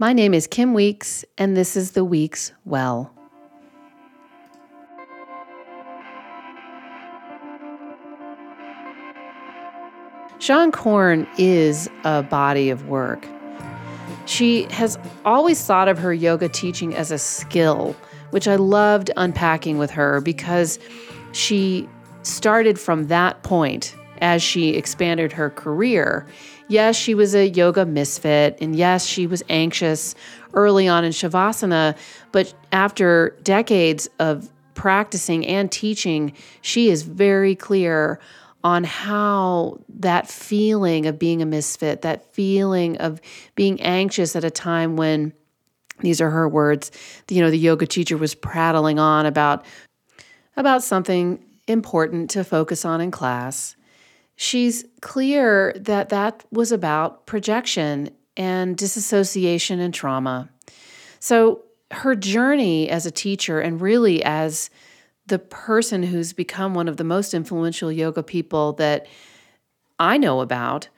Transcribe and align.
My 0.00 0.14
name 0.14 0.32
is 0.32 0.46
Kim 0.46 0.72
Weeks, 0.72 1.26
and 1.36 1.54
this 1.54 1.76
is 1.76 1.90
the 1.90 2.06
Weeks 2.06 2.52
Well. 2.64 3.12
Seane 10.38 10.72
Corn 10.72 11.28
is 11.36 11.90
a 12.04 12.22
body 12.22 12.70
of 12.70 12.88
work. 12.88 13.26
She 14.24 14.62
has 14.70 14.98
always 15.26 15.62
thought 15.62 15.86
of 15.86 15.98
her 15.98 16.14
yoga 16.14 16.48
teaching 16.48 16.94
as 16.94 17.10
a 17.10 17.18
skill, 17.18 17.94
which 18.30 18.48
I 18.48 18.56
loved 18.56 19.10
unpacking 19.18 19.76
with 19.76 19.90
her 19.90 20.22
because 20.22 20.78
she 21.32 21.86
started 22.22 22.80
from 22.80 23.08
that 23.08 23.42
point 23.42 23.94
as 24.22 24.42
she 24.42 24.70
expanded 24.70 25.32
her 25.32 25.50
career. 25.50 26.26
Yes, 26.70 26.94
she 26.94 27.16
was 27.16 27.34
a 27.34 27.48
yoga 27.48 27.84
misfit, 27.84 28.56
and 28.60 28.76
yes, 28.76 29.04
she 29.04 29.26
was 29.26 29.42
anxious 29.48 30.14
early 30.54 30.86
on 30.86 31.04
in 31.04 31.10
Shavasana, 31.10 31.96
but 32.30 32.54
after 32.70 33.36
decades 33.42 34.08
of 34.20 34.48
practicing 34.74 35.44
and 35.48 35.70
teaching, 35.72 36.32
she 36.62 36.88
is 36.88 37.02
very 37.02 37.56
clear 37.56 38.20
on 38.62 38.84
how 38.84 39.80
that 39.88 40.28
feeling 40.28 41.06
of 41.06 41.18
being 41.18 41.42
a 41.42 41.46
misfit, 41.46 42.02
that 42.02 42.32
feeling 42.32 42.96
of 42.98 43.20
being 43.56 43.80
anxious 43.80 44.36
at 44.36 44.44
a 44.44 44.50
time 44.50 44.94
when 44.94 45.32
these 45.98 46.20
are 46.20 46.30
her 46.30 46.48
words, 46.48 46.92
you 47.28 47.42
know, 47.42 47.50
the 47.50 47.58
yoga 47.58 47.84
teacher 47.84 48.16
was 48.16 48.36
prattling 48.36 49.00
on 49.00 49.26
about 49.26 49.64
about 50.56 50.84
something 50.84 51.44
important 51.66 52.30
to 52.30 52.44
focus 52.44 52.84
on 52.84 53.00
in 53.00 53.10
class. 53.10 53.74
She's 54.42 54.86
clear 55.02 55.74
that 55.76 56.08
that 56.08 56.46
was 56.50 56.72
about 56.72 57.26
projection 57.26 58.08
and 58.38 58.74
disassociation 58.74 59.80
and 59.80 59.92
trauma. 59.92 60.48
So, 61.18 61.64
her 61.90 62.14
journey 62.14 62.88
as 62.88 63.04
a 63.04 63.10
teacher 63.10 63.60
and 63.60 63.82
really 63.82 64.24
as 64.24 64.70
the 65.26 65.38
person 65.38 66.02
who's 66.02 66.32
become 66.32 66.72
one 66.72 66.88
of 66.88 66.96
the 66.96 67.04
most 67.04 67.34
influential 67.34 67.92
yoga 67.92 68.22
people 68.22 68.72
that 68.74 69.06
I 69.98 70.16
know 70.16 70.40
about 70.40 70.88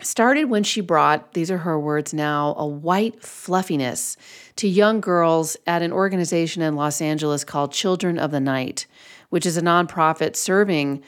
started 0.00 0.44
when 0.44 0.62
she 0.62 0.80
brought, 0.80 1.32
these 1.32 1.50
are 1.50 1.58
her 1.58 1.80
words 1.80 2.14
now, 2.14 2.54
a 2.56 2.66
white 2.66 3.24
fluffiness 3.24 4.16
to 4.54 4.68
young 4.68 5.00
girls 5.00 5.56
at 5.66 5.82
an 5.82 5.90
organization 5.90 6.62
in 6.62 6.76
Los 6.76 7.00
Angeles 7.00 7.42
called 7.42 7.72
Children 7.72 8.20
of 8.20 8.30
the 8.30 8.38
Night, 8.38 8.86
which 9.30 9.46
is 9.46 9.56
a 9.56 9.62
nonprofit 9.62 10.36
serving 10.36 11.02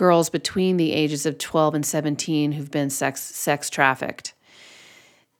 girls 0.00 0.30
between 0.30 0.78
the 0.78 0.92
ages 0.92 1.26
of 1.26 1.36
12 1.36 1.74
and 1.74 1.84
17 1.84 2.52
who've 2.52 2.70
been 2.70 2.88
sex, 2.88 3.20
sex 3.20 3.68
trafficked. 3.68 4.32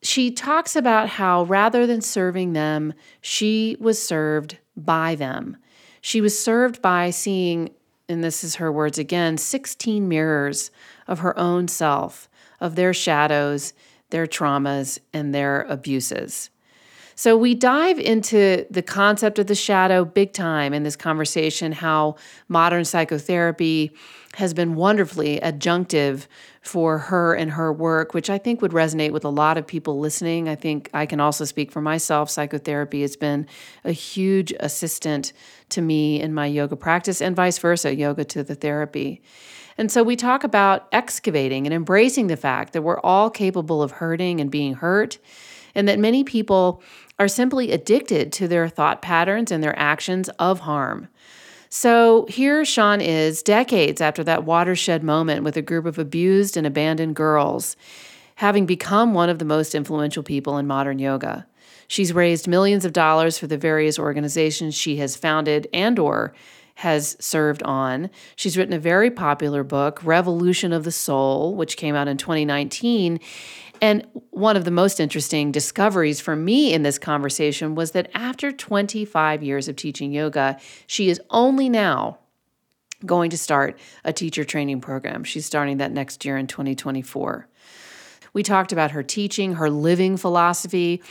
She 0.03 0.31
talks 0.31 0.77
about 0.77 1.09
how 1.09 1.45
rather 1.45 1.87
than 1.87 2.03
serving 2.03 2.53
them, 2.53 2.93
she 3.23 3.79
was 3.81 3.99
served 3.99 4.59
by 4.77 5.15
them. 5.15 5.57
She 6.03 6.21
was 6.21 6.39
served 6.39 6.83
by 6.83 7.09
seeing, 7.09 7.71
and 8.07 8.23
this 8.23 8.45
is 8.45 8.57
her 8.57 8.71
words 8.71 8.99
again, 8.99 9.39
16 9.39 10.07
mirrors 10.07 10.71
of 11.09 11.21
her 11.21 11.39
own 11.39 11.67
self, 11.67 12.29
of 12.61 12.77
their 12.77 12.93
shadows, 12.93 13.73
their 14.11 14.27
traumas, 14.27 14.99
and 15.15 15.35
their 15.35 15.63
abuses. 15.71 16.51
So 17.15 17.35
we 17.35 17.55
dive 17.55 17.99
into 17.99 18.67
the 18.71 18.83
concept 18.83 19.39
of 19.39 19.47
the 19.47 19.55
shadow 19.55 20.05
big 20.05 20.35
time 20.35 20.75
in 20.75 20.83
this 20.83 20.97
conversation, 20.97 21.73
how 21.73 22.17
modern 22.49 22.85
psychotherapy 22.85 23.93
has 24.35 24.55
been 24.55 24.77
wonderfully 24.77 25.41
adjunctive 25.41 26.27
for 26.63 26.99
her 26.99 27.35
and 27.35 27.53
her 27.53 27.73
work, 27.73 28.15
which 28.15 28.31
I 28.31 28.39
think 28.39 28.63
would 28.63 28.71
resonate 28.71 29.11
with 29.11 29.25
a 29.25 29.31
lot 29.31 29.59
of 29.59 29.67
people 29.67 29.99
listening. 29.99 30.49
I 30.49 30.55
think 30.55 30.89
I 30.95 31.05
can 31.07 31.21
also 31.21 31.45
speak 31.45 31.73
for 31.73 31.81
myself. 31.81 32.31
Psychotherapy 32.31 33.03
has 33.03 33.17
been 33.17 33.47
a 33.85 33.93
huge 33.93 34.53
assistant 34.61 35.33
to 35.71 35.83
me 35.83 36.21
in 36.21 36.33
my 36.33 36.47
yoga 36.47 36.77
practice, 36.77 37.21
and 37.21 37.35
vice 37.35 37.59
versa, 37.59 37.95
yoga 37.95 38.25
to 38.27 38.45
the 38.45 38.55
therapy. 38.55 39.21
And 39.77 39.91
so 39.91 40.03
we 40.03 40.15
talk 40.15 40.45
about 40.45 40.87
excavating 40.93 41.67
and 41.67 41.75
embracing 41.75 42.27
the 42.27 42.37
fact 42.37 42.73
that 42.73 42.83
we're 42.83 43.01
all 43.01 43.31
capable 43.31 43.83
of 43.83 43.93
hurting 43.93 44.41
and 44.41 44.51
being 44.51 44.75
hurt, 44.75 45.19
and 45.75 45.89
that 45.89 45.99
many 45.99 46.23
people 46.23 46.83
are 47.19 47.29
simply 47.29 47.73
addicted 47.73 48.33
to 48.33 48.49
their 48.49 48.69
thought 48.69 49.03
patterns 49.03 49.51
and 49.51 49.63
their 49.63 49.79
actions 49.79 50.29
of 50.39 50.61
harm. 50.61 51.09
So 51.73 52.27
here 52.29 52.65
Seane 52.65 53.01
is, 53.01 53.45
decades 53.45 54.01
after 54.01 54.25
that 54.25 54.43
watershed 54.43 55.05
moment 55.05 55.45
with 55.45 55.57
a 55.57 55.63
group 55.63 55.87
of 55.87 56.01
abused 56.01 56.57
and 56.57 56.67
abandoned 56.67 57.15
girls, 57.15 57.77
having 58.35 58.67
become 58.67 59.15
one 59.15 59.29
of 59.29 59.39
the 59.39 59.45
most 59.45 59.77
influential 59.77 60.25
people 60.25 60.59
in 60.59 60.67
modern 60.67 60.99
yoga. 60.99 61.47
She's 61.87 62.13
raised 62.13 62.49
millions 62.49 62.85
of 62.85 62.93
dollars 62.93 63.39
for 63.39 63.47
the 63.47 63.57
various 63.57 64.01
organizations 64.01 64.75
she 64.75 64.97
has 64.97 65.15
founded 65.15 65.69
and 65.73 65.97
or 66.01 66.35
has 66.75 67.17
served 67.21 67.63
on. 67.63 68.11
She's 68.35 68.57
written 68.57 68.75
a 68.75 68.79
very 68.79 69.11
popular 69.11 69.63
book, 69.63 70.01
Revolution 70.03 70.73
of 70.73 70.83
the 70.83 70.91
Soul, 70.91 71.55
which 71.55 71.77
came 71.77 71.95
out 71.95 72.09
in 72.09 72.17
2019, 72.17 73.21
and 73.81 74.07
one 74.31 74.57
of 74.57 74.65
the 74.65 74.71
most 74.71 75.01
interesting 75.01 75.53
discoveries 75.53 76.21
for 76.21 76.37
me 76.37 76.73
in 76.73 76.83
this 76.83 76.99
conversation 76.99 77.75
was 77.75 77.93
that 77.93 78.11
after 78.15 78.53
25 78.53 79.43
years 79.43 79.69
of 79.69 79.77
teaching 79.77 80.13
yoga, 80.13 80.59
she 80.87 81.09
is 81.09 81.21
only 81.31 81.69
now 81.69 82.19
going 83.07 83.31
to 83.31 83.39
start 83.39 83.79
a 84.05 84.13
teacher 84.13 84.45
training 84.45 84.81
program. 84.81 85.25
She's 85.25 85.47
starting 85.47 85.79
that 85.79 85.93
next 85.93 86.25
year 86.25 86.37
in 86.37 86.47
2024. 86.47 87.49
We 88.33 88.43
talked 88.43 88.73
about 88.73 88.93
her 88.93 89.03
teaching, 89.03 89.55
her 89.55 89.71
living 89.71 90.17
philosophy, 90.17 91.03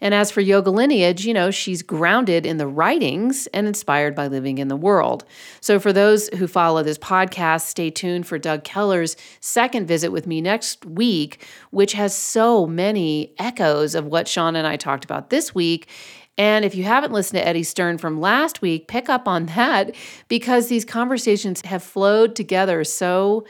and 0.00 0.14
as 0.14 0.30
for 0.30 0.40
yoga 0.40 0.70
lineage, 0.70 1.24
you 1.24 1.34
know, 1.34 1.50
she's 1.50 1.82
grounded 1.82 2.46
in 2.46 2.56
the 2.56 2.66
writings 2.66 3.46
and 3.48 3.66
inspired 3.66 4.14
by 4.14 4.26
living 4.26 4.58
in 4.58 4.68
the 4.68 4.76
world. 4.76 5.24
So 5.60 5.78
for 5.78 5.92
those 5.92 6.28
who 6.30 6.46
follow 6.46 6.82
this 6.82 6.98
podcast, 6.98 7.62
stay 7.62 7.90
tuned 7.90 8.26
for 8.26 8.38
Doug 8.38 8.64
Keller's 8.64 9.16
second 9.40 9.86
visit 9.86 10.10
with 10.10 10.26
me 10.26 10.40
next 10.40 10.84
week, 10.84 11.46
which 11.70 11.92
has 11.94 12.16
so 12.16 12.66
many 12.66 13.34
echoes 13.38 13.94
of 13.94 14.06
what 14.06 14.26
Seane 14.26 14.56
and 14.56 14.66
I 14.66 14.76
talked 14.76 15.04
about 15.04 15.30
this 15.30 15.54
week. 15.54 15.88
And 16.36 16.64
if 16.64 16.74
you 16.74 16.82
haven't 16.84 17.12
listened 17.12 17.38
to 17.38 17.46
Eddie 17.46 17.62
Stern 17.62 17.98
from 17.98 18.20
last 18.20 18.60
week, 18.60 18.88
pick 18.88 19.08
up 19.08 19.28
on 19.28 19.46
that 19.56 19.94
because 20.28 20.68
these 20.68 20.84
conversations 20.84 21.62
have 21.62 21.82
flowed 21.82 22.34
together 22.34 22.84
so 22.84 23.46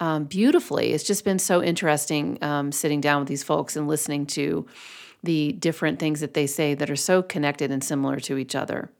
um, 0.00 0.24
beautifully. 0.24 0.92
It's 0.92 1.04
just 1.04 1.24
been 1.24 1.38
so 1.38 1.62
interesting 1.62 2.42
um, 2.42 2.72
sitting 2.72 3.00
down 3.00 3.20
with 3.20 3.28
these 3.28 3.44
folks 3.44 3.76
and 3.76 3.86
listening 3.86 4.26
to 4.28 4.66
the 5.22 5.52
different 5.52 5.98
things 5.98 6.20
that 6.20 6.34
they 6.34 6.46
say 6.46 6.74
that 6.74 6.90
are 6.90 6.96
so 6.96 7.22
connected 7.22 7.70
and 7.70 7.82
similar 7.82 8.18
to 8.20 8.38
each 8.38 8.54
other. 8.54 8.90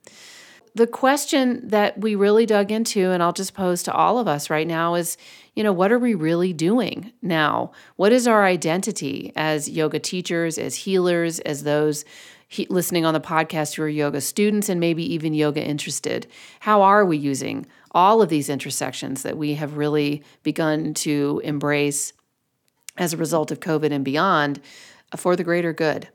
The 0.75 0.87
question 0.87 1.69
that 1.69 2.01
we 2.01 2.15
really 2.15 2.47
dug 2.47 2.73
into, 2.73 3.11
and 3.11 3.23
I'll 3.23 3.35
just 3.35 3.53
pose 3.53 3.83
to 3.83 3.93
all 3.93 4.19
of 4.19 4.27
us 4.27 4.49
right 4.49 4.67
now, 4.67 4.95
is 4.95 5.19
you 5.55 5.63
know, 5.63 5.73
what 5.73 5.93
are 5.93 5.99
we 5.99 6.15
really 6.15 6.55
doing 6.55 7.13
now? 7.21 7.73
What 7.97 8.13
is 8.13 8.27
our 8.27 8.45
identity 8.45 9.33
as 9.37 9.69
yoga 9.69 9.99
teachers, 9.99 10.57
as 10.57 10.75
healers, 10.77 11.41
as 11.41 11.65
those 11.65 12.07
he- 12.49 12.67
listening 12.71 13.05
on 13.05 13.13
the 13.13 13.21
podcast 13.21 13.75
who 13.75 13.83
are 13.83 13.89
yoga 13.89 14.23
students 14.23 14.71
and 14.71 14.81
maybe 14.81 15.05
even 15.13 15.35
yoga 15.35 15.63
interested? 15.63 16.27
How 16.61 16.81
are 16.81 17.05
we 17.05 17.19
using 17.19 17.67
all 17.91 18.23
of 18.23 18.31
these 18.31 18.49
intersections 18.49 19.23
that 19.25 19.37
we 19.37 19.55
have 19.55 19.77
really 19.77 20.23
begun 20.43 20.95
to 20.95 21.43
embrace 21.45 22.15
as 22.97 23.13
a 23.13 23.19
result 23.19 23.51
of 23.51 23.61
COVID 23.61 23.93
and 23.93 24.05
beyond 24.05 24.61
for 25.17 25.37
the 25.37 25.45
greater 25.45 25.73
good. 25.73 26.09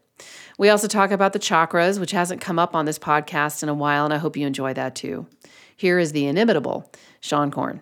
We 0.57 0.69
also 0.69 0.87
talk 0.87 1.11
about 1.11 1.33
the 1.33 1.39
chakras, 1.39 1.99
which 1.99 2.11
hasn't 2.11 2.41
come 2.41 2.57
up 2.57 2.75
on 2.75 2.85
this 2.85 2.97
podcast 2.97 3.61
in 3.61 3.69
a 3.69 3.73
while, 3.73 4.05
and 4.05 4.13
I 4.13 4.17
hope 4.17 4.35
you 4.35 4.47
enjoy 4.47 4.73
that 4.73 4.95
too. 4.95 5.27
Here 5.75 5.99
is 5.99 6.11
the 6.11 6.25
inimitable 6.25 6.91
Seane 7.21 7.51
Corn. 7.51 7.81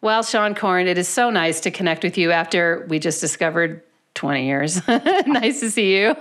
Well, 0.00 0.22
Seane 0.22 0.56
Corn, 0.56 0.88
it 0.88 0.98
is 0.98 1.08
so 1.08 1.30
nice 1.30 1.60
to 1.60 1.70
connect 1.70 2.02
with 2.02 2.18
you 2.18 2.32
after 2.32 2.86
we 2.88 2.98
just 2.98 3.20
discovered 3.20 3.82
20 4.14 4.46
years. 4.46 4.86
nice 5.26 5.60
to 5.60 5.70
see 5.70 5.96
you. 5.96 6.16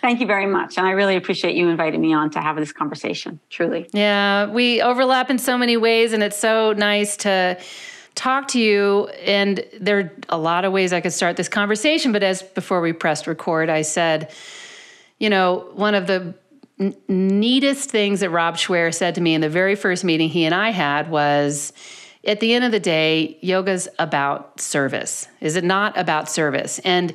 Thank 0.00 0.20
you 0.20 0.26
very 0.26 0.46
much. 0.46 0.76
And 0.76 0.86
I 0.86 0.90
really 0.90 1.16
appreciate 1.16 1.56
you 1.56 1.68
inviting 1.68 2.00
me 2.00 2.12
on 2.12 2.30
to 2.30 2.40
have 2.40 2.56
this 2.56 2.72
conversation, 2.72 3.40
truly. 3.50 3.88
Yeah, 3.92 4.50
we 4.50 4.82
overlap 4.82 5.30
in 5.30 5.38
so 5.38 5.56
many 5.56 5.76
ways, 5.76 6.12
and 6.12 6.22
it's 6.22 6.38
so 6.38 6.74
nice 6.74 7.16
to 7.18 7.58
talk 8.14 8.48
to 8.48 8.60
you 8.60 9.08
and 9.24 9.64
there 9.80 9.98
are 9.98 10.12
a 10.28 10.38
lot 10.38 10.64
of 10.64 10.72
ways 10.72 10.92
I 10.92 11.00
could 11.00 11.12
start 11.12 11.36
this 11.36 11.48
conversation 11.48 12.12
but 12.12 12.22
as 12.22 12.42
before 12.42 12.80
we 12.80 12.92
pressed 12.92 13.26
record 13.26 13.68
I 13.68 13.82
said 13.82 14.32
you 15.18 15.30
know 15.30 15.68
one 15.74 15.94
of 15.94 16.06
the 16.06 16.34
n- 16.78 16.94
neatest 17.08 17.90
things 17.90 18.20
that 18.20 18.30
Rob 18.30 18.56
Schware 18.56 18.94
said 18.94 19.16
to 19.16 19.20
me 19.20 19.34
in 19.34 19.40
the 19.40 19.48
very 19.48 19.74
first 19.74 20.04
meeting 20.04 20.28
he 20.28 20.44
and 20.44 20.54
I 20.54 20.70
had 20.70 21.10
was 21.10 21.72
at 22.24 22.40
the 22.40 22.54
end 22.54 22.64
of 22.64 22.72
the 22.72 22.80
day 22.80 23.36
yoga's 23.42 23.88
about 23.98 24.60
service 24.60 25.26
is 25.40 25.56
it 25.56 25.64
not 25.64 25.98
about 25.98 26.28
service 26.28 26.78
and 26.80 27.12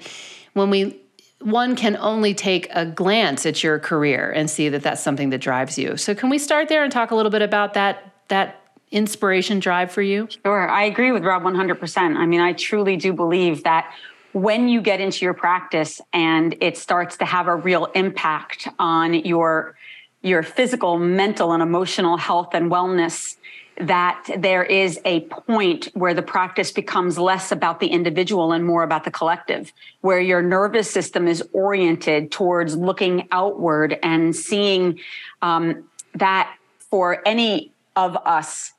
when 0.53 0.69
we 0.69 0.99
one 1.41 1.75
can 1.75 1.95
only 1.97 2.33
take 2.33 2.67
a 2.71 2.85
glance 2.85 3.45
at 3.45 3.63
your 3.63 3.79
career 3.79 4.29
and 4.31 4.49
see 4.49 4.69
that 4.69 4.83
that's 4.83 5.01
something 5.01 5.29
that 5.29 5.37
drives 5.39 5.77
you. 5.77 5.95
So 5.95 6.13
can 6.13 6.29
we 6.29 6.37
start 6.37 6.67
there 6.67 6.83
and 6.83 6.91
talk 6.91 7.11
a 7.11 7.15
little 7.15 7.31
bit 7.31 7.41
about 7.41 7.73
that 7.75 8.13
that 8.27 8.58
inspiration 8.91 9.59
drive 9.59 9.91
for 9.91 10.01
you? 10.01 10.27
Sure. 10.43 10.69
I 10.69 10.83
agree 10.83 11.11
with 11.11 11.23
Rob 11.23 11.43
100%. 11.43 12.17
I 12.17 12.25
mean, 12.25 12.41
I 12.41 12.53
truly 12.53 12.97
do 12.97 13.13
believe 13.13 13.63
that 13.63 13.93
when 14.33 14.69
you 14.69 14.81
get 14.81 14.99
into 14.99 15.25
your 15.25 15.33
practice 15.33 16.01
and 16.13 16.55
it 16.61 16.77
starts 16.77 17.17
to 17.17 17.25
have 17.25 17.47
a 17.47 17.55
real 17.55 17.85
impact 17.95 18.67
on 18.77 19.13
your 19.13 19.75
your 20.21 20.43
physical, 20.43 20.99
mental, 20.99 21.53
and 21.53 21.63
emotional 21.63 22.17
health 22.17 22.49
and 22.53 22.69
wellness, 22.69 23.37
that 23.77 24.21
there 24.37 24.63
is 24.65 24.99
a 25.05 25.21
point 25.21 25.85
where 25.93 26.13
the 26.13 26.21
practice 26.21 26.71
becomes 26.71 27.17
less 27.17 27.53
about 27.53 27.79
the 27.79 27.87
individual 27.87 28.51
and 28.51 28.65
more 28.65 28.83
about 28.83 29.05
the 29.05 29.11
collective, 29.11 29.71
where 30.01 30.19
your 30.19 30.41
nervous 30.41 30.91
system 30.91 31.25
is 31.25 31.41
oriented 31.53 32.31
towards 32.31 32.75
looking 32.75 33.29
outward 33.31 33.97
and 34.03 34.35
seeing 34.35 34.99
um, 35.41 35.87
that 36.15 36.53
for 36.79 37.25
any 37.25 37.71
of 37.95 38.17
us 38.25 38.73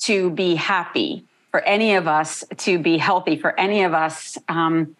to 0.00 0.30
be 0.30 0.54
happy, 0.54 1.24
for 1.50 1.60
any 1.60 1.94
of 1.94 2.06
us 2.06 2.44
to 2.58 2.78
be 2.78 2.98
healthy, 2.98 3.36
for 3.36 3.58
any 3.58 3.82
of 3.84 3.94
us 3.94 4.36
um, 4.48 4.94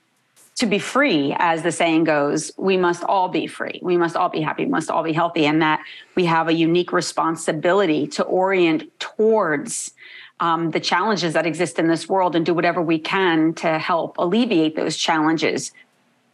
to 0.57 0.67
be 0.67 0.79
free, 0.79 1.35
as 1.39 1.63
the 1.63 1.71
saying 1.71 2.05
goes, 2.05 2.51
we 2.57 2.79
must 2.79 3.05
all 3.05 3.29
be 3.29 3.47
free. 3.47 3.79
We 3.83 3.99
must 3.99 4.17
all 4.17 4.31
be 4.31 4.41
happy. 4.41 4.65
We 4.65 4.71
must 4.71 4.91
all 4.91 5.03
be 5.03 5.13
healthy. 5.13 5.45
And 5.45 5.61
that 5.61 5.81
we 6.15 6.25
have 6.25 6.49
a 6.49 6.55
unique 6.55 6.93
responsibility 6.93 8.07
to 8.09 8.23
orient 8.25 8.99
towards 8.99 9.93
um, 10.41 10.71
the 10.71 10.81
challenges 10.81 11.35
that 11.35 11.47
exist 11.47 11.79
in 11.79 11.89
this 11.89 12.09
world 12.09 12.35
and 12.35 12.47
do 12.47 12.55
whatever 12.55 12.81
we 12.81 12.99
can 12.99 13.53
to 13.55 13.79
help 13.79 14.17
alleviate 14.19 14.77
those 14.77 14.97
challenges. 14.97 15.73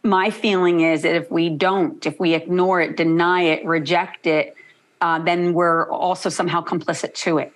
My 0.03 0.29
feeling 0.29 0.81
is 0.81 1.01
that 1.01 1.15
if 1.15 1.29
we 1.29 1.49
don't, 1.49 2.05
if 2.05 2.17
we 2.19 2.33
ignore 2.33 2.81
it, 2.81 2.95
deny 2.95 3.43
it, 3.43 3.65
reject 3.65 4.25
it, 4.25 4.55
uh, 5.01 5.19
then 5.19 5.53
we're 5.53 5.89
also 5.89 6.29
somehow 6.29 6.63
complicit 6.63 7.13
to 7.15 7.39
it. 7.39 7.53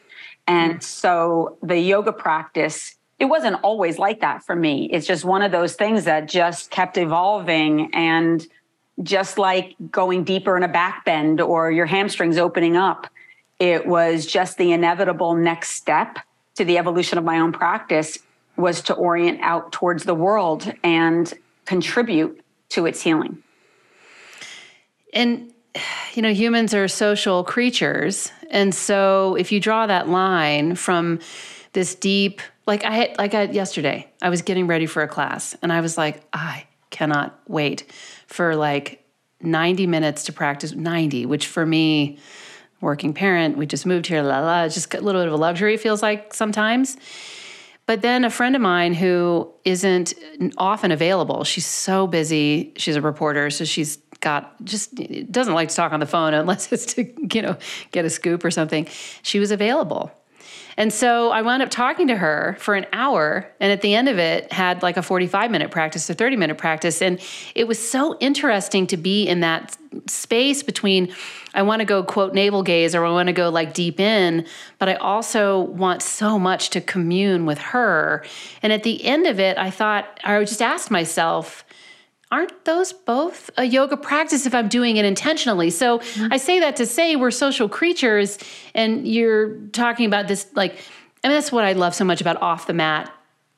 And 0.47 0.81
so 0.81 1.57
the 1.61 1.77
yoga 1.77 2.13
practice 2.13 2.97
it 3.19 3.25
wasn't 3.25 3.57
always 3.63 3.97
like 3.97 4.21
that 4.21 4.43
for 4.43 4.55
me. 4.55 4.89
It's 4.91 5.07
just 5.07 5.25
one 5.25 5.41
of 5.41 5.51
those 5.51 5.73
things 5.73 6.03
that 6.05 6.27
just 6.27 6.69
kept 6.69 6.97
evolving 6.97 7.89
and 7.93 8.45
just 9.01 9.37
like 9.37 9.75
going 9.91 10.23
deeper 10.23 10.55
in 10.55 10.63
a 10.63 10.67
back 10.67 11.03
bend 11.05 11.41
or 11.41 11.71
your 11.71 11.85
hamstrings 11.85 12.37
opening 12.37 12.77
up. 12.77 13.07
It 13.59 13.87
was 13.87 14.25
just 14.25 14.57
the 14.57 14.71
inevitable 14.71 15.35
next 15.35 15.71
step 15.71 16.19
to 16.55 16.65
the 16.65 16.77
evolution 16.77 17.17
of 17.17 17.23
my 17.23 17.39
own 17.39 17.51
practice 17.51 18.19
was 18.55 18.81
to 18.81 18.93
orient 18.93 19.39
out 19.41 19.71
towards 19.71 20.03
the 20.03 20.15
world 20.15 20.71
and 20.83 21.31
contribute 21.65 22.43
to 22.69 22.85
its 22.85 23.01
healing. 23.01 23.41
And 25.13 25.53
you 26.13 26.21
know, 26.21 26.33
humans 26.33 26.73
are 26.73 26.87
social 26.87 27.43
creatures. 27.43 28.31
And 28.49 28.73
so 28.73 29.35
if 29.35 29.51
you 29.51 29.59
draw 29.59 29.87
that 29.87 30.07
line 30.07 30.75
from 30.75 31.19
this 31.73 31.95
deep 31.95 32.41
like 32.67 32.83
I 32.83 32.91
had 32.91 33.17
like 33.17 33.33
I 33.33 33.43
yesterday, 33.43 34.11
I 34.21 34.29
was 34.29 34.41
getting 34.43 34.67
ready 34.67 34.85
for 34.85 35.01
a 35.01 35.07
class 35.07 35.55
and 35.61 35.71
I 35.73 35.81
was 35.81 35.97
like, 35.97 36.21
I 36.33 36.65
cannot 36.89 37.39
wait 37.47 37.91
for 38.27 38.55
like 38.55 39.03
90 39.41 39.87
minutes 39.87 40.25
to 40.25 40.33
practice 40.33 40.73
90, 40.73 41.25
which 41.25 41.47
for 41.47 41.65
me, 41.65 42.19
working 42.81 43.13
parent, 43.13 43.57
we 43.57 43.65
just 43.65 43.85
moved 43.85 44.05
here, 44.05 44.21
la 44.21 44.39
la, 44.39 44.67
just 44.67 44.93
a 44.93 45.01
little 45.01 45.21
bit 45.21 45.27
of 45.27 45.33
a 45.33 45.37
luxury, 45.37 45.77
feels 45.77 46.03
like 46.03 46.33
sometimes. 46.33 46.97
But 47.87 48.01
then 48.01 48.25
a 48.25 48.29
friend 48.29 48.55
of 48.55 48.61
mine 48.61 48.93
who 48.93 49.51
isn't 49.63 50.13
often 50.57 50.91
available, 50.91 51.45
she's 51.45 51.65
so 51.65 52.05
busy. 52.05 52.73
She's 52.75 52.97
a 52.97 53.01
reporter, 53.01 53.49
so 53.49 53.63
she's 53.63 53.97
got 54.19 54.63
just 54.63 54.95
doesn't 55.31 55.53
like 55.53 55.69
to 55.69 55.75
talk 55.75 55.93
on 55.93 55.99
the 55.99 56.05
phone 56.05 56.33
unless 56.33 56.71
it's 56.71 56.93
to, 56.95 57.35
you 57.35 57.41
know, 57.41 57.57
get 57.91 58.05
a 58.05 58.09
scoop 58.09 58.43
or 58.43 58.51
something. 58.51 58.87
She 59.21 59.39
was 59.39 59.51
available. 59.51 60.11
And 60.79 60.93
so 60.93 61.31
I 61.31 61.41
wound 61.41 61.63
up 61.63 61.71
talking 61.71 62.07
to 62.07 62.15
her 62.15 62.55
for 62.59 62.75
an 62.75 62.85
hour, 62.93 63.51
and 63.59 63.71
at 63.71 63.81
the 63.81 63.95
end 63.95 64.07
of 64.07 64.19
it, 64.19 64.53
had 64.53 64.83
like 64.83 64.95
a 64.95 65.01
45 65.01 65.49
minute 65.49 65.71
practice 65.71 66.07
or 66.07 66.13
30 66.13 66.35
minute 66.35 66.59
practice. 66.59 67.01
And 67.01 67.19
it 67.55 67.67
was 67.67 67.79
so 67.79 68.15
interesting 68.19 68.85
to 68.87 68.97
be 68.97 69.27
in 69.27 69.39
that 69.39 69.75
space 70.05 70.61
between 70.61 71.13
I 71.55 71.63
want 71.63 71.79
to 71.79 71.85
go 71.85 72.03
quote 72.03 72.35
navel 72.35 72.61
gaze 72.61 72.93
or 72.93 73.03
I 73.03 73.09
want 73.09 73.27
to 73.27 73.33
go 73.33 73.49
like 73.49 73.73
deep 73.73 73.99
in, 73.99 74.45
but 74.77 74.87
I 74.87 74.95
also 74.95 75.61
want 75.61 76.03
so 76.03 76.37
much 76.37 76.69
to 76.71 76.81
commune 76.81 77.47
with 77.47 77.57
her. 77.57 78.23
And 78.61 78.71
at 78.71 78.83
the 78.83 79.03
end 79.03 79.25
of 79.25 79.39
it, 79.39 79.57
I 79.57 79.71
thought, 79.71 80.19
I 80.23 80.39
just 80.43 80.61
asked 80.61 80.91
myself, 80.91 81.65
aren't 82.31 82.65
those 82.65 82.93
both 82.93 83.49
a 83.57 83.63
yoga 83.63 83.95
practice 83.95 84.45
if 84.45 84.53
I'm 84.53 84.67
doing 84.67 84.97
it 84.97 85.05
intentionally? 85.05 85.69
So 85.69 85.99
mm-hmm. 85.99 86.33
I 86.33 86.37
say 86.37 86.59
that 86.59 86.75
to 86.77 86.85
say 86.85 87.15
we're 87.15 87.31
social 87.31 87.69
creatures, 87.69 88.37
and 88.73 89.07
you're 89.07 89.55
talking 89.67 90.05
about 90.05 90.27
this 90.27 90.47
like, 90.55 90.77
I 91.23 91.27
mean, 91.27 91.37
that's 91.37 91.51
what 91.51 91.63
I 91.63 91.73
love 91.73 91.95
so 91.95 92.05
much 92.05 92.21
about 92.21 92.41
off 92.41 92.67
the 92.67 92.73
mat 92.73 93.11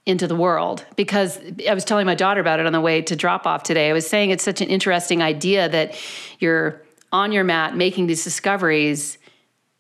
into 0.06 0.27
the 0.27 0.36
world 0.36 0.86
because 0.95 1.39
I 1.68 1.74
was 1.74 1.86
telling 1.86 2.06
my 2.06 2.16
daughter 2.16 2.42
about 2.42 2.60
it 2.60 2.66
on 2.66 2.74
the 2.74 2.81
way 2.81 3.01
to 3.04 3.16
drop 3.16 3.45
off 3.45 3.63
today. 3.63 3.89
I 3.89 3.94
was 3.94 4.07
saying 4.07 4.31
it's 4.31 4.44
such 4.44 4.62
an 4.62 4.68
interesting 4.69 5.21
idea 5.21 5.69
that 5.69 5.95
you're 6.39 6.81
on 7.12 7.31
your 7.31 7.44
mat 7.44 7.75
making 7.75 8.07
these 8.07 8.24
discoveries 8.24 9.18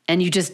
and 0.07 0.21
you 0.21 0.29
just 0.29 0.53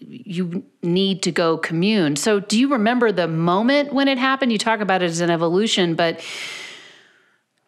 you 0.00 0.64
need 0.82 1.22
to 1.24 1.32
go 1.32 1.58
commune. 1.58 2.14
So 2.14 2.38
do 2.38 2.58
you 2.58 2.68
remember 2.72 3.10
the 3.10 3.26
moment 3.26 3.92
when 3.92 4.06
it 4.06 4.18
happened? 4.18 4.52
You 4.52 4.58
talk 4.58 4.80
about 4.80 5.02
it 5.02 5.06
as 5.06 5.20
an 5.20 5.30
evolution, 5.30 5.94
but 5.94 6.24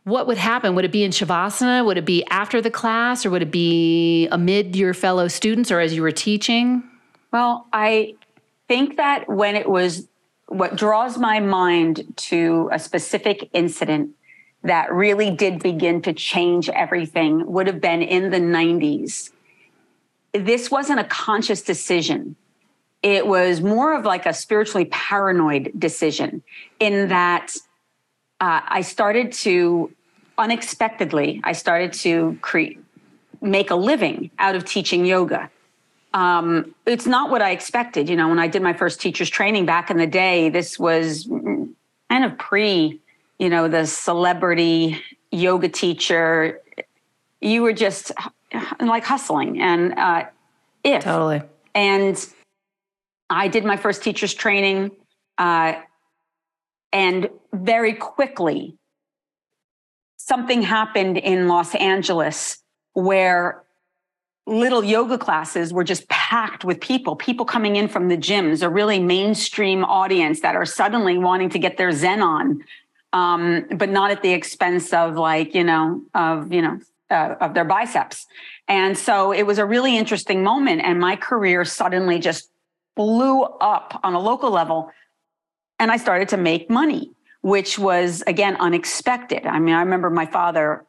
what 0.05 0.26
would 0.26 0.38
happen? 0.38 0.75
Would 0.75 0.85
it 0.85 0.93
be 0.93 1.05
in 1.05 1.11
Shavasana? 1.11 1.85
Would 1.85 1.99
it 1.99 2.05
be 2.05 2.25
after 2.26 2.61
the 2.61 2.70
class 2.70 3.26
or 3.26 3.31
would 3.31 3.43
it 3.43 3.50
be 3.50 4.29
amid 4.29 4.75
your 4.75 4.94
fellow 4.94 5.29
students 5.29 5.70
or 5.70 5.81
as 5.81 5.94
you 5.94 6.02
were 6.02 6.11
teaching? 6.11 6.82
Well, 7.32 7.67
I 7.73 8.14
think 8.67 8.97
that 8.97 9.29
when 9.29 9.56
it 9.56 9.69
was 9.69 10.08
what 10.47 10.75
draws 10.75 11.17
my 11.17 11.38
mind 11.38 12.05
to 12.17 12.69
a 12.73 12.79
specific 12.79 13.49
incident 13.52 14.11
that 14.64 14.93
really 14.93 15.31
did 15.31 15.62
begin 15.62 16.03
to 16.03 16.12
change 16.12 16.69
everything 16.69 17.46
would 17.46 17.67
have 17.67 17.81
been 17.81 18.03
in 18.03 18.31
the 18.31 18.38
90s. 18.38 19.31
This 20.32 20.70
wasn't 20.70 21.00
a 21.00 21.05
conscious 21.05 21.62
decision. 21.62 22.37
It 23.03 23.26
was 23.26 23.61
more 23.61 23.94
of 23.96 24.05
like 24.05 24.26
a 24.26 24.35
spiritually 24.35 24.87
paranoid 24.87 25.73
decision 25.79 26.43
in 26.79 27.08
that 27.08 27.55
uh, 28.40 28.60
I 28.66 28.81
started 28.81 29.32
to 29.32 29.92
unexpectedly, 30.38 31.40
I 31.44 31.52
started 31.52 31.92
to 31.94 32.38
create, 32.40 32.81
make 33.42 33.70
a 33.70 33.75
living 33.75 34.31
out 34.38 34.54
of 34.54 34.64
teaching 34.64 35.04
yoga. 35.04 35.50
Um, 36.14 36.75
it's 36.87 37.06
not 37.06 37.31
what 37.31 37.42
I 37.42 37.50
expected. 37.50 38.08
You 38.08 38.16
know, 38.16 38.28
when 38.28 38.38
I 38.38 38.48
did 38.48 38.62
my 38.62 38.72
first 38.72 39.00
teacher's 39.00 39.31
training 39.31 39.66
back 39.66 39.90
in 39.90 39.98
the 39.98 40.06
day, 40.06 40.48
this 40.48 40.78
was 40.78 41.26
kind 42.08 42.25
of 42.25 42.37
pre, 42.38 42.98
you 43.38 43.48
know, 43.48 43.69
the 43.69 43.87
celebrity 43.87 45.00
yoga 45.31 45.69
teacher. 45.69 46.60
You 47.40 47.62
were 47.62 47.72
just 47.72 48.10
like 48.81 49.05
hustling 49.05 49.60
and 49.60 49.93
uh, 49.96 50.24
if 50.82 51.05
totally. 51.05 51.43
And 51.74 52.26
I 53.29 53.46
did 53.48 53.65
my 53.65 53.76
first 53.76 54.03
teacher's 54.03 54.34
training. 54.34 54.91
Uh, 55.38 55.74
and 56.93 57.29
very 57.53 57.94
quickly, 57.94 58.77
something 60.17 60.63
happened 60.63 61.19
in 61.19 61.49
Los 61.49 61.75
Angeles 61.75 62.59
where 62.93 63.63
little 64.47 64.82
yoga 64.82 65.17
classes 65.17 65.73
were 65.73 65.85
just 65.85 66.09
packed 66.09 66.65
with 66.65 66.81
people, 66.81 67.15
people 67.15 67.44
coming 67.44 67.77
in 67.77 67.89
from 67.89 68.09
the 68.09 68.17
gyms, 68.17 68.63
a 68.63 68.69
really 68.69 68.99
mainstream 68.99 69.85
audience 69.85 70.41
that 70.41 70.56
are 70.56 70.67
suddenly 70.67 71.19
wanting 71.19 71.49
to 71.51 71.59
get 71.59 71.77
their 71.77 71.93
Zen 71.93 72.23
on, 72.23 72.65
um, 73.13 73.67
but 73.77 73.89
not 73.89 74.11
at 74.11 74.23
the 74.23 74.32
expense 74.32 74.93
of 74.93 75.17
like, 75.17 75.55
you 75.55 75.65
know, 75.65 76.03
of, 76.15 76.53
you 76.53 76.63
know, 76.63 76.81
uh, 77.11 77.35
of 77.41 77.55
their 77.55 77.65
biceps. 77.65 78.27
And 78.67 78.97
so 78.97 79.32
it 79.32 79.44
was 79.44 79.59
a 79.59 79.67
really 79.67 79.97
interesting 79.97 80.43
moment. 80.43 80.82
And 80.85 80.99
my 81.01 81.17
career 81.17 81.65
suddenly 81.65 82.19
just 82.19 82.51
blew 82.97 83.43
up 83.43 84.01
on 84.03 84.15
a 84.15 84.20
local 84.20 84.51
level 84.51 84.91
and 85.81 85.91
I 85.91 85.96
started 85.96 86.29
to 86.29 86.37
make 86.37 86.70
money, 86.70 87.10
which 87.41 87.79
was 87.79 88.22
again 88.27 88.56
unexpected. 88.60 89.46
I 89.46 89.58
mean, 89.58 89.75
I 89.75 89.81
remember 89.81 90.10
my 90.10 90.27
father 90.27 90.84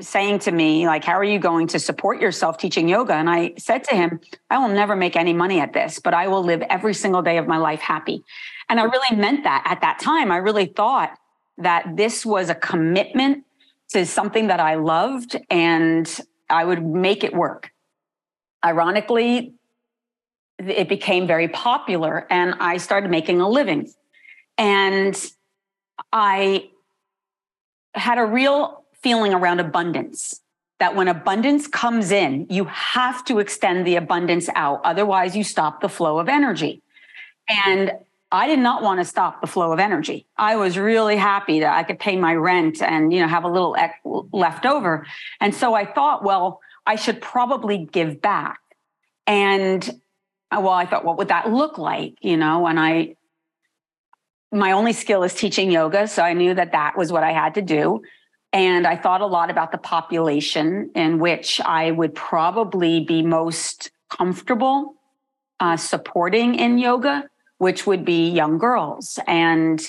saying 0.00 0.40
to 0.40 0.52
me, 0.52 0.86
like, 0.86 1.04
how 1.04 1.14
are 1.14 1.24
you 1.24 1.38
going 1.38 1.68
to 1.68 1.78
support 1.78 2.20
yourself 2.20 2.58
teaching 2.58 2.88
yoga? 2.88 3.14
And 3.14 3.30
I 3.30 3.54
said 3.58 3.84
to 3.84 3.96
him, 3.96 4.20
I 4.50 4.58
will 4.58 4.68
never 4.68 4.94
make 4.94 5.16
any 5.16 5.32
money 5.32 5.60
at 5.60 5.72
this, 5.72 5.98
but 5.98 6.14
I 6.14 6.28
will 6.28 6.42
live 6.42 6.62
every 6.62 6.94
single 6.94 7.22
day 7.22 7.38
of 7.38 7.46
my 7.46 7.56
life 7.56 7.80
happy. 7.80 8.24
And 8.68 8.78
I 8.78 8.84
really 8.84 9.16
meant 9.16 9.44
that 9.44 9.62
at 9.64 9.80
that 9.80 9.98
time. 9.98 10.30
I 10.30 10.36
really 10.36 10.66
thought 10.66 11.16
that 11.56 11.96
this 11.96 12.26
was 12.26 12.50
a 12.50 12.54
commitment 12.54 13.44
to 13.90 14.04
something 14.04 14.48
that 14.48 14.60
I 14.60 14.74
loved 14.74 15.36
and 15.48 16.20
I 16.50 16.64
would 16.64 16.84
make 16.84 17.24
it 17.24 17.34
work. 17.34 17.72
Ironically, 18.64 19.54
it 20.58 20.88
became 20.88 21.26
very 21.26 21.48
popular 21.48 22.26
and 22.30 22.54
I 22.60 22.78
started 22.78 23.10
making 23.10 23.40
a 23.40 23.48
living. 23.48 23.92
And 24.58 25.16
I 26.12 26.70
had 27.94 28.18
a 28.18 28.24
real 28.24 28.84
feeling 29.00 29.32
around 29.32 29.60
abundance 29.60 30.40
that 30.80 30.94
when 30.94 31.08
abundance 31.08 31.66
comes 31.66 32.10
in, 32.12 32.46
you 32.50 32.64
have 32.66 33.24
to 33.24 33.38
extend 33.38 33.86
the 33.86 33.96
abundance 33.96 34.48
out. 34.54 34.80
Otherwise, 34.84 35.36
you 35.36 35.42
stop 35.42 35.80
the 35.80 35.88
flow 35.88 36.18
of 36.18 36.28
energy. 36.28 36.82
And 37.48 37.92
I 38.30 38.46
did 38.46 38.58
not 38.58 38.82
want 38.82 39.00
to 39.00 39.04
stop 39.04 39.40
the 39.40 39.46
flow 39.46 39.72
of 39.72 39.78
energy. 39.78 40.26
I 40.36 40.56
was 40.56 40.76
really 40.76 41.16
happy 41.16 41.60
that 41.60 41.74
I 41.74 41.82
could 41.82 41.98
pay 41.98 42.16
my 42.16 42.34
rent 42.34 42.82
and 42.82 43.12
you 43.12 43.20
know 43.20 43.28
have 43.28 43.44
a 43.44 43.48
little 43.48 43.76
left 44.32 44.66
over. 44.66 45.06
And 45.40 45.54
so 45.54 45.74
I 45.74 45.90
thought, 45.90 46.22
well, 46.22 46.60
I 46.86 46.96
should 46.96 47.22
probably 47.22 47.88
give 47.90 48.20
back. 48.20 48.60
And 49.26 49.88
well, 50.52 50.68
I 50.68 50.86
thought, 50.86 51.04
what 51.04 51.18
would 51.18 51.28
that 51.28 51.50
look 51.50 51.78
like? 51.78 52.14
You 52.20 52.36
know, 52.36 52.66
and 52.66 52.78
I 52.78 53.16
my 54.52 54.72
only 54.72 54.92
skill 54.92 55.22
is 55.22 55.34
teaching 55.34 55.70
yoga, 55.70 56.08
so 56.08 56.22
I 56.22 56.32
knew 56.32 56.54
that 56.54 56.72
that 56.72 56.96
was 56.96 57.12
what 57.12 57.22
I 57.22 57.32
had 57.32 57.54
to 57.54 57.62
do. 57.62 58.02
And 58.52 58.86
I 58.86 58.96
thought 58.96 59.20
a 59.20 59.26
lot 59.26 59.50
about 59.50 59.72
the 59.72 59.78
population 59.78 60.90
in 60.94 61.18
which 61.18 61.60
I 61.60 61.90
would 61.90 62.14
probably 62.14 63.04
be 63.04 63.22
most 63.22 63.90
comfortable 64.08 64.94
uh, 65.60 65.76
supporting 65.76 66.54
in 66.54 66.78
yoga 66.78 67.28
which 67.58 67.86
would 67.86 68.04
be 68.04 68.30
young 68.30 68.58
girls. 68.58 69.18
And 69.26 69.80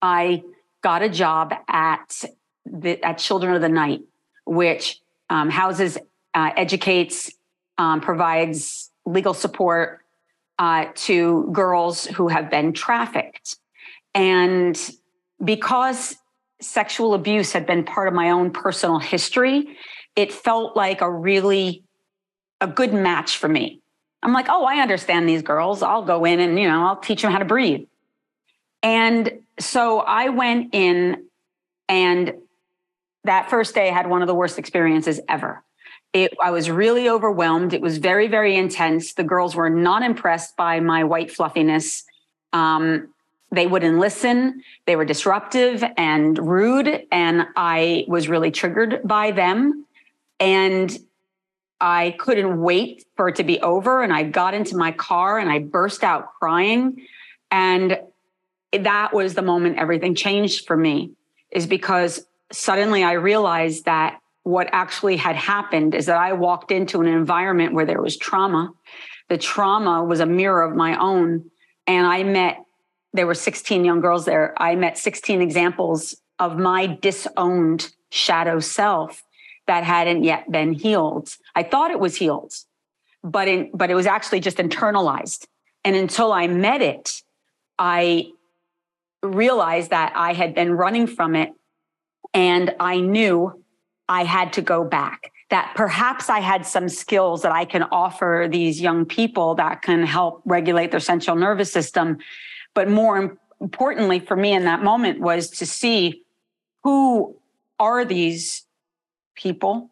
I 0.00 0.42
got 0.82 1.02
a 1.02 1.08
job 1.08 1.54
at 1.66 2.24
the, 2.64 3.02
at 3.02 3.18
Children 3.18 3.54
of 3.54 3.62
the 3.62 3.68
Night, 3.68 4.02
which 4.46 5.00
um, 5.30 5.50
houses, 5.50 5.98
uh, 6.34 6.50
educates, 6.56 7.32
um, 7.78 8.00
provides 8.00 8.90
legal 9.04 9.34
support 9.34 10.00
uh, 10.58 10.86
to 10.94 11.48
girls 11.52 12.06
who 12.06 12.28
have 12.28 12.50
been 12.50 12.72
trafficked. 12.72 13.56
And 14.14 14.78
because 15.44 16.16
sexual 16.60 17.14
abuse 17.14 17.52
had 17.52 17.66
been 17.66 17.84
part 17.84 18.08
of 18.08 18.14
my 18.14 18.30
own 18.30 18.50
personal 18.50 18.98
history, 18.98 19.76
it 20.16 20.32
felt 20.32 20.76
like 20.76 21.00
a 21.00 21.10
really 21.10 21.84
a 22.60 22.66
good 22.66 22.94
match 22.94 23.36
for 23.36 23.48
me 23.48 23.82
I'm 24.24 24.32
like, 24.32 24.46
oh, 24.48 24.64
I 24.64 24.76
understand 24.80 25.28
these 25.28 25.42
girls. 25.42 25.82
I'll 25.82 26.04
go 26.04 26.24
in 26.24 26.40
and, 26.40 26.58
you 26.58 26.66
know, 26.66 26.86
I'll 26.86 26.96
teach 26.96 27.20
them 27.20 27.30
how 27.30 27.38
to 27.38 27.44
breathe. 27.44 27.86
And 28.82 29.30
so 29.60 30.00
I 30.00 30.30
went 30.30 30.74
in, 30.74 31.24
and 31.88 32.32
that 33.24 33.50
first 33.50 33.74
day 33.74 33.90
I 33.90 33.92
had 33.92 34.08
one 34.08 34.22
of 34.22 34.26
the 34.26 34.34
worst 34.34 34.58
experiences 34.58 35.20
ever. 35.28 35.62
It, 36.14 36.32
I 36.42 36.52
was 36.52 36.70
really 36.70 37.08
overwhelmed. 37.08 37.74
It 37.74 37.82
was 37.82 37.98
very, 37.98 38.26
very 38.26 38.56
intense. 38.56 39.12
The 39.12 39.24
girls 39.24 39.54
were 39.54 39.70
not 39.70 40.02
impressed 40.02 40.56
by 40.56 40.80
my 40.80 41.04
white 41.04 41.30
fluffiness. 41.30 42.04
Um, 42.52 43.08
they 43.54 43.66
wouldn't 43.66 43.98
listen. 43.98 44.62
They 44.86 44.96
were 44.96 45.04
disruptive 45.04 45.84
and 45.96 46.38
rude. 46.38 47.06
And 47.10 47.46
I 47.56 48.04
was 48.08 48.28
really 48.28 48.50
triggered 48.50 49.00
by 49.04 49.30
them. 49.30 49.86
And 50.40 50.96
I 51.80 52.14
couldn't 52.18 52.60
wait 52.60 53.04
for 53.16 53.28
it 53.28 53.36
to 53.36 53.44
be 53.44 53.60
over. 53.60 54.02
And 54.02 54.12
I 54.12 54.22
got 54.22 54.54
into 54.54 54.76
my 54.76 54.92
car 54.92 55.38
and 55.38 55.50
I 55.50 55.58
burst 55.58 56.02
out 56.02 56.34
crying. 56.38 57.06
And 57.50 58.00
that 58.72 59.12
was 59.12 59.34
the 59.34 59.42
moment 59.42 59.78
everything 59.78 60.14
changed 60.14 60.66
for 60.66 60.76
me, 60.76 61.12
is 61.50 61.66
because 61.66 62.26
suddenly 62.50 63.04
I 63.04 63.12
realized 63.12 63.84
that 63.84 64.20
what 64.42 64.68
actually 64.72 65.16
had 65.16 65.36
happened 65.36 65.94
is 65.94 66.06
that 66.06 66.18
I 66.18 66.32
walked 66.32 66.70
into 66.70 67.00
an 67.00 67.06
environment 67.06 67.72
where 67.72 67.86
there 67.86 68.02
was 68.02 68.16
trauma. 68.16 68.72
The 69.28 69.38
trauma 69.38 70.04
was 70.04 70.20
a 70.20 70.26
mirror 70.26 70.62
of 70.62 70.76
my 70.76 70.98
own. 70.98 71.50
And 71.86 72.06
I 72.06 72.24
met, 72.24 72.63
there 73.14 73.26
were 73.26 73.34
16 73.34 73.84
young 73.84 74.00
girls 74.00 74.26
there. 74.26 74.54
I 74.60 74.74
met 74.74 74.98
16 74.98 75.40
examples 75.40 76.14
of 76.38 76.58
my 76.58 76.86
disowned 76.86 77.90
shadow 78.10 78.58
self 78.60 79.22
that 79.66 79.84
hadn't 79.84 80.24
yet 80.24 80.50
been 80.50 80.72
healed. 80.72 81.30
I 81.54 81.62
thought 81.62 81.92
it 81.92 82.00
was 82.00 82.16
healed, 82.16 82.52
but 83.22 83.48
in, 83.48 83.70
but 83.72 83.90
it 83.90 83.94
was 83.94 84.06
actually 84.06 84.40
just 84.40 84.58
internalized. 84.58 85.46
And 85.84 85.94
until 85.96 86.32
I 86.32 86.48
met 86.48 86.82
it, 86.82 87.22
I 87.78 88.26
realized 89.22 89.90
that 89.90 90.12
I 90.16 90.32
had 90.32 90.54
been 90.54 90.72
running 90.72 91.06
from 91.06 91.34
it 91.34 91.52
and 92.34 92.74
I 92.80 93.00
knew 93.00 93.64
I 94.08 94.24
had 94.24 94.52
to 94.54 94.62
go 94.62 94.84
back. 94.84 95.30
That 95.50 95.72
perhaps 95.76 96.28
I 96.28 96.40
had 96.40 96.66
some 96.66 96.88
skills 96.88 97.42
that 97.42 97.52
I 97.52 97.64
can 97.64 97.84
offer 97.84 98.48
these 98.50 98.80
young 98.80 99.04
people 99.04 99.54
that 99.54 99.82
can 99.82 100.02
help 100.02 100.42
regulate 100.44 100.90
their 100.90 101.00
central 101.00 101.36
nervous 101.36 101.72
system. 101.72 102.18
But 102.74 102.88
more 102.88 103.38
importantly 103.60 104.20
for 104.20 104.36
me 104.36 104.52
in 104.52 104.64
that 104.64 104.82
moment 104.82 105.20
was 105.20 105.48
to 105.50 105.66
see 105.66 106.22
who 106.82 107.36
are 107.78 108.04
these 108.04 108.66
people? 109.34 109.90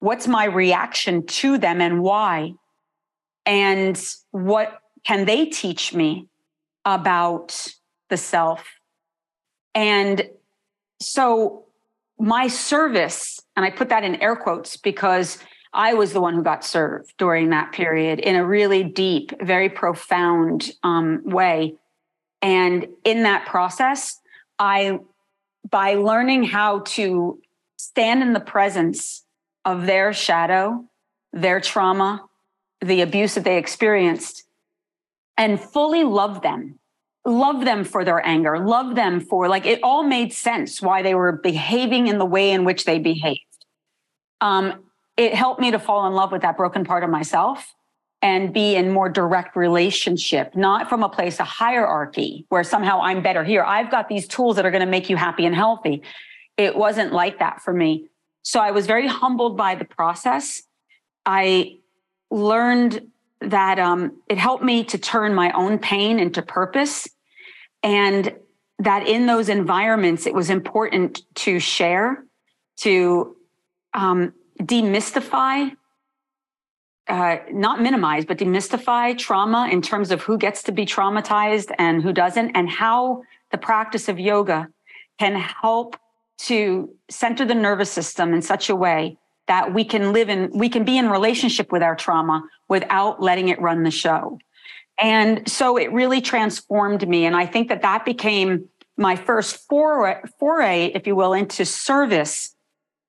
What's 0.00 0.28
my 0.28 0.44
reaction 0.44 1.26
to 1.26 1.58
them 1.58 1.80
and 1.80 2.02
why? 2.02 2.54
And 3.46 4.02
what 4.30 4.80
can 5.04 5.24
they 5.24 5.46
teach 5.46 5.94
me 5.94 6.28
about 6.84 7.68
the 8.08 8.16
self? 8.16 8.64
And 9.74 10.28
so 11.00 11.64
my 12.18 12.48
service, 12.48 13.40
and 13.56 13.64
I 13.64 13.70
put 13.70 13.88
that 13.88 14.04
in 14.04 14.16
air 14.16 14.36
quotes 14.36 14.76
because 14.76 15.38
I 15.72 15.94
was 15.94 16.12
the 16.12 16.20
one 16.20 16.34
who 16.34 16.42
got 16.42 16.64
served 16.64 17.14
during 17.16 17.50
that 17.50 17.72
period 17.72 18.18
in 18.18 18.36
a 18.36 18.44
really 18.44 18.82
deep, 18.82 19.32
very 19.40 19.68
profound 19.68 20.72
um, 20.82 21.22
way. 21.24 21.76
And 22.42 22.86
in 23.04 23.24
that 23.24 23.46
process, 23.46 24.18
I, 24.58 24.98
by 25.68 25.94
learning 25.94 26.44
how 26.44 26.80
to 26.80 27.40
stand 27.76 28.22
in 28.22 28.32
the 28.32 28.40
presence 28.40 29.24
of 29.64 29.86
their 29.86 30.12
shadow, 30.12 30.84
their 31.32 31.60
trauma, 31.60 32.24
the 32.80 33.02
abuse 33.02 33.34
that 33.34 33.44
they 33.44 33.58
experienced, 33.58 34.44
and 35.36 35.60
fully 35.60 36.04
love 36.04 36.42
them. 36.42 36.78
Love 37.26 37.66
them 37.66 37.84
for 37.84 38.02
their 38.02 38.24
anger, 38.26 38.58
love 38.58 38.94
them 38.94 39.20
for 39.20 39.46
like 39.46 39.66
it 39.66 39.78
all 39.82 40.02
made 40.02 40.32
sense 40.32 40.80
why 40.80 41.02
they 41.02 41.14
were 41.14 41.32
behaving 41.32 42.06
in 42.06 42.16
the 42.16 42.24
way 42.24 42.50
in 42.50 42.64
which 42.64 42.86
they 42.86 42.98
behaved. 42.98 43.40
Um, 44.40 44.84
it 45.18 45.34
helped 45.34 45.60
me 45.60 45.70
to 45.70 45.78
fall 45.78 46.06
in 46.06 46.14
love 46.14 46.32
with 46.32 46.40
that 46.42 46.56
broken 46.56 46.82
part 46.82 47.04
of 47.04 47.10
myself 47.10 47.74
and 48.22 48.52
be 48.52 48.76
in 48.76 48.90
more 48.90 49.08
direct 49.08 49.56
relationship, 49.56 50.54
not 50.54 50.88
from 50.88 51.02
a 51.02 51.08
place 51.08 51.40
of 51.40 51.46
hierarchy 51.46 52.44
where 52.50 52.62
somehow 52.62 53.00
I'm 53.00 53.22
better 53.22 53.44
here. 53.44 53.62
I've 53.62 53.90
got 53.90 54.08
these 54.08 54.28
tools 54.28 54.56
that 54.56 54.66
are 54.66 54.70
going 54.70 54.84
to 54.84 54.90
make 54.90 55.08
you 55.08 55.16
happy 55.16 55.46
and 55.46 55.54
healthy 55.54 56.02
it 56.60 56.76
wasn't 56.76 57.12
like 57.12 57.38
that 57.38 57.62
for 57.62 57.72
me. 57.72 58.08
So 58.42 58.60
I 58.60 58.70
was 58.70 58.86
very 58.86 59.06
humbled 59.06 59.56
by 59.56 59.74
the 59.74 59.86
process. 59.86 60.62
I 61.24 61.78
learned 62.30 63.10
that 63.40 63.78
um, 63.78 64.20
it 64.28 64.36
helped 64.36 64.62
me 64.62 64.84
to 64.84 64.98
turn 64.98 65.34
my 65.34 65.52
own 65.52 65.78
pain 65.78 66.18
into 66.18 66.42
purpose. 66.42 67.08
And 67.82 68.34
that 68.78 69.06
in 69.06 69.26
those 69.26 69.48
environments, 69.48 70.26
it 70.26 70.34
was 70.34 70.50
important 70.50 71.22
to 71.36 71.58
share, 71.58 72.24
to 72.78 73.36
um, 73.94 74.34
demystify, 74.58 75.74
uh, 77.10 77.38
not 77.50 77.82
minimize, 77.82 78.24
but 78.24 78.38
demystify 78.38 79.18
trauma 79.18 79.68
in 79.70 79.82
terms 79.82 80.10
of 80.10 80.22
who 80.22 80.38
gets 80.38 80.62
to 80.62 80.72
be 80.72 80.86
traumatized 80.86 81.74
and 81.78 82.02
who 82.02 82.12
doesn't, 82.12 82.52
and 82.56 82.70
how 82.70 83.22
the 83.50 83.58
practice 83.58 84.08
of 84.08 84.18
yoga 84.18 84.68
can 85.18 85.34
help 85.34 85.96
to 86.38 86.88
center 87.10 87.44
the 87.44 87.54
nervous 87.54 87.90
system 87.90 88.32
in 88.32 88.40
such 88.40 88.70
a 88.70 88.76
way 88.76 89.18
that 89.48 89.74
we 89.74 89.84
can 89.84 90.12
live 90.12 90.28
in 90.28 90.50
we 90.54 90.68
can 90.68 90.84
be 90.84 90.96
in 90.96 91.10
relationship 91.10 91.72
with 91.72 91.82
our 91.82 91.96
trauma 91.96 92.44
without 92.68 93.20
letting 93.20 93.48
it 93.48 93.60
run 93.60 93.82
the 93.82 93.90
show. 93.90 94.38
And 94.98 95.48
so 95.50 95.76
it 95.76 95.92
really 95.92 96.20
transformed 96.20 97.06
me 97.06 97.26
and 97.26 97.34
i 97.36 97.44
think 97.44 97.68
that 97.68 97.82
that 97.82 98.04
became 98.04 98.68
my 98.96 99.16
first 99.16 99.66
foray, 99.68 100.20
foray 100.38 100.86
if 100.94 101.06
you 101.06 101.16
will 101.16 101.32
into 101.32 101.64
service. 101.64 102.54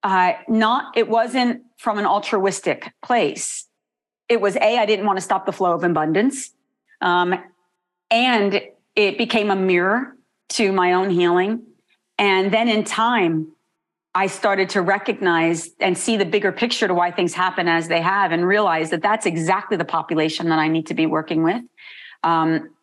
Uh, 0.04 0.34
not 0.48 0.98
it 0.98 1.08
wasn't 1.08 1.62
from 1.78 2.00
an 2.00 2.08
altruistic 2.08 2.92
place 3.04 3.68
it 4.32 4.40
was 4.42 4.56
a 4.56 4.78
i 4.78 4.86
didn't 4.86 5.06
want 5.06 5.18
to 5.18 5.26
stop 5.30 5.46
the 5.46 5.56
flow 5.60 5.74
of 5.74 5.84
abundance 5.84 6.52
um, 7.02 7.30
and 8.10 8.62
it 8.96 9.18
became 9.18 9.50
a 9.50 9.56
mirror 9.56 10.16
to 10.50 10.72
my 10.72 10.94
own 10.94 11.10
healing 11.10 11.62
and 12.22 12.54
then 12.54 12.70
in 12.70 12.84
time, 12.84 13.52
I 14.14 14.28
started 14.28 14.70
to 14.70 14.82
recognize 14.82 15.72
and 15.80 15.98
see 15.98 16.18
the 16.18 16.26
bigger 16.26 16.52
picture 16.52 16.88
to 16.88 16.94
why 16.94 17.10
things 17.10 17.34
happen 17.34 17.68
as 17.68 17.88
they 17.88 18.02
have 18.02 18.32
and 18.32 18.46
realize 18.46 18.92
that 18.92 19.02
that's 19.02 19.26
exactly 19.26 19.76
the 19.76 19.86
population 19.86 20.50
that 20.50 20.60
I 20.60 20.68
need 20.68 20.86
to 20.88 20.94
be 20.94 21.08
working 21.08 21.42
with. 21.42 21.64
Um, 22.24 22.76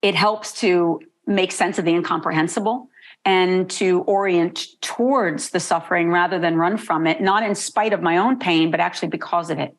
it 0.00 0.14
helps 0.14 0.54
to 0.60 1.00
make 1.26 1.52
sense 1.52 1.78
of 1.78 1.84
the 1.84 1.90
incomprehensible 1.90 2.88
and 3.26 3.68
to 3.72 4.00
orient 4.02 4.68
towards 4.80 5.50
the 5.50 5.60
suffering 5.60 6.10
rather 6.10 6.38
than 6.38 6.56
run 6.56 6.78
from 6.78 7.06
it, 7.06 7.20
not 7.20 7.42
in 7.42 7.54
spite 7.54 7.92
of 7.92 8.00
my 8.00 8.16
own 8.16 8.38
pain, 8.38 8.70
but 8.70 8.80
actually 8.80 9.08
because 9.08 9.50
of 9.50 9.58
it. 9.58 9.76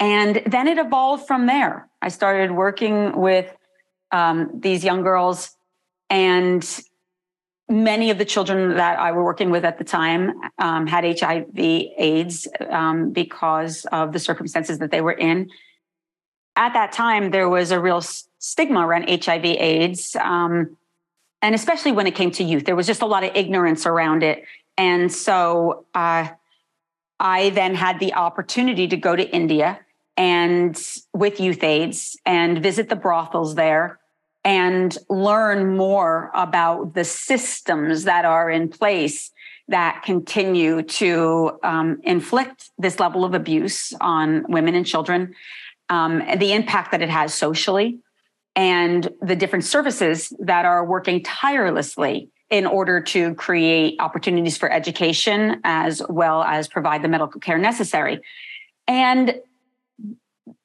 And 0.00 0.42
then 0.46 0.68
it 0.68 0.78
evolved 0.78 1.26
from 1.26 1.46
there. 1.46 1.88
I 2.02 2.08
started 2.08 2.50
working 2.50 3.16
with 3.16 3.54
um, 4.10 4.50
these 4.54 4.84
young 4.84 5.02
girls 5.02 5.56
and 6.10 6.64
many 7.68 8.10
of 8.10 8.18
the 8.18 8.24
children 8.24 8.76
that 8.76 8.98
I 8.98 9.12
were 9.12 9.24
working 9.24 9.50
with 9.50 9.64
at 9.64 9.78
the 9.78 9.84
time 9.84 10.32
um, 10.58 10.86
had 10.86 11.18
HIV 11.18 11.58
AIDS 11.58 12.46
um, 12.70 13.10
because 13.10 13.86
of 13.86 14.12
the 14.12 14.18
circumstances 14.18 14.78
that 14.78 14.90
they 14.90 15.00
were 15.00 15.12
in. 15.12 15.50
at 16.56 16.74
that 16.74 16.92
time, 16.92 17.30
there 17.30 17.48
was 17.48 17.72
a 17.72 17.80
real 17.80 18.00
stigma 18.38 18.86
around 18.86 19.08
HIV 19.08 19.44
AIDS. 19.44 20.14
Um, 20.16 20.76
and 21.42 21.54
especially 21.54 21.92
when 21.92 22.06
it 22.06 22.14
came 22.14 22.30
to 22.32 22.44
youth, 22.44 22.64
there 22.64 22.76
was 22.76 22.86
just 22.86 23.02
a 23.02 23.06
lot 23.06 23.24
of 23.24 23.34
ignorance 23.34 23.86
around 23.86 24.22
it. 24.22 24.44
And 24.76 25.12
so 25.12 25.86
uh, 25.94 26.28
I 27.18 27.50
then 27.50 27.74
had 27.74 27.98
the 27.98 28.14
opportunity 28.14 28.86
to 28.88 28.96
go 28.96 29.16
to 29.16 29.28
India 29.28 29.80
and 30.16 30.80
with 31.12 31.40
Youth 31.40 31.62
AIDS 31.62 32.16
and 32.24 32.62
visit 32.62 32.88
the 32.88 32.96
brothels 32.96 33.54
there 33.54 33.98
and 34.44 34.96
learn 35.08 35.76
more 35.76 36.30
about 36.34 36.94
the 36.94 37.04
systems 37.04 38.04
that 38.04 38.24
are 38.24 38.50
in 38.50 38.68
place 38.68 39.30
that 39.68 40.02
continue 40.04 40.82
to 40.82 41.58
um, 41.62 41.98
inflict 42.04 42.70
this 42.78 43.00
level 43.00 43.24
of 43.24 43.32
abuse 43.32 43.94
on 44.00 44.44
women 44.48 44.74
and 44.74 44.86
children, 44.86 45.34
um, 45.88 46.22
the 46.36 46.52
impact 46.52 46.90
that 46.92 47.00
it 47.00 47.08
has 47.08 47.32
socially, 47.32 47.98
and 48.54 49.08
the 49.22 49.34
different 49.34 49.64
services 49.64 50.32
that 50.38 50.64
are 50.66 50.84
working 50.84 51.22
tirelessly 51.22 52.28
in 52.50 52.66
order 52.66 53.00
to 53.00 53.34
create 53.34 53.96
opportunities 53.98 54.56
for 54.56 54.70
education 54.70 55.60
as 55.64 56.02
well 56.08 56.42
as 56.42 56.68
provide 56.68 57.02
the 57.02 57.08
medical 57.08 57.40
care 57.40 57.58
necessary. 57.58 58.20
And 58.86 59.40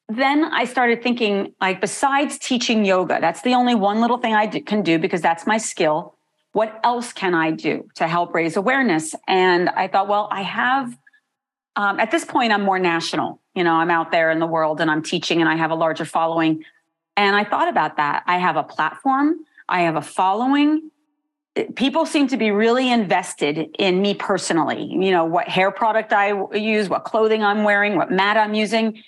then 0.10 0.44
I 0.46 0.66
started 0.66 1.04
thinking, 1.04 1.54
like, 1.62 1.80
besides 1.82 2.40
teaching 2.40 2.84
yoga, 2.84 3.20
that's 3.22 3.44
the 3.44 3.54
only 3.54 3.76
one 3.76 4.02
little 4.02 4.18
thing 4.18 4.34
I 4.34 4.48
can 4.48 4.82
do 4.82 4.98
because 4.98 5.22
that's 5.22 5.46
my 5.46 5.60
skill. 5.60 6.16
What 6.54 6.80
else 6.84 7.14
can 7.14 7.36
I 7.36 7.52
do 7.52 7.88
to 7.96 8.08
help 8.08 8.34
raise 8.34 8.58
awareness? 8.58 9.14
And 9.28 9.70
I 9.70 9.88
thought, 9.88 10.08
well, 10.08 10.28
I 10.32 10.42
have, 10.42 10.98
um, 11.76 12.00
at 12.00 12.10
this 12.10 12.26
point, 12.26 12.52
I'm 12.52 12.64
more 12.64 12.80
national. 12.80 13.40
You 13.54 13.64
know, 13.64 13.76
I'm 13.76 13.92
out 13.92 14.12
there 14.12 14.32
in 14.32 14.40
the 14.40 14.48
world 14.48 14.82
and 14.82 14.90
I'm 14.90 15.04
teaching 15.04 15.42
and 15.42 15.50
I 15.50 15.56
have 15.56 15.70
a 15.70 15.76
larger 15.76 16.06
following. 16.06 16.64
And 17.16 17.36
I 17.36 17.44
thought 17.44 17.68
about 17.68 17.98
that. 17.98 18.24
I 18.26 18.40
have 18.40 18.56
a 18.56 18.64
platform, 18.64 19.46
I 19.68 19.82
have 19.82 19.96
a 19.96 20.02
following. 20.02 20.90
People 21.76 22.06
seem 22.06 22.28
to 22.30 22.38
be 22.38 22.52
really 22.52 22.90
invested 22.90 23.76
in 23.78 24.02
me 24.02 24.16
personally. 24.16 24.84
You 24.84 25.12
know, 25.12 25.26
what 25.26 25.48
hair 25.48 25.72
product 25.72 26.14
I 26.14 26.34
use, 26.56 26.90
what 26.90 27.04
clothing 27.04 27.44
I'm 27.44 27.64
wearing, 27.64 27.96
what 27.96 28.10
mat 28.10 28.38
I'm 28.38 28.54
using. 28.54 29.04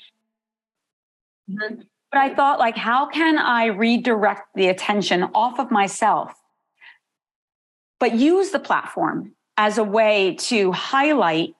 But 1.48 2.20
I 2.20 2.34
thought, 2.34 2.60
like, 2.60 2.76
how 2.76 3.08
can 3.08 3.38
I 3.38 3.68
redirect 3.68 4.50
the 4.56 4.68
attention 4.68 5.24
off 5.34 5.60
of 5.60 5.72
myself, 5.72 6.34
but 8.00 8.16
use 8.16 8.52
the 8.52 8.60
platform 8.60 9.34
as 9.58 9.78
a 9.78 9.84
way 9.84 10.36
to 10.36 10.72
highlight 10.72 11.56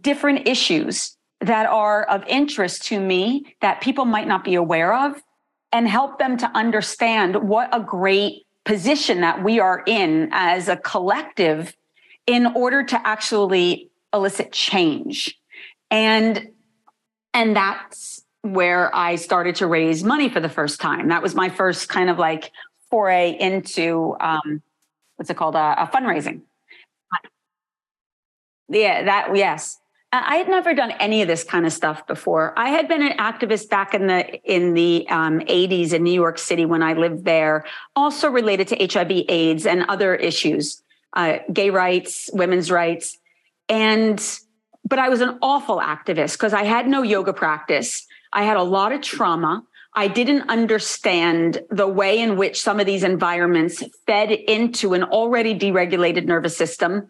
different 0.00 0.46
issues 0.46 1.16
that 1.40 1.66
are 1.66 2.04
of 2.04 2.24
interest 2.26 2.84
to 2.86 3.00
me 3.00 3.56
that 3.60 3.80
people 3.80 4.04
might 4.04 4.28
not 4.28 4.44
be 4.44 4.54
aware 4.54 4.94
of 4.94 5.20
and 5.72 5.88
help 5.88 6.18
them 6.18 6.36
to 6.36 6.46
understand 6.56 7.36
what 7.48 7.68
a 7.74 7.80
great 7.80 8.46
position 8.64 9.20
that 9.20 9.42
we 9.42 9.58
are 9.58 9.82
in 9.86 10.28
as 10.32 10.68
a 10.68 10.76
collective 10.76 11.74
in 12.26 12.46
order 12.46 12.84
to 12.84 13.06
actually 13.06 13.90
elicit 14.12 14.52
change. 14.52 15.38
And 15.90 16.50
and 17.32 17.56
that's 17.56 18.19
where 18.42 18.94
I 18.94 19.16
started 19.16 19.56
to 19.56 19.66
raise 19.66 20.02
money 20.02 20.28
for 20.28 20.40
the 20.40 20.48
first 20.48 20.80
time. 20.80 21.08
That 21.08 21.22
was 21.22 21.34
my 21.34 21.48
first 21.48 21.88
kind 21.88 22.08
of 22.08 22.18
like 22.18 22.52
foray 22.90 23.36
into 23.38 24.16
um, 24.20 24.62
what's 25.16 25.28
it 25.28 25.36
called? 25.36 25.56
Uh, 25.56 25.74
a 25.78 25.86
fundraising. 25.86 26.40
Yeah, 28.70 29.04
that, 29.04 29.36
yes. 29.36 29.78
I 30.12 30.36
had 30.36 30.48
never 30.48 30.74
done 30.74 30.92
any 30.92 31.22
of 31.22 31.28
this 31.28 31.44
kind 31.44 31.66
of 31.66 31.72
stuff 31.72 32.06
before. 32.06 32.52
I 32.58 32.70
had 32.70 32.88
been 32.88 33.02
an 33.02 33.16
activist 33.18 33.68
back 33.68 33.94
in 33.94 34.08
the 34.08 34.40
in 34.42 34.74
the 34.74 35.06
um, 35.08 35.38
80s 35.40 35.92
in 35.92 36.02
New 36.02 36.12
York 36.12 36.36
City 36.38 36.64
when 36.64 36.82
I 36.82 36.94
lived 36.94 37.24
there, 37.24 37.64
also 37.94 38.28
related 38.28 38.66
to 38.68 38.76
HIV/AIDS 38.76 39.66
and 39.66 39.84
other 39.88 40.16
issues, 40.16 40.82
uh, 41.12 41.38
gay 41.52 41.70
rights, 41.70 42.28
women's 42.32 42.72
rights, 42.72 43.18
and 43.68 44.20
but 44.84 44.98
I 44.98 45.08
was 45.10 45.20
an 45.20 45.38
awful 45.42 45.78
activist 45.78 46.32
because 46.32 46.54
I 46.54 46.64
had 46.64 46.88
no 46.88 47.02
yoga 47.02 47.32
practice. 47.32 48.04
I 48.32 48.44
had 48.44 48.56
a 48.56 48.62
lot 48.62 48.92
of 48.92 49.00
trauma. 49.00 49.64
I 49.94 50.08
didn't 50.08 50.48
understand 50.48 51.62
the 51.70 51.88
way 51.88 52.20
in 52.20 52.36
which 52.36 52.60
some 52.60 52.78
of 52.78 52.86
these 52.86 53.02
environments 53.02 53.82
fed 54.06 54.30
into 54.30 54.94
an 54.94 55.02
already 55.02 55.58
deregulated 55.58 56.26
nervous 56.26 56.56
system. 56.56 57.08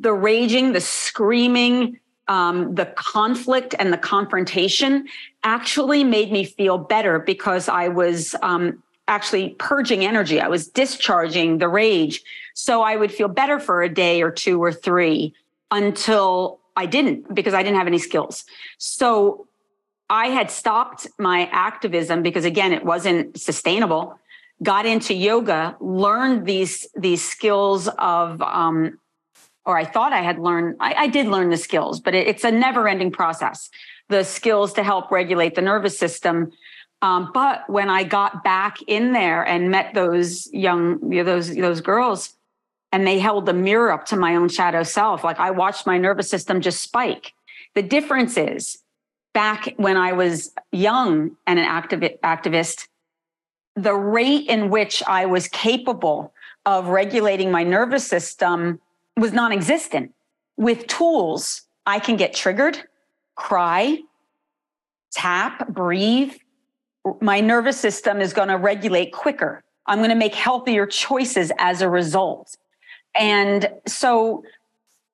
The 0.00 0.12
raging, 0.12 0.72
the 0.72 0.80
screaming, 0.80 2.00
um, 2.26 2.74
the 2.74 2.86
conflict 2.86 3.74
and 3.78 3.92
the 3.92 3.98
confrontation 3.98 5.06
actually 5.44 6.02
made 6.02 6.32
me 6.32 6.44
feel 6.44 6.78
better 6.78 7.18
because 7.18 7.68
I 7.68 7.88
was 7.88 8.34
um, 8.42 8.82
actually 9.06 9.50
purging 9.58 10.04
energy. 10.04 10.40
I 10.40 10.48
was 10.48 10.66
discharging 10.66 11.58
the 11.58 11.68
rage. 11.68 12.22
So 12.54 12.82
I 12.82 12.96
would 12.96 13.12
feel 13.12 13.28
better 13.28 13.60
for 13.60 13.82
a 13.82 13.92
day 13.92 14.22
or 14.22 14.30
two 14.30 14.62
or 14.62 14.72
three 14.72 15.34
until 15.70 16.60
I 16.76 16.86
didn't 16.86 17.34
because 17.34 17.54
I 17.54 17.62
didn't 17.62 17.76
have 17.76 17.86
any 17.86 17.98
skills. 17.98 18.44
So 18.78 19.46
I 20.10 20.28
had 20.28 20.50
stopped 20.50 21.06
my 21.18 21.48
activism 21.50 22.22
because 22.22 22.44
again, 22.44 22.72
it 22.72 22.84
wasn't 22.84 23.38
sustainable. 23.40 24.18
Got 24.62 24.86
into 24.86 25.14
yoga, 25.14 25.76
learned 25.80 26.46
these 26.46 26.86
these 26.94 27.26
skills 27.26 27.88
of, 27.98 28.40
um, 28.40 28.98
or 29.66 29.76
I 29.76 29.84
thought 29.84 30.12
I 30.12 30.20
had 30.22 30.38
learned. 30.38 30.76
I, 30.80 30.94
I 30.94 31.06
did 31.08 31.26
learn 31.26 31.50
the 31.50 31.56
skills, 31.56 32.00
but 32.00 32.14
it, 32.14 32.28
it's 32.28 32.44
a 32.44 32.50
never 32.50 32.86
ending 32.86 33.10
process. 33.10 33.70
The 34.08 34.22
skills 34.22 34.74
to 34.74 34.82
help 34.82 35.10
regulate 35.10 35.54
the 35.54 35.62
nervous 35.62 35.98
system. 35.98 36.52
Um, 37.02 37.30
but 37.34 37.68
when 37.68 37.90
I 37.90 38.04
got 38.04 38.44
back 38.44 38.78
in 38.86 39.12
there 39.12 39.42
and 39.42 39.70
met 39.70 39.92
those 39.94 40.48
young, 40.52 41.12
you 41.12 41.18
know, 41.18 41.24
those 41.24 41.54
those 41.54 41.80
girls, 41.80 42.34
and 42.92 43.06
they 43.06 43.18
held 43.18 43.46
the 43.46 43.54
mirror 43.54 43.90
up 43.90 44.06
to 44.06 44.16
my 44.16 44.36
own 44.36 44.48
shadow 44.48 44.84
self, 44.84 45.24
like 45.24 45.40
I 45.40 45.50
watched 45.50 45.86
my 45.86 45.98
nervous 45.98 46.30
system 46.30 46.60
just 46.60 46.80
spike. 46.80 47.32
The 47.74 47.82
difference 47.82 48.36
is 48.36 48.83
back 49.34 49.74
when 49.76 49.98
I 49.98 50.12
was 50.12 50.54
young 50.72 51.36
and 51.46 51.58
an 51.58 51.66
activi- 51.66 52.18
activist, 52.20 52.88
the 53.76 53.92
rate 53.92 54.48
in 54.48 54.70
which 54.70 55.02
I 55.06 55.26
was 55.26 55.48
capable 55.48 56.32
of 56.64 56.88
regulating 56.88 57.50
my 57.50 57.64
nervous 57.64 58.06
system 58.06 58.80
was 59.16 59.32
non 59.32 59.52
existent. 59.52 60.14
With 60.56 60.86
tools, 60.86 61.62
I 61.84 61.98
can 61.98 62.16
get 62.16 62.32
triggered, 62.32 62.82
cry, 63.34 63.98
tap, 65.12 65.68
breathe. 65.68 66.32
My 67.20 67.40
nervous 67.40 67.78
system 67.78 68.20
is 68.20 68.32
going 68.32 68.48
to 68.48 68.56
regulate 68.56 69.12
quicker. 69.12 69.62
I'm 69.86 69.98
going 69.98 70.10
to 70.10 70.16
make 70.16 70.34
healthier 70.34 70.86
choices 70.86 71.52
as 71.58 71.82
a 71.82 71.90
result. 71.90 72.56
And 73.14 73.68
so, 73.86 74.44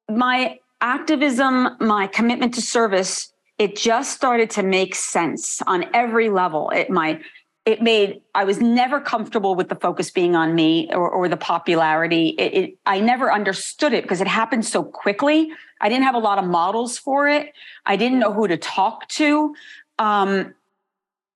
my 0.09 0.59
activism, 0.81 1.77
my 1.81 2.07
commitment 2.07 2.55
to 2.55 2.63
service 2.63 3.30
it 3.61 3.77
just 3.77 4.13
started 4.13 4.49
to 4.49 4.63
make 4.63 4.95
sense 4.95 5.61
on 5.67 5.85
every 5.93 6.31
level. 6.31 6.71
It 6.71 6.89
my 6.89 7.21
it 7.67 7.83
made 7.83 8.23
I 8.35 8.45
was 8.45 8.59
never 8.59 9.01
comfortable 9.03 9.55
with 9.55 9.69
the 9.69 9.75
focus 9.75 10.11
being 10.11 10.35
on 10.35 10.55
me 10.55 10.89
or, 10.91 11.11
or 11.11 11.29
the 11.29 11.37
popularity. 11.37 12.31
It, 12.31 12.55
it, 12.55 12.79
I 12.87 13.01
never 13.01 13.31
understood 13.31 13.93
it 13.93 14.03
because 14.03 14.23
it 14.23 14.27
happened 14.27 14.65
so 14.65 14.83
quickly. 14.83 15.53
I 15.79 15.91
didn't 15.91 16.05
have 16.05 16.15
a 16.15 16.21
lot 16.31 16.39
of 16.39 16.47
models 16.47 16.97
for 16.97 17.29
it. 17.29 17.53
I 17.85 17.97
didn't 17.97 18.19
know 18.19 18.33
who 18.33 18.49
to 18.49 18.57
talk 18.57 19.07
to. 19.09 19.55
Um, 19.99 20.55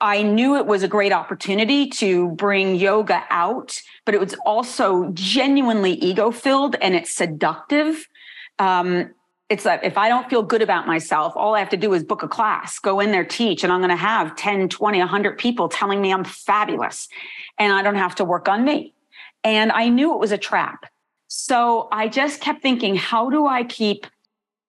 I 0.01 0.23
knew 0.23 0.57
it 0.57 0.65
was 0.65 0.83
a 0.83 0.89
great 0.89 1.13
opportunity 1.13 1.89
to 1.91 2.31
bring 2.31 2.75
yoga 2.75 3.23
out, 3.29 3.79
but 4.07 4.15
it 4.15 4.21
was 4.21 4.35
also 4.47 5.11
genuinely 5.11 5.93
ego 5.93 6.31
filled 6.31 6.75
and 6.81 6.95
it's 6.95 7.11
seductive. 7.11 8.09
Um, 8.59 9.11
it's 9.51 9.65
like 9.65 9.81
if 9.83 9.99
I 9.99 10.09
don't 10.09 10.29
feel 10.31 10.43
good 10.43 10.63
about 10.63 10.87
myself, 10.87 11.35
all 11.37 11.55
I 11.55 11.59
have 11.59 11.69
to 11.71 11.77
do 11.77 11.93
is 11.93 12.03
book 12.03 12.23
a 12.23 12.29
class, 12.29 12.79
go 12.79 13.01
in 13.01 13.13
there, 13.13 13.25
teach, 13.25 13.63
and 13.63 13.73
I'm 13.73 13.81
going 13.81 13.91
to 13.91 13.97
have 13.97 14.37
10, 14.37 14.69
20, 14.69 14.99
100 14.99 15.39
people 15.39 15.69
telling 15.69 16.01
me 16.01 16.13
I'm 16.13 16.25
fabulous 16.25 17.09
and 17.59 17.73
I 17.73 17.83
don't 17.83 17.97
have 17.97 18.15
to 18.17 18.25
work 18.25 18.49
on 18.49 18.65
me. 18.65 18.95
And 19.43 19.71
I 19.73 19.89
knew 19.91 20.15
it 20.15 20.19
was 20.19 20.33
a 20.33 20.39
trap. 20.39 20.87
So 21.29 21.89
I 21.93 22.09
just 22.09 22.41
kept 22.41 22.63
thinking, 22.63 22.97
how 22.97 23.29
do 23.29 23.47
I 23.47 23.65
keep 23.65 24.07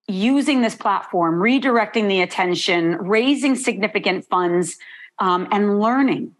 using 0.07 0.61
this 0.61 0.75
platform, 0.75 1.39
redirecting 1.39 2.07
the 2.07 2.21
attention, 2.21 2.97
raising 2.97 3.55
significant 3.55 4.25
funds, 4.25 4.77
um, 5.19 5.47
and 5.51 5.79
learning? 5.79 6.35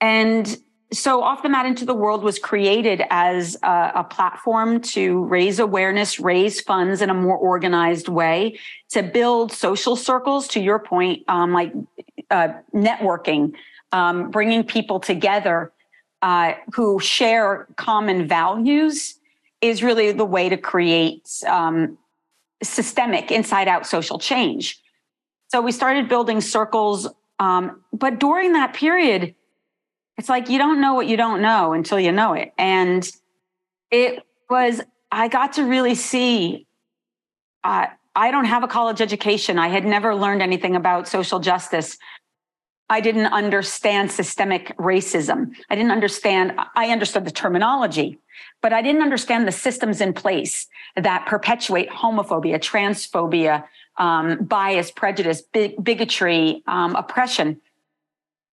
And 0.00 0.56
so 0.92 1.22
off 1.22 1.42
the 1.42 1.48
mat 1.48 1.66
into 1.66 1.84
the 1.84 1.94
world 1.94 2.22
was 2.22 2.38
created 2.38 3.02
as 3.10 3.56
a, 3.62 3.92
a, 3.96 4.04
platform 4.04 4.80
to 4.80 5.24
raise 5.24 5.58
awareness 5.58 6.20
raise 6.20 6.60
funds 6.60 7.02
in 7.02 7.10
a 7.10 7.14
more 7.14 7.36
organized 7.36 8.08
way 8.08 8.58
to 8.90 9.02
build 9.02 9.50
social 9.50 9.96
circles 9.96 10.46
to 10.48 10.60
your 10.60 10.78
point 10.78 11.22
um, 11.28 11.52
like 11.52 11.72
uh, 12.30 12.48
networking 12.74 13.52
um, 13.92 14.30
bringing 14.30 14.62
people 14.62 15.00
together 15.00 15.72
uh, 16.22 16.52
who 16.74 17.00
share 17.00 17.66
common 17.76 18.26
values 18.26 19.18
is 19.60 19.82
really 19.82 20.12
the 20.12 20.24
way 20.24 20.48
to 20.48 20.56
create 20.56 21.28
um, 21.46 21.98
systemic 22.62 23.30
inside 23.30 23.68
out 23.68 23.86
social 23.86 24.18
change. 24.18 24.80
So 25.48 25.60
we 25.60 25.70
started 25.70 26.08
building 26.08 26.40
circles 26.40 27.08
um, 27.38 27.82
but 27.92 28.18
during 28.18 28.52
that 28.52 28.74
period, 28.74 29.34
it's 30.16 30.28
like 30.28 30.48
you 30.48 30.58
don't 30.58 30.80
know 30.80 30.94
what 30.94 31.06
you 31.06 31.16
don't 31.16 31.42
know 31.42 31.72
until 31.72 31.98
you 31.98 32.12
know 32.12 32.34
it. 32.34 32.52
And 32.56 33.08
it 33.90 34.22
was, 34.48 34.80
I 35.10 35.28
got 35.28 35.54
to 35.54 35.64
really 35.64 35.94
see. 35.94 36.66
Uh, 37.62 37.86
I 38.16 38.30
don't 38.30 38.44
have 38.44 38.62
a 38.62 38.68
college 38.68 39.00
education. 39.00 39.58
I 39.58 39.68
had 39.68 39.84
never 39.84 40.14
learned 40.14 40.42
anything 40.42 40.76
about 40.76 41.08
social 41.08 41.40
justice. 41.40 41.98
I 42.88 43.00
didn't 43.00 43.26
understand 43.26 44.12
systemic 44.12 44.76
racism. 44.76 45.52
I 45.70 45.74
didn't 45.74 45.90
understand, 45.90 46.52
I 46.76 46.90
understood 46.90 47.24
the 47.24 47.30
terminology, 47.30 48.18
but 48.60 48.72
I 48.72 48.82
didn't 48.82 49.02
understand 49.02 49.48
the 49.48 49.52
systems 49.52 50.00
in 50.00 50.12
place 50.12 50.68
that 50.94 51.26
perpetuate 51.26 51.88
homophobia, 51.90 52.58
transphobia, 52.58 53.64
um, 53.96 54.44
bias, 54.44 54.90
prejudice, 54.90 55.40
big, 55.40 55.82
bigotry, 55.82 56.62
um, 56.66 56.94
oppression. 56.94 57.60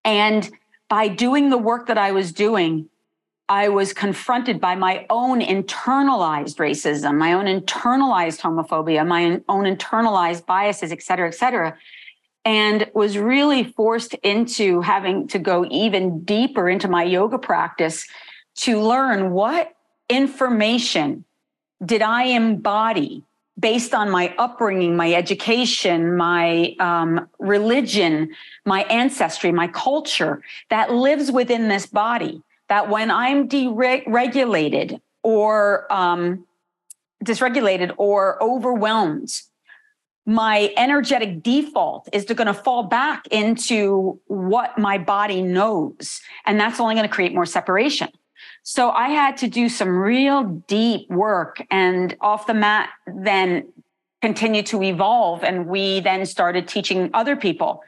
And 0.04 0.50
by 0.90 1.06
doing 1.08 1.48
the 1.48 1.56
work 1.56 1.86
that 1.86 1.96
I 1.96 2.12
was 2.12 2.32
doing, 2.32 2.90
I 3.48 3.68
was 3.68 3.92
confronted 3.92 4.60
by 4.60 4.74
my 4.74 5.06
own 5.08 5.40
internalized 5.40 6.56
racism, 6.56 7.16
my 7.16 7.32
own 7.32 7.46
internalized 7.46 8.40
homophobia, 8.40 9.06
my 9.06 9.40
own 9.48 9.64
internalized 9.64 10.44
biases, 10.44 10.92
et 10.92 11.02
cetera, 11.02 11.28
et 11.28 11.34
cetera, 11.34 11.78
and 12.44 12.90
was 12.92 13.16
really 13.16 13.64
forced 13.64 14.14
into 14.14 14.80
having 14.80 15.28
to 15.28 15.38
go 15.38 15.64
even 15.70 16.24
deeper 16.24 16.68
into 16.68 16.88
my 16.88 17.04
yoga 17.04 17.38
practice 17.38 18.06
to 18.56 18.80
learn 18.80 19.30
what 19.30 19.72
information 20.08 21.24
did 21.84 22.02
I 22.02 22.24
embody 22.24 23.24
based 23.60 23.94
on 23.94 24.10
my 24.10 24.34
upbringing, 24.38 24.96
my 24.96 25.12
education, 25.12 26.16
my 26.16 26.74
um, 26.80 27.28
religion, 27.38 28.34
my 28.64 28.82
ancestry, 28.84 29.52
my 29.52 29.68
culture 29.68 30.42
that 30.70 30.92
lives 30.92 31.30
within 31.30 31.68
this 31.68 31.86
body. 31.86 32.42
That 32.68 32.88
when 32.88 33.10
I'm 33.10 33.48
deregulated 33.48 35.00
or 35.22 35.92
um, 35.92 36.46
dysregulated 37.24 37.92
or 37.96 38.42
overwhelmed, 38.42 39.42
my 40.24 40.72
energetic 40.76 41.42
default 41.42 42.08
is 42.12 42.24
going 42.24 42.46
to 42.46 42.54
fall 42.54 42.84
back 42.84 43.26
into 43.28 44.20
what 44.26 44.78
my 44.78 44.98
body 44.98 45.42
knows. 45.42 46.20
And 46.46 46.60
that's 46.60 46.78
only 46.78 46.94
going 46.94 47.08
to 47.08 47.12
create 47.12 47.34
more 47.34 47.46
separation. 47.46 48.08
So 48.70 48.90
I 48.90 49.08
had 49.08 49.36
to 49.38 49.48
do 49.48 49.68
some 49.68 49.88
real 49.88 50.44
deep 50.44 51.10
work 51.10 51.60
and 51.72 52.16
off 52.20 52.46
the 52.46 52.54
mat 52.54 52.88
then 53.04 53.66
continue 54.22 54.62
to 54.62 54.80
evolve. 54.84 55.42
And 55.42 55.66
we 55.66 55.98
then 55.98 56.24
started 56.24 56.68
teaching 56.68 57.10
other 57.12 57.34
people 57.34 57.82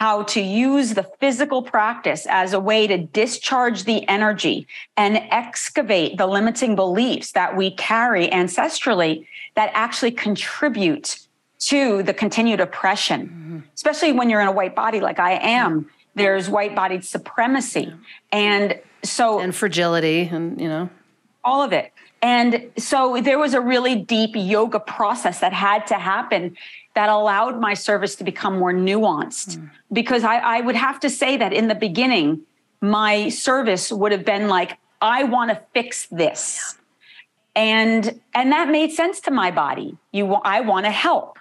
how 0.00 0.22
to 0.22 0.40
use 0.40 0.94
the 0.94 1.02
physical 1.20 1.62
practice 1.62 2.26
as 2.30 2.54
a 2.54 2.60
way 2.60 2.86
to 2.86 2.96
discharge 2.96 3.84
the 3.84 4.08
energy 4.08 4.66
and 4.96 5.18
excavate 5.18 6.16
the 6.16 6.26
limiting 6.26 6.76
beliefs 6.76 7.32
that 7.32 7.54
we 7.54 7.70
carry 7.72 8.28
ancestrally 8.28 9.26
that 9.54 9.70
actually 9.74 10.12
contribute 10.12 11.18
to 11.58 12.02
the 12.04 12.14
continued 12.14 12.60
oppression, 12.60 13.26
mm-hmm. 13.26 13.58
especially 13.74 14.12
when 14.12 14.30
you're 14.30 14.40
in 14.40 14.48
a 14.48 14.52
white 14.52 14.74
body 14.74 15.00
like 15.00 15.18
I 15.18 15.32
am. 15.32 15.90
There's 16.14 16.48
white 16.48 16.74
bodied 16.74 17.04
supremacy. 17.04 17.92
And 18.32 18.80
so 19.04 19.40
and 19.40 19.54
fragility 19.54 20.28
and 20.30 20.60
you 20.60 20.68
know. 20.68 20.90
All 21.44 21.62
of 21.62 21.72
it. 21.72 21.92
And 22.22 22.70
so 22.78 23.20
there 23.20 23.38
was 23.38 23.52
a 23.52 23.60
really 23.60 23.96
deep 23.96 24.30
yoga 24.34 24.78
process 24.78 25.40
that 25.40 25.52
had 25.52 25.88
to 25.88 25.94
happen 25.94 26.56
that 26.94 27.08
allowed 27.08 27.60
my 27.60 27.74
service 27.74 28.14
to 28.16 28.24
become 28.24 28.58
more 28.58 28.72
nuanced. 28.72 29.58
Mm. 29.58 29.70
because 29.92 30.22
I, 30.22 30.38
I 30.38 30.60
would 30.60 30.76
have 30.76 31.00
to 31.00 31.10
say 31.10 31.36
that 31.36 31.52
in 31.52 31.68
the 31.68 31.74
beginning 31.74 32.42
my 32.80 33.28
service 33.28 33.92
would 33.92 34.12
have 34.12 34.24
been 34.24 34.48
like 34.48 34.78
i 35.00 35.24
want 35.24 35.50
to 35.50 35.60
fix 35.74 36.06
this. 36.06 36.78
And 37.54 38.20
and 38.34 38.52
that 38.52 38.68
made 38.68 38.92
sense 38.92 39.20
to 39.22 39.30
my 39.30 39.50
body. 39.50 39.96
You 40.12 40.34
i 40.34 40.60
want 40.60 40.86
to 40.86 40.92
help. 40.92 41.38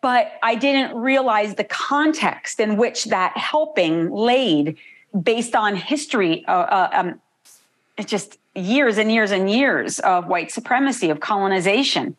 But 0.00 0.32
i 0.42 0.54
didn't 0.54 0.96
realize 0.96 1.56
the 1.56 1.64
context 1.64 2.58
in 2.58 2.76
which 2.76 3.04
that 3.06 3.36
helping 3.36 4.10
laid 4.10 4.78
based 5.22 5.54
on 5.54 5.76
history, 5.76 6.44
uh, 6.46 6.52
uh, 6.52 6.90
um, 6.92 7.20
it's 7.96 8.10
just 8.10 8.38
years 8.54 8.98
and 8.98 9.10
years 9.10 9.30
and 9.30 9.50
years 9.50 10.00
of 10.00 10.26
white 10.26 10.50
supremacy, 10.50 11.10
of 11.10 11.20
colonization. 11.20 12.16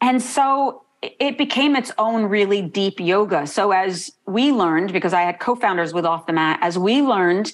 And 0.00 0.22
so 0.22 0.82
it 1.02 1.38
became 1.38 1.76
its 1.76 1.92
own 1.98 2.24
really 2.24 2.62
deep 2.62 3.00
yoga. 3.00 3.46
So 3.46 3.72
as 3.72 4.12
we 4.26 4.52
learned, 4.52 4.92
because 4.92 5.12
I 5.12 5.22
had 5.22 5.38
co-founders 5.38 5.94
with 5.94 6.04
Off 6.04 6.26
the 6.26 6.32
Mat, 6.32 6.58
as 6.60 6.78
we 6.78 7.00
learned 7.00 7.52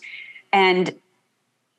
and 0.53 0.95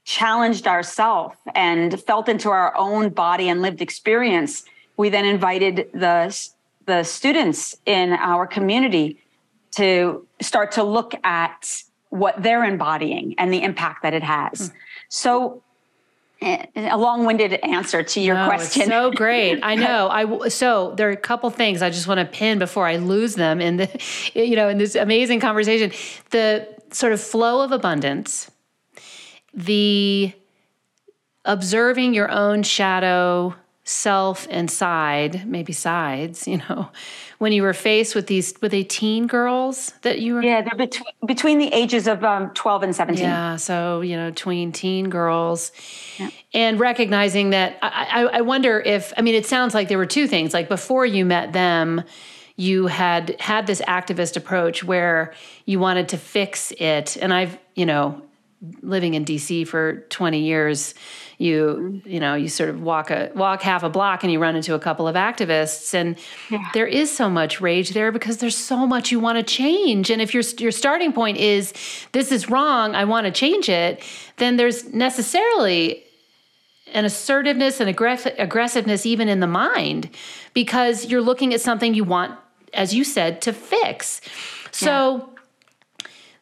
challenged 0.03 0.67
ourselves 0.67 1.35
and 1.55 1.99
felt 2.01 2.29
into 2.29 2.49
our 2.49 2.75
own 2.77 3.09
body 3.09 3.49
and 3.49 3.61
lived 3.61 3.81
experience, 3.81 4.63
we 4.97 5.09
then 5.09 5.25
invited 5.25 5.89
the, 5.93 6.49
the 6.85 7.03
students 7.03 7.75
in 7.85 8.13
our 8.13 8.45
community 8.45 9.17
to 9.71 10.25
start 10.41 10.71
to 10.73 10.83
look 10.83 11.15
at 11.23 11.83
what 12.09 12.41
they're 12.41 12.63
embodying 12.63 13.35
and 13.37 13.51
the 13.51 13.63
impact 13.63 14.03
that 14.03 14.13
it 14.13 14.23
has. 14.23 14.69
Mm. 14.69 14.73
So 15.09 15.63
eh, 16.41 16.65
a 16.75 16.97
long-winded 16.97 17.53
answer 17.63 18.03
to 18.03 18.19
your 18.21 18.35
no, 18.35 18.45
question. 18.45 18.87
so 18.87 19.11
great. 19.11 19.59
I 19.63 19.75
know. 19.85 20.09
I 20.09 20.47
so 20.49 20.93
there 20.95 21.09
are 21.09 21.13
a 21.13 21.17
couple 21.17 21.49
things 21.49 21.81
I 21.81 21.89
just 21.89 22.07
want 22.07 22.19
to 22.19 22.25
pin 22.25 22.59
before 22.59 22.87
I 22.87 22.97
lose 22.97 23.35
them 23.35 23.61
in 23.61 23.77
the 23.77 23.89
you 24.33 24.55
know 24.55 24.69
in 24.69 24.77
this 24.77 24.95
amazing 24.95 25.39
conversation. 25.39 25.91
The 26.31 26.67
sort 26.91 27.13
of 27.13 27.21
flow 27.21 27.63
of 27.63 27.71
abundance, 27.71 28.49
the 29.53 30.33
observing 31.43 32.13
your 32.13 32.31
own 32.31 32.63
shadow 32.63 33.55
self 33.85 34.47
and 34.49 34.69
side, 34.69 35.47
maybe 35.47 35.71
sides, 35.71 36.47
you 36.47 36.57
know, 36.57 36.89
when 37.37 37.51
you 37.51 37.63
were 37.63 37.73
faced 37.73 38.15
with 38.15 38.27
these, 38.27 38.53
with 38.61 38.71
they 38.71 38.83
teen 38.83 39.27
girls 39.27 39.93
that 40.01 40.19
you 40.19 40.35
were? 40.35 40.41
Yeah, 40.41 40.61
they're 40.61 40.75
between, 40.75 41.13
between 41.25 41.57
the 41.57 41.67
ages 41.73 42.07
of 42.07 42.23
um, 42.23 42.49
12 42.51 42.83
and 42.83 42.95
17. 42.95 43.23
Yeah, 43.23 43.55
so, 43.57 44.01
you 44.01 44.15
know, 44.15 44.31
tween 44.31 44.71
teen 44.71 45.09
girls. 45.09 45.71
Yeah. 46.17 46.29
And 46.53 46.79
recognizing 46.79 47.51
that, 47.51 47.77
I, 47.81 48.23
I, 48.23 48.37
I 48.37 48.41
wonder 48.41 48.79
if, 48.79 49.13
I 49.17 49.21
mean, 49.21 49.35
it 49.35 49.45
sounds 49.45 49.73
like 49.73 49.89
there 49.89 49.97
were 49.97 50.05
two 50.05 50.27
things. 50.27 50.53
Like 50.53 50.69
before 50.69 51.05
you 51.05 51.25
met 51.25 51.53
them, 51.53 52.03
you 52.55 52.87
had 52.87 53.35
had 53.39 53.67
this 53.67 53.81
activist 53.81 54.37
approach 54.37 54.83
where 54.83 55.33
you 55.65 55.79
wanted 55.79 56.09
to 56.09 56.17
fix 56.17 56.71
it. 56.77 57.17
And 57.17 57.33
I've, 57.33 57.57
you 57.75 57.85
know, 57.85 58.21
living 58.81 59.13
in 59.13 59.25
DC 59.25 59.67
for 59.67 60.05
20 60.09 60.39
years, 60.39 60.95
you 61.37 62.01
mm-hmm. 62.01 62.09
you 62.09 62.19
know 62.19 62.35
you 62.35 62.47
sort 62.47 62.69
of 62.69 62.81
walk 62.81 63.09
a 63.11 63.31
walk 63.35 63.61
half 63.61 63.83
a 63.83 63.89
block 63.89 64.23
and 64.23 64.31
you 64.31 64.39
run 64.39 64.55
into 64.55 64.73
a 64.73 64.79
couple 64.79 65.07
of 65.07 65.15
activists. 65.15 65.93
And 65.93 66.17
yeah. 66.49 66.69
there 66.73 66.87
is 66.87 67.15
so 67.15 67.29
much 67.29 67.61
rage 67.61 67.91
there 67.91 68.11
because 68.11 68.37
there's 68.37 68.57
so 68.57 68.87
much 68.87 69.11
you 69.11 69.19
want 69.19 69.37
to 69.37 69.43
change. 69.43 70.09
And 70.09 70.21
if 70.21 70.33
your 70.33 70.43
your 70.59 70.71
starting 70.71 71.13
point 71.13 71.37
is 71.37 71.73
this 72.11 72.31
is 72.31 72.49
wrong 72.49 72.95
I 72.95 73.05
want 73.05 73.25
to 73.25 73.31
change 73.31 73.69
it 73.69 74.03
then 74.37 74.57
there's 74.57 74.93
necessarily 74.93 76.03
an 76.93 77.05
assertiveness 77.05 77.79
and 77.79 77.93
aggress- 77.93 78.33
aggressiveness 78.37 79.05
even 79.05 79.27
in 79.27 79.39
the 79.39 79.47
mind 79.47 80.09
because 80.53 81.05
you're 81.05 81.21
looking 81.21 81.53
at 81.53 81.61
something 81.61 81.93
you 81.93 82.03
want 82.03 82.37
as 82.73 82.93
you 82.93 83.03
said 83.03 83.41
to 83.41 83.53
fix. 83.53 84.21
So 84.71 85.17
yeah 85.17 85.34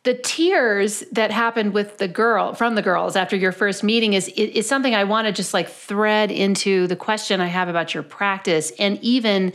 the 0.04 0.14
tears 0.14 1.02
that 1.14 1.32
happened 1.32 1.74
with 1.74 1.98
the 1.98 2.08
girl 2.08 2.54
from 2.54 2.76
the 2.76 2.82
girls 2.82 3.16
after 3.16 3.36
your 3.36 3.52
first 3.52 3.84
meeting 3.84 4.14
is 4.14 4.28
is 4.30 4.68
something 4.68 4.94
I 4.94 5.06
want 5.06 5.28
to 5.28 5.32
just 5.32 5.54
like 5.54 5.70
thread 5.70 6.30
into 6.30 6.88
the 6.88 6.96
question 6.96 7.40
I 7.40 7.48
have 7.48 7.70
about 7.70 7.94
your 7.94 8.04
practice 8.04 8.72
and 8.78 9.00
even 9.02 9.54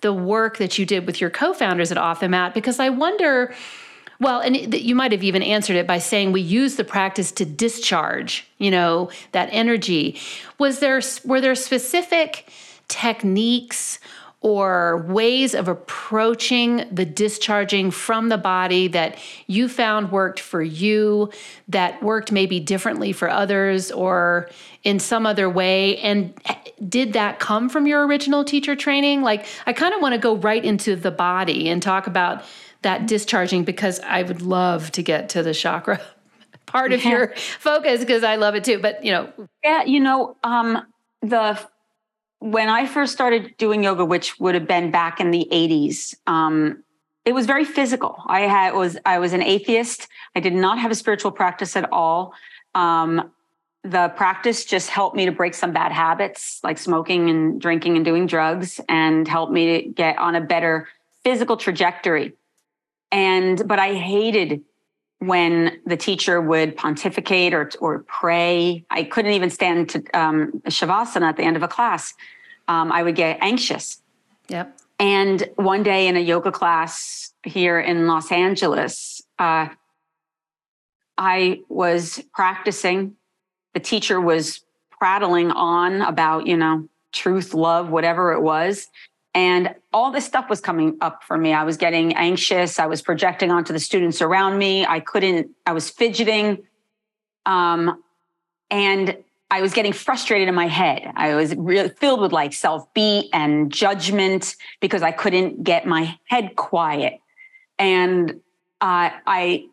the 0.00 0.12
work 0.12 0.58
that 0.58 0.78
you 0.78 0.84
did 0.84 1.06
with 1.06 1.20
your 1.20 1.30
co-founders 1.30 1.90
at 1.90 1.98
Off 1.98 2.20
the 2.20 2.28
Mat 2.28 2.54
because 2.54 2.80
I 2.80 2.90
wonder 2.90 3.54
well 4.20 4.40
and 4.40 4.74
you 4.74 4.96
might 4.96 5.12
have 5.12 5.22
even 5.22 5.42
answered 5.42 5.76
it 5.76 5.86
by 5.86 5.98
saying 5.98 6.32
we 6.32 6.40
use 6.40 6.74
the 6.74 6.84
practice 6.84 7.30
to 7.32 7.44
discharge 7.44 8.46
you 8.58 8.72
know 8.72 9.10
that 9.30 9.48
energy. 9.52 10.18
Was 10.58 10.80
there 10.80 11.00
were 11.24 11.40
there 11.40 11.54
specific 11.54 12.48
techniques 12.88 14.00
or 14.44 14.98
ways 15.08 15.54
of 15.54 15.68
approaching 15.68 16.86
the 16.92 17.06
discharging 17.06 17.90
from 17.90 18.28
the 18.28 18.36
body 18.36 18.88
that 18.88 19.16
you 19.46 19.70
found 19.70 20.12
worked 20.12 20.38
for 20.38 20.60
you, 20.60 21.30
that 21.66 22.02
worked 22.02 22.30
maybe 22.30 22.60
differently 22.60 23.10
for 23.10 23.30
others 23.30 23.90
or 23.90 24.50
in 24.82 24.98
some 24.98 25.24
other 25.24 25.48
way? 25.48 25.96
And 25.96 26.38
did 26.86 27.14
that 27.14 27.40
come 27.40 27.70
from 27.70 27.86
your 27.86 28.06
original 28.06 28.44
teacher 28.44 28.76
training? 28.76 29.22
Like, 29.22 29.46
I 29.64 29.72
kind 29.72 29.94
of 29.94 30.02
want 30.02 30.12
to 30.12 30.18
go 30.18 30.36
right 30.36 30.62
into 30.62 30.94
the 30.94 31.10
body 31.10 31.70
and 31.70 31.82
talk 31.82 32.06
about 32.06 32.44
that 32.82 33.06
discharging 33.06 33.64
because 33.64 33.98
I 34.00 34.24
would 34.24 34.42
love 34.42 34.92
to 34.92 35.02
get 35.02 35.30
to 35.30 35.42
the 35.42 35.54
chakra 35.54 36.02
part 36.66 36.92
of 36.92 37.02
yeah. 37.02 37.10
your 37.10 37.34
focus 37.60 38.00
because 38.00 38.22
I 38.22 38.36
love 38.36 38.56
it 38.56 38.64
too. 38.64 38.78
But, 38.78 39.02
you 39.02 39.10
know, 39.10 39.32
yeah, 39.62 39.84
you 39.84 40.00
know, 40.00 40.36
um, 40.44 40.84
the 41.22 41.58
when 42.44 42.68
I 42.68 42.84
first 42.84 43.14
started 43.14 43.56
doing 43.56 43.82
yoga, 43.82 44.04
which 44.04 44.38
would 44.38 44.54
have 44.54 44.68
been 44.68 44.90
back 44.90 45.18
in 45.18 45.30
the 45.30 45.48
80s, 45.50 46.14
um, 46.26 46.84
it 47.24 47.32
was 47.32 47.46
very 47.46 47.64
physical. 47.64 48.22
I 48.26 48.40
had 48.40 48.74
was 48.74 48.98
I 49.06 49.18
was 49.18 49.32
an 49.32 49.42
atheist. 49.42 50.08
I 50.36 50.40
did 50.40 50.52
not 50.52 50.78
have 50.78 50.90
a 50.90 50.94
spiritual 50.94 51.30
practice 51.30 51.74
at 51.74 51.90
all. 51.90 52.34
Um, 52.74 53.32
the 53.82 54.12
practice 54.14 54.66
just 54.66 54.90
helped 54.90 55.16
me 55.16 55.24
to 55.24 55.32
break 55.32 55.54
some 55.54 55.72
bad 55.72 55.90
habits 55.90 56.60
like 56.62 56.76
smoking 56.76 57.30
and 57.30 57.58
drinking 57.58 57.96
and 57.96 58.04
doing 58.04 58.26
drugs 58.26 58.78
and 58.90 59.26
helped 59.26 59.52
me 59.52 59.80
to 59.80 59.88
get 59.88 60.18
on 60.18 60.34
a 60.34 60.40
better 60.42 60.86
physical 61.22 61.56
trajectory. 61.56 62.34
And 63.10 63.66
but 63.66 63.78
I 63.78 63.94
hated 63.94 64.60
when 65.20 65.80
the 65.86 65.96
teacher 65.96 66.42
would 66.42 66.76
pontificate 66.76 67.54
or 67.54 67.70
or 67.80 68.00
pray. 68.00 68.84
I 68.90 69.04
couldn't 69.04 69.32
even 69.32 69.48
stand 69.48 69.88
to 69.90 70.04
um, 70.12 70.60
shavasana 70.66 71.30
at 71.30 71.38
the 71.38 71.42
end 71.44 71.56
of 71.56 71.62
a 71.62 71.68
class. 71.68 72.12
Um, 72.68 72.92
I 72.92 73.02
would 73.02 73.16
get 73.16 73.38
anxious. 73.40 74.00
Yep. 74.48 74.78
And 74.98 75.48
one 75.56 75.82
day 75.82 76.06
in 76.06 76.16
a 76.16 76.20
yoga 76.20 76.52
class 76.52 77.32
here 77.42 77.80
in 77.80 78.06
Los 78.06 78.30
Angeles, 78.30 79.22
uh, 79.38 79.68
I 81.18 81.60
was 81.68 82.22
practicing. 82.32 83.16
The 83.74 83.80
teacher 83.80 84.20
was 84.20 84.60
prattling 84.90 85.50
on 85.50 86.02
about, 86.02 86.46
you 86.46 86.56
know, 86.56 86.88
truth, 87.12 87.54
love, 87.54 87.90
whatever 87.90 88.32
it 88.32 88.40
was. 88.40 88.88
And 89.34 89.74
all 89.92 90.12
this 90.12 90.24
stuff 90.24 90.48
was 90.48 90.60
coming 90.60 90.96
up 91.00 91.24
for 91.24 91.36
me. 91.36 91.52
I 91.52 91.64
was 91.64 91.76
getting 91.76 92.14
anxious. 92.14 92.78
I 92.78 92.86
was 92.86 93.02
projecting 93.02 93.50
onto 93.50 93.72
the 93.72 93.80
students 93.80 94.22
around 94.22 94.58
me. 94.58 94.86
I 94.86 95.00
couldn't, 95.00 95.50
I 95.66 95.72
was 95.72 95.90
fidgeting. 95.90 96.62
Um, 97.44 98.02
and 98.70 99.16
I 99.54 99.60
was 99.60 99.72
getting 99.72 99.92
frustrated 99.92 100.48
in 100.48 100.54
my 100.56 100.66
head. 100.66 101.12
I 101.14 101.36
was 101.36 101.54
really 101.54 101.88
filled 101.88 102.20
with 102.20 102.32
like 102.32 102.52
self 102.52 102.92
beat 102.92 103.30
and 103.32 103.70
judgment 103.70 104.56
because 104.80 105.00
I 105.00 105.12
couldn't 105.12 105.62
get 105.62 105.86
my 105.86 106.18
head 106.24 106.56
quiet. 106.56 107.20
And 107.78 108.40
uh, 108.80 109.10
I, 109.24 109.66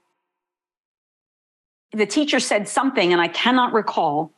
the 1.93 2.05
teacher 2.05 2.39
said 2.39 2.67
something, 2.67 3.11
and 3.11 3.19
I 3.19 3.27
cannot 3.27 3.73
recall, 3.73 4.31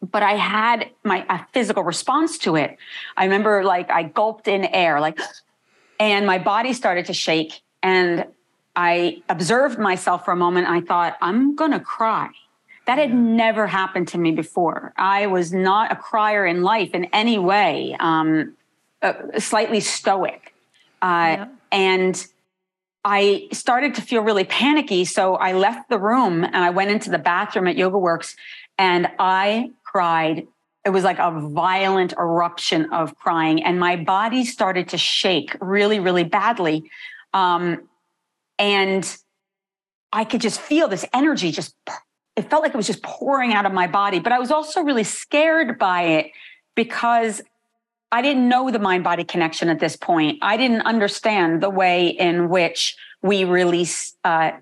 but 0.00 0.22
I 0.22 0.36
had 0.36 0.88
my 1.04 1.26
a 1.28 1.44
physical 1.52 1.82
response 1.82 2.38
to 2.38 2.56
it. 2.56 2.78
I 3.14 3.24
remember 3.24 3.64
like 3.64 3.90
I 3.90 4.04
gulped 4.04 4.48
in 4.48 4.64
air, 4.64 5.00
like, 5.00 5.20
and 6.00 6.24
my 6.26 6.38
body 6.38 6.72
started 6.72 7.04
to 7.06 7.12
shake. 7.12 7.60
And 7.82 8.24
I 8.74 9.22
observed 9.28 9.78
myself 9.78 10.24
for 10.24 10.30
a 10.30 10.36
moment. 10.36 10.66
I 10.66 10.80
thought, 10.80 11.18
I'm 11.20 11.56
going 11.56 11.72
to 11.72 11.80
cry. 11.80 12.30
That 12.86 12.98
had 12.98 13.14
never 13.14 13.66
happened 13.66 14.08
to 14.08 14.18
me 14.18 14.32
before. 14.32 14.92
I 14.96 15.26
was 15.26 15.52
not 15.52 15.92
a 15.92 15.96
crier 15.96 16.44
in 16.46 16.62
life 16.62 16.90
in 16.94 17.04
any 17.06 17.38
way, 17.38 17.96
um, 18.00 18.56
uh, 19.00 19.14
slightly 19.38 19.80
stoic. 19.80 20.54
Uh, 21.00 21.06
yeah. 21.06 21.46
And 21.70 22.26
I 23.04 23.48
started 23.52 23.94
to 23.96 24.02
feel 24.02 24.22
really 24.22 24.44
panicky. 24.44 25.04
So 25.04 25.34
I 25.34 25.52
left 25.52 25.88
the 25.88 25.98
room 25.98 26.44
and 26.44 26.56
I 26.56 26.70
went 26.70 26.90
into 26.90 27.10
the 27.10 27.18
bathroom 27.18 27.66
at 27.66 27.76
Yoga 27.76 27.98
Works 27.98 28.36
and 28.78 29.08
I 29.18 29.70
cried. 29.84 30.46
It 30.84 30.90
was 30.90 31.04
like 31.04 31.18
a 31.18 31.30
violent 31.30 32.12
eruption 32.18 32.92
of 32.92 33.16
crying, 33.16 33.62
and 33.62 33.78
my 33.78 33.94
body 33.94 34.44
started 34.44 34.88
to 34.88 34.98
shake 34.98 35.56
really, 35.60 36.00
really 36.00 36.24
badly. 36.24 36.90
Um, 37.32 37.88
and 38.58 39.16
I 40.12 40.24
could 40.24 40.40
just 40.40 40.60
feel 40.60 40.88
this 40.88 41.04
energy 41.14 41.52
just 41.52 41.76
it 42.36 42.48
felt 42.48 42.62
like 42.62 42.72
it 42.72 42.76
was 42.76 42.86
just 42.86 43.02
pouring 43.02 43.52
out 43.52 43.66
of 43.66 43.72
my 43.72 43.86
body. 43.86 44.18
But 44.18 44.32
I 44.32 44.38
was 44.38 44.50
also 44.50 44.82
really 44.82 45.04
scared 45.04 45.78
by 45.78 46.02
it 46.02 46.30
because 46.74 47.42
I 48.10 48.22
didn't 48.22 48.48
know 48.48 48.70
the 48.70 48.78
mind 48.78 49.04
body 49.04 49.24
connection 49.24 49.68
at 49.68 49.80
this 49.80 49.96
point. 49.96 50.38
I 50.42 50.56
didn't 50.56 50.82
understand 50.82 51.62
the 51.62 51.70
way 51.70 52.08
in 52.08 52.48
which 52.48 52.96
we 53.22 53.44
release, 53.44 54.14
uh, 54.24 54.52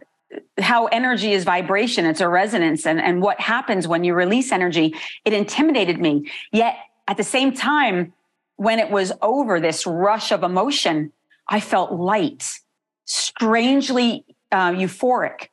how 0.59 0.87
energy 0.87 1.33
is 1.33 1.45
vibration, 1.45 2.07
it's 2.07 2.21
a 2.21 2.29
resonance, 2.29 2.87
and, 2.87 3.01
and 3.01 3.23
what 3.23 3.41
happens 3.41 3.89
when 3.89 4.05
you 4.05 4.15
release 4.15 4.53
energy. 4.53 4.95
It 5.25 5.33
intimidated 5.33 6.01
me. 6.01 6.31
Yet 6.53 6.77
at 7.09 7.17
the 7.17 7.25
same 7.25 7.53
time, 7.53 8.13
when 8.57 8.79
it 8.79 8.91
was 8.91 9.13
over, 9.23 9.59
this 9.59 9.87
rush 9.87 10.31
of 10.31 10.43
emotion, 10.43 11.13
I 11.49 11.61
felt 11.61 11.93
light, 11.93 12.61
strangely 13.05 14.25
uh, 14.53 14.73
euphoric. 14.73 15.49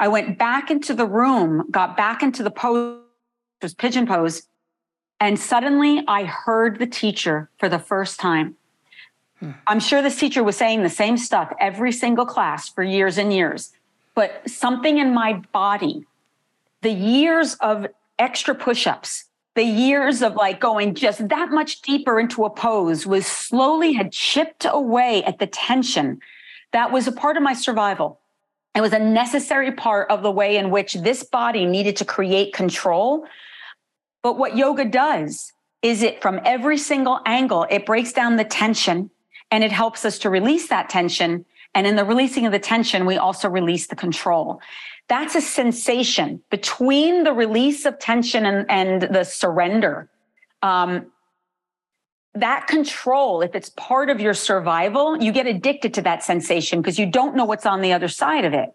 I 0.00 0.08
went 0.08 0.38
back 0.38 0.70
into 0.70 0.94
the 0.94 1.04
room, 1.04 1.68
got 1.70 1.94
back 1.94 2.22
into 2.22 2.42
the 2.42 2.50
pose, 2.50 3.02
was 3.60 3.74
pigeon 3.74 4.06
pose, 4.06 4.48
and 5.20 5.38
suddenly 5.38 6.02
I 6.08 6.24
heard 6.24 6.78
the 6.78 6.86
teacher 6.86 7.50
for 7.58 7.68
the 7.68 7.78
first 7.78 8.18
time. 8.18 8.56
Hmm. 9.40 9.50
I'm 9.66 9.78
sure 9.78 10.00
this 10.00 10.18
teacher 10.18 10.42
was 10.42 10.56
saying 10.56 10.82
the 10.82 10.88
same 10.88 11.18
stuff 11.18 11.52
every 11.60 11.92
single 11.92 12.24
class 12.24 12.66
for 12.66 12.82
years 12.82 13.18
and 13.18 13.30
years, 13.30 13.72
but 14.14 14.48
something 14.48 14.96
in 14.96 15.12
my 15.12 15.34
body, 15.52 16.06
the 16.80 16.92
years 16.92 17.54
of 17.56 17.86
extra 18.18 18.54
push 18.54 18.86
ups, 18.86 19.26
the 19.54 19.64
years 19.64 20.22
of 20.22 20.34
like 20.34 20.60
going 20.60 20.94
just 20.94 21.28
that 21.28 21.50
much 21.50 21.82
deeper 21.82 22.18
into 22.18 22.46
a 22.46 22.50
pose 22.50 23.06
was 23.06 23.26
slowly 23.26 23.92
had 23.92 24.12
chipped 24.12 24.64
away 24.64 25.22
at 25.24 25.38
the 25.38 25.46
tension 25.46 26.20
that 26.72 26.92
was 26.92 27.06
a 27.06 27.12
part 27.12 27.36
of 27.36 27.42
my 27.42 27.52
survival. 27.52 28.19
It 28.74 28.80
was 28.80 28.92
a 28.92 28.98
necessary 28.98 29.72
part 29.72 30.10
of 30.10 30.22
the 30.22 30.30
way 30.30 30.56
in 30.56 30.70
which 30.70 30.94
this 30.94 31.24
body 31.24 31.66
needed 31.66 31.96
to 31.96 32.04
create 32.04 32.54
control. 32.54 33.26
But 34.22 34.38
what 34.38 34.56
yoga 34.56 34.84
does 34.84 35.52
is 35.82 36.02
it 36.02 36.22
from 36.22 36.40
every 36.44 36.78
single 36.78 37.20
angle, 37.26 37.66
it 37.70 37.86
breaks 37.86 38.12
down 38.12 38.36
the 38.36 38.44
tension 38.44 39.10
and 39.50 39.64
it 39.64 39.72
helps 39.72 40.04
us 40.04 40.18
to 40.20 40.30
release 40.30 40.68
that 40.68 40.88
tension. 40.88 41.44
And 41.74 41.86
in 41.86 41.96
the 41.96 42.04
releasing 42.04 42.46
of 42.46 42.52
the 42.52 42.58
tension, 42.58 43.06
we 43.06 43.16
also 43.16 43.48
release 43.48 43.86
the 43.86 43.96
control. 43.96 44.60
That's 45.08 45.34
a 45.34 45.40
sensation 45.40 46.42
between 46.50 47.24
the 47.24 47.32
release 47.32 47.84
of 47.84 47.98
tension 47.98 48.46
and, 48.46 48.70
and 48.70 49.02
the 49.02 49.24
surrender. 49.24 50.08
Um, 50.62 51.06
that 52.34 52.66
control, 52.66 53.42
if 53.42 53.54
it's 53.54 53.70
part 53.70 54.08
of 54.08 54.20
your 54.20 54.34
survival, 54.34 55.20
you 55.20 55.32
get 55.32 55.46
addicted 55.46 55.94
to 55.94 56.02
that 56.02 56.22
sensation 56.22 56.80
because 56.80 56.98
you 56.98 57.06
don't 57.06 57.34
know 57.34 57.44
what's 57.44 57.66
on 57.66 57.80
the 57.80 57.92
other 57.92 58.08
side 58.08 58.44
of 58.44 58.54
it. 58.54 58.70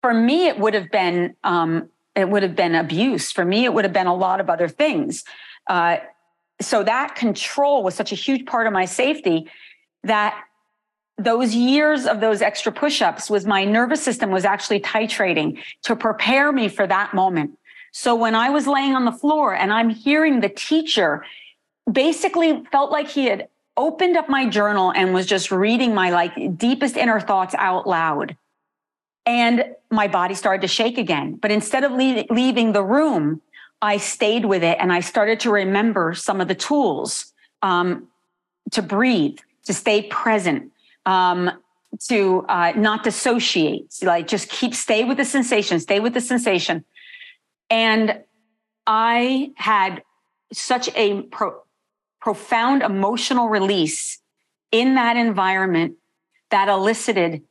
For 0.00 0.14
me, 0.14 0.48
it 0.48 0.58
would 0.58 0.74
have 0.74 0.90
been 0.90 1.36
um, 1.44 1.88
it 2.14 2.28
would 2.28 2.42
have 2.42 2.56
been 2.56 2.74
abuse. 2.74 3.32
For 3.32 3.44
me, 3.44 3.64
it 3.64 3.72
would 3.72 3.84
have 3.84 3.92
been 3.92 4.06
a 4.06 4.14
lot 4.14 4.40
of 4.40 4.50
other 4.50 4.68
things. 4.68 5.24
Uh, 5.66 5.98
so 6.60 6.82
that 6.82 7.14
control 7.14 7.82
was 7.82 7.94
such 7.94 8.12
a 8.12 8.14
huge 8.14 8.46
part 8.46 8.66
of 8.66 8.72
my 8.72 8.84
safety 8.84 9.48
that 10.04 10.38
those 11.18 11.54
years 11.54 12.06
of 12.06 12.20
those 12.20 12.42
extra 12.42 12.72
push-ups 12.72 13.30
was 13.30 13.46
my 13.46 13.64
nervous 13.64 14.02
system 14.02 14.30
was 14.30 14.44
actually 14.44 14.80
titrating 14.80 15.62
to 15.82 15.94
prepare 15.94 16.52
me 16.52 16.68
for 16.68 16.86
that 16.86 17.14
moment. 17.14 17.58
So 17.92 18.14
when 18.14 18.34
I 18.34 18.50
was 18.50 18.66
laying 18.66 18.94
on 18.94 19.04
the 19.04 19.12
floor 19.12 19.54
and 19.54 19.72
I'm 19.72 19.90
hearing 19.90 20.40
the 20.40 20.48
teacher 20.48 21.24
basically 21.90 22.64
felt 22.70 22.90
like 22.90 23.08
he 23.08 23.26
had 23.26 23.48
opened 23.76 24.16
up 24.16 24.28
my 24.28 24.48
journal 24.48 24.92
and 24.92 25.14
was 25.14 25.26
just 25.26 25.50
reading 25.50 25.94
my 25.94 26.10
like 26.10 26.56
deepest 26.58 26.96
inner 26.96 27.20
thoughts 27.20 27.54
out 27.56 27.86
loud. 27.86 28.36
And 29.24 29.64
my 29.90 30.08
body 30.08 30.34
started 30.34 30.62
to 30.62 30.68
shake 30.68 30.98
again. 30.98 31.36
But 31.36 31.50
instead 31.50 31.84
of 31.84 31.92
leaving 31.92 32.72
the 32.72 32.82
room, 32.82 33.40
I 33.80 33.96
stayed 33.96 34.44
with 34.44 34.62
it 34.62 34.78
and 34.80 34.92
I 34.92 35.00
started 35.00 35.40
to 35.40 35.50
remember 35.50 36.14
some 36.14 36.40
of 36.40 36.48
the 36.48 36.54
tools 36.54 37.32
um, 37.62 38.08
to 38.72 38.82
breathe, 38.82 39.38
to 39.66 39.74
stay 39.74 40.02
present, 40.02 40.72
um, 41.06 41.50
to 42.08 42.44
uh, 42.48 42.72
not 42.76 43.04
dissociate, 43.04 43.94
like 44.02 44.26
just 44.26 44.48
keep, 44.48 44.74
stay 44.74 45.04
with 45.04 45.16
the 45.18 45.24
sensation, 45.24 45.78
stay 45.78 46.00
with 46.00 46.14
the 46.14 46.20
sensation. 46.20 46.84
And 47.70 48.22
I 48.86 49.52
had 49.56 50.02
such 50.52 50.88
a 50.94 51.22
pro- 51.22 51.60
profound 52.22 52.82
emotional 52.82 53.48
release 53.48 54.20
in 54.70 54.94
that 54.94 55.16
environment 55.16 55.96
that 56.50 56.68
elicited 56.68 57.42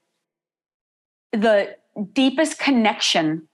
the 1.33 1.75
deepest 2.13 2.57
connection 2.57 3.47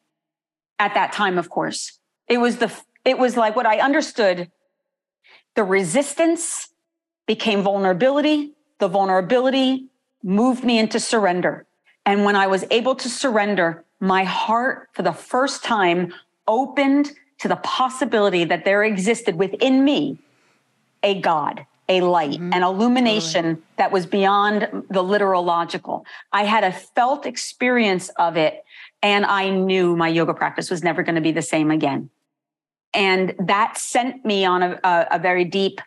at 0.79 0.93
that 0.93 1.11
time 1.11 1.37
of 1.37 1.49
course. 1.49 1.99
It 2.29 2.37
was 2.37 2.57
the 2.57 2.71
it 3.03 3.17
was 3.17 3.35
like 3.35 3.55
what 3.55 3.65
i 3.65 3.79
understood 3.79 4.51
the 5.55 5.63
resistance 5.63 6.69
became 7.25 7.63
vulnerability. 7.63 8.53
The 8.79 8.87
vulnerability 8.87 9.87
moved 10.23 10.63
me 10.63 10.77
into 10.77 10.99
surrender. 10.99 11.65
And 12.05 12.25
when 12.25 12.35
i 12.35 12.45
was 12.45 12.63
able 12.69 12.93
to 12.95 13.09
surrender 13.09 13.83
my 13.99 14.23
heart 14.23 14.89
for 14.93 15.01
the 15.01 15.13
first 15.13 15.63
time 15.63 16.13
opened 16.47 17.11
to 17.39 17.47
the 17.47 17.55
possibility 17.57 18.43
that 18.43 18.65
there 18.65 18.83
existed 18.83 19.35
within 19.35 19.83
me 19.83 20.19
a 21.03 21.19
God, 21.19 21.65
a 21.89 22.01
light, 22.01 22.31
mm-hmm. 22.31 22.53
an 22.53 22.63
illumination 22.63 23.43
totally. 23.43 23.63
that 23.77 23.91
was 23.91 24.05
beyond 24.05 24.85
the 24.89 25.01
literal 25.01 25.43
logical. 25.43 26.05
I 26.31 26.43
had 26.43 26.63
a 26.63 26.71
felt 26.71 27.25
experience 27.25 28.09
of 28.17 28.37
it, 28.37 28.63
and 29.01 29.25
I 29.25 29.49
knew 29.49 29.95
my 29.95 30.07
yoga 30.09 30.33
practice 30.33 30.69
was 30.69 30.83
never 30.83 31.03
going 31.03 31.15
to 31.15 31.21
be 31.21 31.31
the 31.31 31.41
same 31.41 31.71
again. 31.71 32.09
And 32.93 33.35
that 33.39 33.77
sent 33.77 34.25
me 34.25 34.45
on 34.45 34.63
a, 34.63 34.79
a, 34.83 35.07
a 35.11 35.19
very 35.19 35.45
deep 35.45 35.81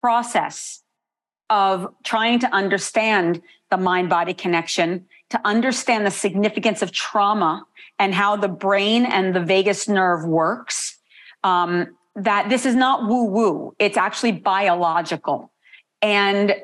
process 0.00 0.82
of 1.50 1.92
trying 2.02 2.38
to 2.40 2.54
understand 2.54 3.42
the 3.70 3.76
mind 3.76 4.08
body 4.08 4.34
connection, 4.34 5.06
to 5.30 5.40
understand 5.44 6.06
the 6.06 6.10
significance 6.10 6.82
of 6.82 6.92
trauma 6.92 7.64
and 7.98 8.14
how 8.14 8.36
the 8.36 8.48
brain 8.48 9.04
and 9.04 9.34
the 9.34 9.40
vagus 9.40 9.88
nerve 9.88 10.24
works. 10.24 10.98
Um, 11.44 11.96
that 12.14 12.48
this 12.48 12.66
is 12.66 12.74
not 12.74 13.08
woo 13.08 13.24
woo, 13.24 13.74
it's 13.78 13.96
actually 13.96 14.32
biological. 14.32 15.50
And 16.00 16.54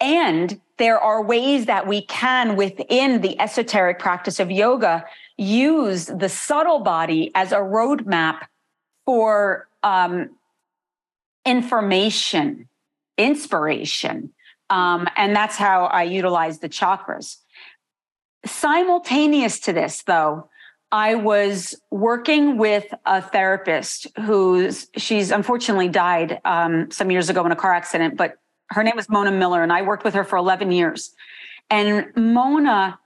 and 0.00 0.60
there 0.78 0.98
are 0.98 1.22
ways 1.22 1.66
that 1.66 1.86
we 1.86 2.00
can, 2.02 2.56
within 2.56 3.20
the 3.20 3.38
esoteric 3.38 3.98
practice 3.98 4.40
of 4.40 4.50
yoga, 4.50 5.04
use 5.36 6.06
the 6.06 6.28
subtle 6.28 6.78
body 6.78 7.30
as 7.34 7.52
a 7.52 7.56
roadmap 7.56 8.46
for 9.04 9.68
um, 9.82 10.30
information, 11.44 12.66
inspiration. 13.18 14.32
Um, 14.70 15.06
and 15.16 15.36
that's 15.36 15.56
how 15.56 15.84
I 15.84 16.04
utilize 16.04 16.60
the 16.60 16.68
chakras. 16.68 17.36
Simultaneous 18.46 19.60
to 19.60 19.74
this, 19.74 20.02
though, 20.02 20.48
I 20.92 21.14
was 21.14 21.74
working 21.90 22.56
with 22.58 22.92
a 23.06 23.22
therapist 23.22 24.08
who's 24.20 24.88
she's 24.96 25.30
unfortunately 25.30 25.88
died 25.88 26.40
um, 26.44 26.90
some 26.90 27.10
years 27.10 27.28
ago 27.28 27.44
in 27.46 27.52
a 27.52 27.56
car 27.56 27.72
accident, 27.72 28.16
but 28.16 28.34
her 28.70 28.82
name 28.82 28.96
was 28.96 29.08
Mona 29.08 29.30
Miller, 29.30 29.62
and 29.62 29.72
I 29.72 29.82
worked 29.82 30.04
with 30.04 30.14
her 30.14 30.24
for 30.24 30.36
11 30.36 30.72
years. 30.72 31.12
And 31.68 32.06
Mona 32.16 32.98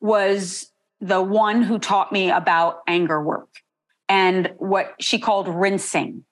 was 0.00 0.70
the 1.00 1.22
one 1.22 1.62
who 1.62 1.78
taught 1.78 2.12
me 2.12 2.30
about 2.30 2.80
anger 2.88 3.22
work 3.22 3.48
and 4.08 4.52
what 4.58 4.94
she 5.00 5.18
called 5.18 5.48
rinsing 5.48 6.24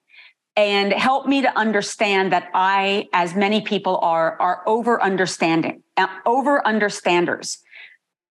and 0.57 0.93
helped 0.93 1.29
me 1.29 1.43
to 1.43 1.59
understand 1.59 2.33
that 2.33 2.49
I, 2.55 3.09
as 3.13 3.35
many 3.35 3.61
people 3.61 3.99
are, 3.99 4.41
are 4.41 4.63
over 4.67 5.01
understanding, 5.03 5.83
uh, 5.97 6.07
over 6.25 6.67
understanders, 6.67 7.59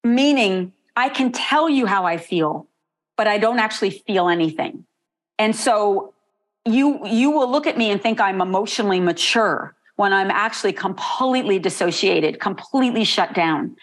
meaning 0.03 0.73
I 0.95 1.09
can 1.09 1.31
tell 1.31 1.69
you 1.69 1.85
how 1.85 2.05
I 2.05 2.17
feel, 2.17 2.67
but 3.17 3.27
I 3.27 3.37
don't 3.37 3.59
actually 3.59 3.91
feel 3.91 4.29
anything. 4.29 4.85
And 5.37 5.55
so 5.55 6.13
you 6.65 7.05
you 7.05 7.31
will 7.31 7.51
look 7.51 7.67
at 7.67 7.77
me 7.77 7.91
and 7.91 8.01
think 8.01 8.19
I'm 8.19 8.41
emotionally 8.41 8.99
mature 8.99 9.75
when 9.95 10.11
I'm 10.13 10.31
actually 10.31 10.73
completely 10.73 11.59
dissociated, 11.59 12.39
completely 12.39 13.03
shut 13.03 13.33
down. 13.33 13.75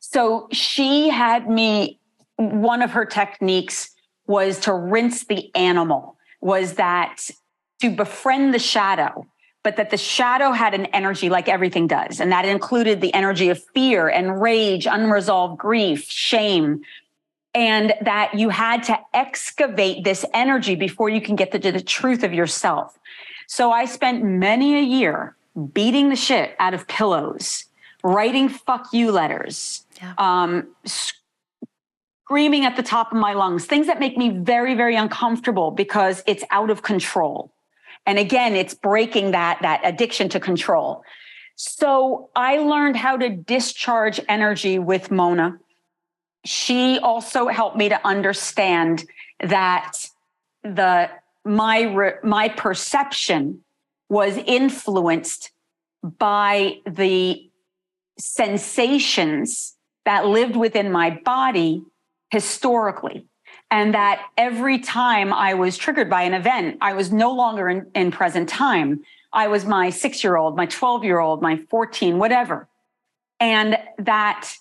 So 0.00 0.48
she 0.50 1.10
had 1.10 1.48
me, 1.48 2.00
one 2.36 2.82
of 2.82 2.90
her 2.92 3.04
techniques 3.04 3.90
was 4.26 4.58
to 4.60 4.72
rinse 4.72 5.24
the 5.24 5.54
animal, 5.54 6.16
was 6.40 6.74
that 6.74 7.30
to 7.80 7.90
befriend 7.90 8.52
the 8.52 8.58
shadow, 8.58 9.26
but 9.62 9.76
that 9.76 9.90
the 9.90 9.96
shadow 9.96 10.52
had 10.52 10.74
an 10.74 10.86
energy 10.86 11.28
like 11.28 11.48
everything 11.48 11.86
does. 11.86 12.20
And 12.20 12.32
that 12.32 12.44
included 12.44 13.00
the 13.00 13.12
energy 13.12 13.50
of 13.50 13.62
fear 13.74 14.08
and 14.08 14.40
rage, 14.40 14.86
unresolved 14.86 15.58
grief, 15.58 16.04
shame. 16.08 16.82
And 17.54 17.92
that 18.02 18.34
you 18.34 18.48
had 18.48 18.84
to 18.84 18.98
excavate 19.12 20.04
this 20.04 20.24
energy 20.32 20.76
before 20.76 21.08
you 21.08 21.20
can 21.20 21.36
get 21.36 21.52
to 21.52 21.58
the 21.58 21.80
truth 21.80 22.22
of 22.22 22.32
yourself. 22.32 22.98
So 23.48 23.70
I 23.70 23.84
spent 23.84 24.24
many 24.24 24.78
a 24.78 24.82
year 24.82 25.36
beating 25.74 26.08
the 26.08 26.16
shit 26.16 26.54
out 26.58 26.72
of 26.72 26.86
pillows, 26.86 27.64
writing 28.02 28.48
fuck 28.48 28.92
you 28.92 29.10
letters, 29.10 29.84
yeah. 30.00 30.14
um, 30.16 30.68
screaming 32.30 32.64
at 32.64 32.76
the 32.76 32.82
top 32.82 33.12
of 33.12 33.18
my 33.18 33.34
lungs, 33.34 33.66
things 33.66 33.88
that 33.88 33.98
make 33.98 34.16
me 34.16 34.30
very, 34.30 34.74
very 34.74 34.94
uncomfortable 34.94 35.72
because 35.72 36.22
it's 36.26 36.44
out 36.52 36.70
of 36.70 36.82
control. 36.82 37.52
And 38.06 38.18
again, 38.18 38.56
it's 38.56 38.74
breaking 38.74 39.32
that, 39.32 39.58
that 39.62 39.80
addiction 39.84 40.28
to 40.30 40.40
control. 40.40 41.02
So 41.56 42.30
I 42.34 42.58
learned 42.58 42.96
how 42.96 43.16
to 43.18 43.28
discharge 43.28 44.20
energy 44.28 44.78
with 44.78 45.10
Mona. 45.10 45.58
She 46.44 46.98
also 46.98 47.48
helped 47.48 47.76
me 47.76 47.90
to 47.90 48.06
understand 48.06 49.04
that 49.40 49.92
the 50.62 51.10
my 51.44 52.14
my 52.22 52.48
perception 52.48 53.60
was 54.08 54.36
influenced 54.38 55.52
by 56.02 56.78
the 56.86 57.48
sensations 58.18 59.76
that 60.04 60.26
lived 60.26 60.56
within 60.56 60.90
my 60.90 61.10
body 61.24 61.82
historically. 62.30 63.26
And 63.70 63.94
that 63.94 64.26
every 64.36 64.78
time 64.78 65.32
I 65.32 65.54
was 65.54 65.76
triggered 65.76 66.10
by 66.10 66.22
an 66.22 66.34
event, 66.34 66.78
I 66.80 66.92
was 66.92 67.12
no 67.12 67.32
longer 67.32 67.68
in, 67.68 67.86
in 67.94 68.10
present 68.10 68.48
time. 68.48 69.04
I 69.32 69.46
was 69.46 69.64
my 69.64 69.90
six 69.90 70.24
year 70.24 70.36
old, 70.36 70.56
my 70.56 70.66
12 70.66 71.04
year 71.04 71.20
old, 71.20 71.40
my 71.40 71.56
14, 71.70 72.18
whatever. 72.18 72.68
And 73.38 73.78
that 73.98 74.52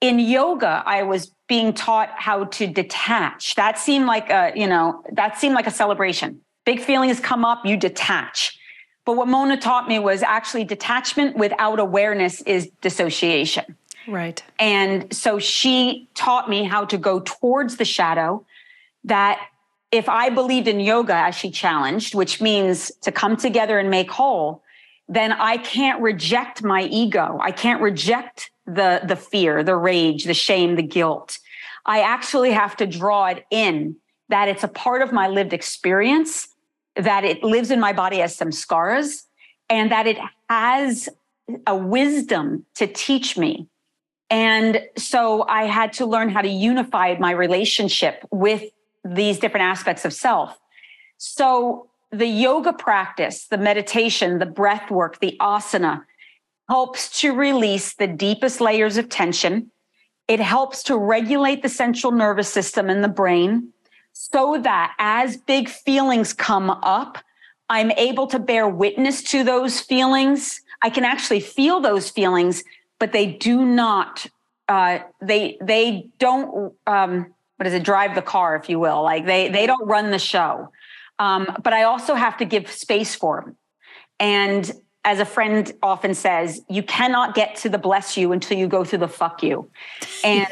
in 0.00 0.18
yoga, 0.18 0.82
I 0.84 1.04
was 1.04 1.32
being 1.48 1.72
taught 1.72 2.10
how 2.16 2.44
to 2.44 2.66
detach. 2.66 3.54
That 3.54 3.78
seemed 3.78 4.06
like 4.06 4.28
a, 4.30 4.52
you 4.54 4.66
know, 4.66 5.04
that 5.12 5.38
seemed 5.38 5.54
like 5.54 5.66
a 5.66 5.70
celebration. 5.70 6.40
Big 6.64 6.80
feelings 6.80 7.20
come 7.20 7.44
up, 7.44 7.64
you 7.64 7.76
detach. 7.76 8.58
But 9.04 9.16
what 9.16 9.28
Mona 9.28 9.56
taught 9.56 9.88
me 9.88 10.00
was 10.00 10.24
actually 10.24 10.64
detachment 10.64 11.36
without 11.36 11.78
awareness 11.78 12.40
is 12.42 12.68
dissociation. 12.80 13.76
Right. 14.06 14.42
And 14.58 15.12
so 15.14 15.38
she 15.38 16.08
taught 16.14 16.48
me 16.48 16.64
how 16.64 16.84
to 16.86 16.98
go 16.98 17.20
towards 17.20 17.76
the 17.76 17.84
shadow 17.84 18.44
that 19.04 19.40
if 19.92 20.08
I 20.08 20.30
believed 20.30 20.68
in 20.68 20.80
yoga 20.80 21.14
as 21.14 21.34
she 21.34 21.50
challenged, 21.50 22.14
which 22.14 22.40
means 22.40 22.90
to 23.02 23.12
come 23.12 23.36
together 23.36 23.78
and 23.78 23.90
make 23.90 24.10
whole, 24.10 24.62
then 25.08 25.32
I 25.32 25.56
can't 25.58 26.02
reject 26.02 26.62
my 26.62 26.82
ego. 26.84 27.38
I 27.40 27.52
can't 27.52 27.80
reject 27.80 28.50
the, 28.66 29.02
the 29.06 29.16
fear, 29.16 29.62
the 29.62 29.76
rage, 29.76 30.24
the 30.24 30.34
shame, 30.34 30.74
the 30.74 30.82
guilt. 30.82 31.38
I 31.84 32.00
actually 32.00 32.50
have 32.50 32.76
to 32.78 32.86
draw 32.86 33.26
it 33.26 33.46
in 33.50 33.96
that 34.28 34.48
it's 34.48 34.64
a 34.64 34.68
part 34.68 35.02
of 35.02 35.12
my 35.12 35.28
lived 35.28 35.52
experience 35.52 36.48
that 36.96 37.24
it 37.24 37.44
lives 37.44 37.70
in 37.70 37.78
my 37.78 37.92
body 37.92 38.22
as 38.22 38.34
some 38.34 38.50
scars 38.50 39.24
and 39.68 39.92
that 39.92 40.06
it 40.06 40.18
has 40.48 41.08
a 41.66 41.76
wisdom 41.76 42.64
to 42.74 42.86
teach 42.86 43.36
me. 43.36 43.68
And 44.30 44.82
so 44.96 45.44
I 45.48 45.64
had 45.64 45.92
to 45.94 46.06
learn 46.06 46.30
how 46.30 46.42
to 46.42 46.48
unify 46.48 47.16
my 47.18 47.30
relationship 47.30 48.26
with 48.30 48.64
these 49.04 49.38
different 49.38 49.64
aspects 49.64 50.04
of 50.04 50.12
self. 50.12 50.58
So 51.18 51.88
the 52.10 52.26
yoga 52.26 52.72
practice, 52.72 53.46
the 53.46 53.58
meditation, 53.58 54.38
the 54.38 54.46
breath 54.46 54.90
work, 54.90 55.20
the 55.20 55.36
asana 55.40 56.04
helps 56.68 57.20
to 57.20 57.32
release 57.32 57.94
the 57.94 58.06
deepest 58.08 58.60
layers 58.60 58.96
of 58.96 59.08
tension. 59.08 59.70
It 60.26 60.40
helps 60.40 60.82
to 60.84 60.98
regulate 60.98 61.62
the 61.62 61.68
central 61.68 62.12
nervous 62.12 62.52
system 62.52 62.90
and 62.90 63.04
the 63.04 63.08
brain 63.08 63.72
so 64.12 64.58
that 64.62 64.94
as 64.98 65.36
big 65.36 65.68
feelings 65.68 66.32
come 66.32 66.70
up, 66.70 67.18
I'm 67.68 67.90
able 67.92 68.26
to 68.28 68.38
bear 68.38 68.68
witness 68.68 69.22
to 69.24 69.44
those 69.44 69.80
feelings. 69.80 70.60
I 70.82 70.90
can 70.90 71.04
actually 71.04 71.40
feel 71.40 71.80
those 71.80 72.10
feelings, 72.10 72.64
but 72.98 73.12
they 73.12 73.26
do 73.26 73.64
not, 73.64 74.26
uh, 74.68 75.00
they, 75.20 75.58
they 75.60 76.08
don't, 76.18 76.72
um, 76.86 77.34
what 77.56 77.66
is 77.66 77.74
it, 77.74 77.82
drive 77.82 78.14
the 78.14 78.22
car, 78.22 78.56
if 78.56 78.68
you 78.68 78.78
will. 78.78 79.02
Like 79.02 79.26
they, 79.26 79.48
they 79.48 79.66
don't 79.66 79.86
run 79.86 80.10
the 80.10 80.18
show. 80.18 80.70
Um, 81.18 81.56
but 81.62 81.72
I 81.72 81.84
also 81.84 82.14
have 82.14 82.36
to 82.38 82.44
give 82.44 82.70
space 82.70 83.14
for 83.14 83.40
them. 83.40 83.56
And 84.20 84.70
as 85.06 85.20
a 85.20 85.24
friend 85.24 85.72
often 85.82 86.14
says, 86.14 86.60
you 86.68 86.82
cannot 86.82 87.34
get 87.34 87.54
to 87.54 87.68
the 87.68 87.78
bless 87.78 88.16
you 88.16 88.32
until 88.32 88.58
you 88.58 88.66
go 88.66 88.84
through 88.84 88.98
the 88.98 89.08
fuck 89.08 89.42
you. 89.42 89.70
And 90.24 90.48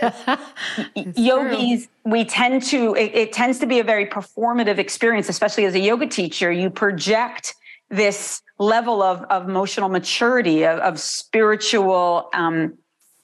yogis, 1.17 1.87
true. 1.87 2.13
we 2.13 2.25
tend 2.25 2.63
to, 2.65 2.95
it, 2.95 3.13
it, 3.15 3.33
tends 3.33 3.59
to 3.59 3.67
be 3.67 3.81
a 3.81 3.85
very 3.85 4.07
performative 4.07 4.79
experience, 4.79 5.29
especially 5.29 5.65
as 5.65 5.75
a 5.75 5.81
yoga 5.81 6.07
teacher. 6.07 6.53
You 6.53 6.71
project 6.71 7.57
this 7.91 8.41
level 8.59 9.03
of, 9.03 9.23
of 9.25 9.49
emotional 9.49 9.89
maturity, 9.89 10.65
of, 10.65 10.79
of 10.81 11.01
spiritual 11.01 12.29
um, 12.35 12.79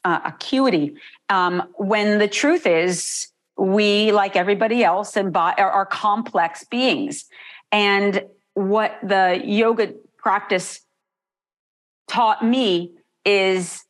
uh, 0.04 0.20
acuity, 0.24 0.94
um, 1.28 1.62
when 1.76 2.18
the 2.18 2.28
truth 2.28 2.66
is, 2.66 3.28
we, 3.56 4.10
like 4.12 4.36
everybody 4.36 4.82
else, 4.82 5.16
and 5.16 5.36
are, 5.36 5.58
are 5.58 5.86
complex 5.86 6.64
beings. 6.64 7.26
And 7.70 8.24
what 8.55 8.98
the 9.02 9.40
yoga 9.44 9.92
practice 10.18 10.80
taught 12.09 12.44
me 12.44 12.92
is 13.24 13.84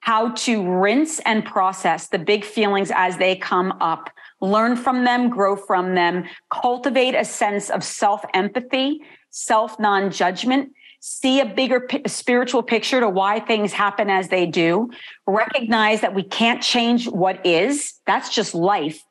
how 0.00 0.30
to 0.30 0.62
rinse 0.80 1.18
and 1.20 1.44
process 1.44 2.08
the 2.08 2.18
big 2.18 2.44
feelings 2.44 2.90
as 2.94 3.18
they 3.18 3.34
come 3.34 3.72
up, 3.80 4.10
learn 4.40 4.76
from 4.76 5.04
them, 5.04 5.28
grow 5.28 5.56
from 5.56 5.94
them, 5.94 6.24
cultivate 6.50 7.14
a 7.14 7.24
sense 7.24 7.68
of 7.68 7.82
self 7.82 8.24
empathy, 8.32 9.00
self 9.38 9.78
non 9.78 10.10
judgment, 10.10 10.72
see 11.00 11.40
a 11.40 11.46
bigger 11.46 11.80
p- 11.80 12.02
spiritual 12.06 12.62
picture 12.62 13.00
to 13.00 13.08
why 13.08 13.40
things 13.40 13.72
happen 13.72 14.10
as 14.10 14.28
they 14.28 14.46
do, 14.46 14.90
recognize 15.26 16.00
that 16.00 16.14
we 16.14 16.22
can't 16.22 16.62
change 16.62 17.08
what 17.08 17.44
is, 17.46 17.94
that's 18.06 18.34
just 18.34 18.54
life. 18.54 19.02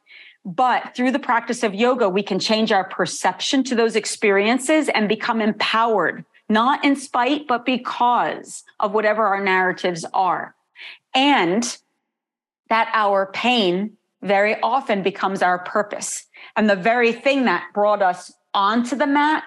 But 0.45 0.95
through 0.95 1.11
the 1.11 1.19
practice 1.19 1.63
of 1.63 1.73
yoga, 1.75 2.07
we 2.07 2.23
can 2.23 2.39
change 2.39 2.71
our 2.71 2.85
perception 2.85 3.63
to 3.65 3.75
those 3.75 3.95
experiences 3.95 4.87
and 4.89 5.09
become 5.09 5.41
empowered 5.41 6.23
not 6.49 6.85
in 6.85 6.95
spite, 6.95 7.47
but 7.47 7.65
because 7.65 8.63
of 8.79 8.93
whatever 8.93 9.25
our 9.25 9.43
narratives 9.43 10.05
are. 10.13 10.55
And 11.13 11.77
that 12.69 12.89
our 12.93 13.27
pain 13.33 13.97
very 14.21 14.59
often 14.61 15.03
becomes 15.03 15.41
our 15.41 15.59
purpose. 15.59 16.25
And 16.55 16.69
the 16.69 16.75
very 16.75 17.11
thing 17.11 17.45
that 17.45 17.65
brought 17.73 18.01
us 18.01 18.33
onto 18.53 18.95
the 18.95 19.07
mat, 19.07 19.43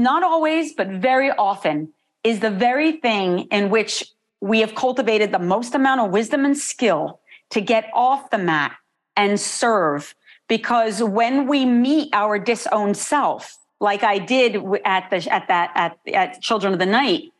not 0.00 0.22
always, 0.22 0.72
but 0.72 0.88
very 0.88 1.30
often, 1.30 1.92
is 2.24 2.40
the 2.40 2.50
very 2.50 2.92
thing 2.92 3.46
in 3.50 3.70
which 3.70 4.04
we 4.40 4.60
have 4.60 4.74
cultivated 4.74 5.32
the 5.32 5.38
most 5.38 5.74
amount 5.74 6.00
of 6.00 6.10
wisdom 6.10 6.44
and 6.44 6.56
skill 6.56 7.20
to 7.50 7.60
get 7.60 7.90
off 7.94 8.30
the 8.30 8.38
mat 8.38 8.74
and 9.16 9.38
serve. 9.38 10.14
Because 10.48 11.02
when 11.02 11.46
we 11.46 11.64
meet 11.64 12.08
our 12.12 12.38
disowned 12.38 12.96
self, 12.96 13.56
like 13.80 14.02
I 14.02 14.18
did 14.18 14.56
at 14.84 15.10
the 15.10 15.32
at 15.32 15.48
that 15.48 15.70
at, 15.74 15.98
at 16.12 16.42
Children 16.42 16.72
of 16.72 16.78
the 16.78 16.86
Night, 16.86 17.32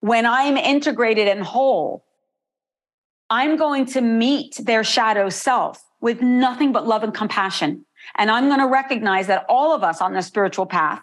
when 0.00 0.26
I'm 0.26 0.56
integrated 0.56 1.28
and 1.28 1.42
whole, 1.42 2.04
I'm 3.28 3.56
going 3.56 3.86
to 3.86 4.00
meet 4.00 4.60
their 4.62 4.84
shadow 4.84 5.28
self 5.28 5.82
with 6.00 6.22
nothing 6.22 6.72
but 6.72 6.86
love 6.86 7.02
and 7.02 7.12
compassion. 7.12 7.84
And 8.14 8.30
I'm 8.30 8.46
going 8.46 8.60
to 8.60 8.68
recognize 8.68 9.26
that 9.26 9.44
all 9.48 9.74
of 9.74 9.82
us 9.82 10.00
on 10.00 10.12
the 10.12 10.22
spiritual 10.22 10.66
path, 10.66 11.02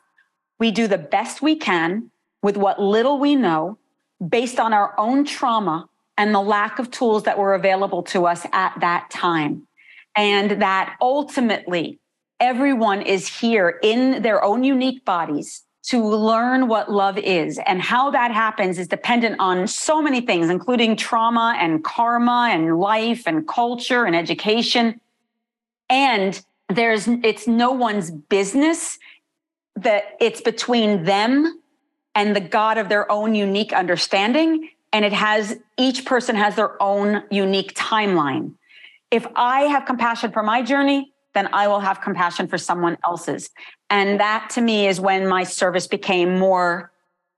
we 0.63 0.71
do 0.71 0.87
the 0.87 0.97
best 0.97 1.41
we 1.41 1.57
can 1.57 2.09
with 2.41 2.55
what 2.55 2.81
little 2.81 3.19
we 3.19 3.35
know 3.35 3.77
based 4.25 4.61
on 4.61 4.71
our 4.71 4.97
own 4.97 5.25
trauma 5.25 5.89
and 6.17 6.33
the 6.33 6.39
lack 6.39 6.79
of 6.79 6.89
tools 6.89 7.23
that 7.23 7.37
were 7.37 7.53
available 7.53 8.01
to 8.01 8.25
us 8.25 8.45
at 8.53 8.73
that 8.79 9.09
time. 9.09 9.67
And 10.15 10.61
that 10.61 10.95
ultimately, 11.01 11.99
everyone 12.39 13.01
is 13.01 13.27
here 13.27 13.77
in 13.83 14.21
their 14.21 14.41
own 14.41 14.63
unique 14.63 15.03
bodies 15.03 15.65
to 15.89 16.01
learn 16.01 16.69
what 16.69 16.89
love 16.89 17.17
is. 17.17 17.59
And 17.65 17.81
how 17.81 18.11
that 18.11 18.31
happens 18.31 18.79
is 18.79 18.87
dependent 18.87 19.35
on 19.39 19.67
so 19.67 20.01
many 20.01 20.21
things, 20.21 20.49
including 20.49 20.95
trauma 20.95 21.57
and 21.59 21.83
karma 21.83 22.47
and 22.53 22.79
life 22.79 23.23
and 23.27 23.45
culture 23.45 24.05
and 24.05 24.15
education. 24.15 25.01
And 25.89 26.41
there's, 26.69 27.09
it's 27.09 27.47
no 27.47 27.73
one's 27.73 28.11
business 28.11 28.97
that 29.75 30.17
it's 30.19 30.41
between 30.41 31.03
them 31.03 31.61
and 32.15 32.35
the 32.35 32.41
God 32.41 32.77
of 32.77 32.89
their 32.89 33.11
own 33.11 33.35
unique 33.35 33.73
understanding. 33.73 34.69
And 34.91 35.03
it 35.03 35.13
has, 35.13 35.57
each 35.77 36.05
person 36.05 36.35
has 36.35 36.55
their 36.55 36.81
own 36.81 37.23
unique 37.31 37.73
timeline. 37.73 38.53
If 39.09 39.25
I 39.35 39.61
have 39.61 39.85
compassion 39.85 40.31
for 40.31 40.43
my 40.43 40.61
journey, 40.61 41.11
then 41.33 41.49
I 41.51 41.67
will 41.67 41.79
have 41.79 42.01
compassion 42.01 42.47
for 42.47 42.57
someone 42.57 42.97
else's. 43.05 43.49
And 43.89 44.19
that 44.19 44.49
to 44.51 44.61
me 44.61 44.87
is 44.87 44.99
when 44.99 45.27
my 45.27 45.43
service 45.43 45.87
became 45.87 46.37
more, 46.37 46.91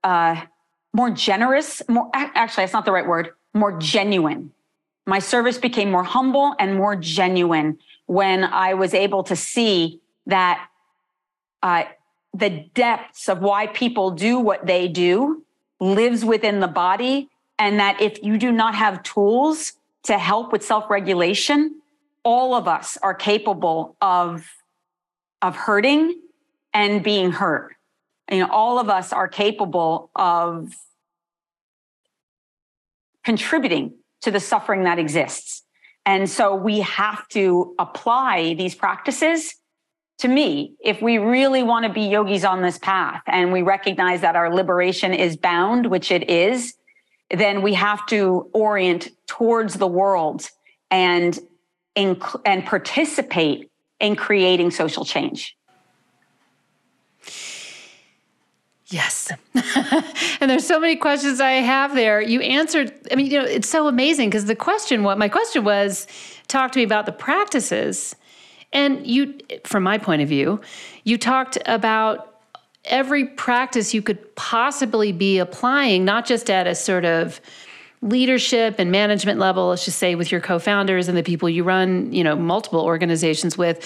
uh, 0.04 0.42
more 0.94 1.10
generous. 1.10 1.82
More 1.88 2.10
actually, 2.14 2.64
that's 2.64 2.74
not 2.74 2.86
the 2.86 2.92
right 2.92 3.08
word. 3.08 3.32
More 3.54 3.78
genuine. 3.78 4.52
My 5.06 5.20
service 5.20 5.58
became 5.58 5.92
more 5.92 6.04
humble 6.04 6.56
and 6.60 6.76
more 6.76 6.96
genuine 6.96 7.78
when 8.08 8.44
I 8.44 8.74
was 8.74 8.94
able 8.94 9.24
to 9.24 9.36
see 9.36 10.02
that 10.26 10.68
uh, 11.64 11.84
the 12.36 12.50
depths 12.74 13.30
of 13.30 13.40
why 13.40 13.68
people 13.68 14.12
do 14.12 14.40
what 14.40 14.66
they 14.66 14.88
do 14.88 15.44
lives 15.80 16.26
within 16.26 16.60
the 16.60 16.68
body 16.68 17.30
and 17.58 17.80
that 17.80 18.02
if 18.02 18.22
you 18.24 18.38
do 18.38 18.52
not 18.52 18.76
have 18.76 19.02
tools 19.04 19.74
to 20.04 20.18
help 20.18 20.52
with 20.52 20.64
self-regulation 20.64 21.82
all 22.24 22.56
of 22.56 22.68
us 22.68 22.98
are 23.02 23.14
capable 23.14 23.96
of 24.02 24.46
of 25.42 25.56
hurting 25.56 26.20
and 26.74 27.04
being 27.04 27.32
hurt. 27.32 27.76
You 28.30 28.40
know 28.40 28.50
all 28.52 28.80
of 28.80 28.90
us 28.90 29.14
are 29.14 29.28
capable 29.28 30.10
of 30.16 30.74
contributing 33.24 33.94
to 34.22 34.32
the 34.32 34.40
suffering 34.40 34.84
that 34.84 35.00
exists. 35.00 35.64
And 36.06 36.30
so 36.30 36.56
we 36.56 36.80
have 36.82 37.28
to 37.30 37.76
apply 37.80 38.56
these 38.56 38.76
practices 38.76 39.56
to 40.20 40.28
me, 40.28 40.76
if 40.80 41.02
we 41.02 41.18
really 41.18 41.62
want 41.64 41.86
to 41.86 41.92
be 41.92 42.02
yogis 42.02 42.46
on 42.46 42.62
this 42.62 42.78
path 42.78 43.22
and 43.28 43.52
we 43.52 43.62
recognize 43.62 44.22
that 44.22 44.36
our 44.36 44.54
liberation 44.54 45.14
is 45.14 45.36
bound, 45.36 45.88
which 45.88 46.12
it 46.12 46.30
is, 46.30 46.76
then 47.32 47.62
we 47.62 47.74
have 47.74 48.06
to 48.08 48.50
orient 48.54 49.10
towards 49.28 49.76
the 49.76 49.88
world 49.88 50.50
and 50.90 51.38
inc- 51.96 52.42
and 52.46 52.66
participate 52.66 53.70
in 54.00 54.16
creating 54.16 54.72
social 54.72 55.04
change. 55.04 55.58
Yes. 58.88 59.32
and 60.40 60.50
there's 60.50 60.66
so 60.66 60.80
many 60.80 60.96
questions 60.96 61.42
I 61.42 61.54
have 61.54 61.96
there. 61.96 62.22
You 62.22 62.42
answered, 62.42 62.94
I 63.12 63.16
mean, 63.16 63.26
you 63.26 63.40
know, 63.40 63.46
it's 63.46 63.68
so 63.68 63.88
amazing 63.88 64.30
because 64.30 64.46
the 64.46 64.56
question, 64.56 65.04
what 65.04 65.18
my 65.18 65.28
question 65.28 65.64
was, 65.64 66.06
talk 66.48 66.72
to 66.74 66.80
me 66.80 66.84
about 66.84 67.08
the 67.08 67.12
practices. 67.12 68.16
And 68.74 69.06
you, 69.06 69.38
from 69.64 69.84
my 69.84 69.98
point 69.98 70.22
of 70.22 70.30
view, 70.30 70.62
you 71.04 71.18
talked 71.18 71.58
about 71.66 72.42
every 72.86 73.26
practice 73.26 73.94
you 73.94 74.02
could 74.02 74.36
possibly 74.36 75.12
be 75.12 75.40
applying, 75.40 76.06
not 76.06 76.26
just 76.26 76.50
at 76.50 76.68
a 76.68 76.76
sort 76.76 77.06
of 77.06 77.42
leadership 78.02 78.76
and 78.78 78.92
management 78.92 79.40
level, 79.40 79.70
let's 79.70 79.86
just 79.86 79.98
say 79.98 80.14
with 80.14 80.32
your 80.32 80.42
co-founders 80.42 81.08
and 81.08 81.18
the 81.18 81.24
people 81.24 81.50
you 81.50 81.64
run, 81.64 82.12
you 82.14 82.24
know, 82.24 82.36
multiple 82.36 82.82
organizations 82.82 83.58
with, 83.58 83.84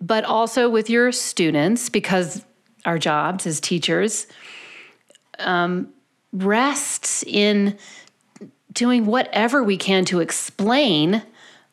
but 0.00 0.24
also 0.24 0.68
with 0.68 0.90
your 0.90 1.12
students, 1.12 1.88
because 1.88 2.44
our 2.84 2.98
jobs 2.98 3.46
as 3.46 3.60
teachers 3.60 4.26
um, 5.38 5.88
rests 6.32 7.22
in 7.24 7.76
doing 8.72 9.06
whatever 9.06 9.62
we 9.62 9.76
can 9.76 10.04
to 10.06 10.20
explain 10.20 11.22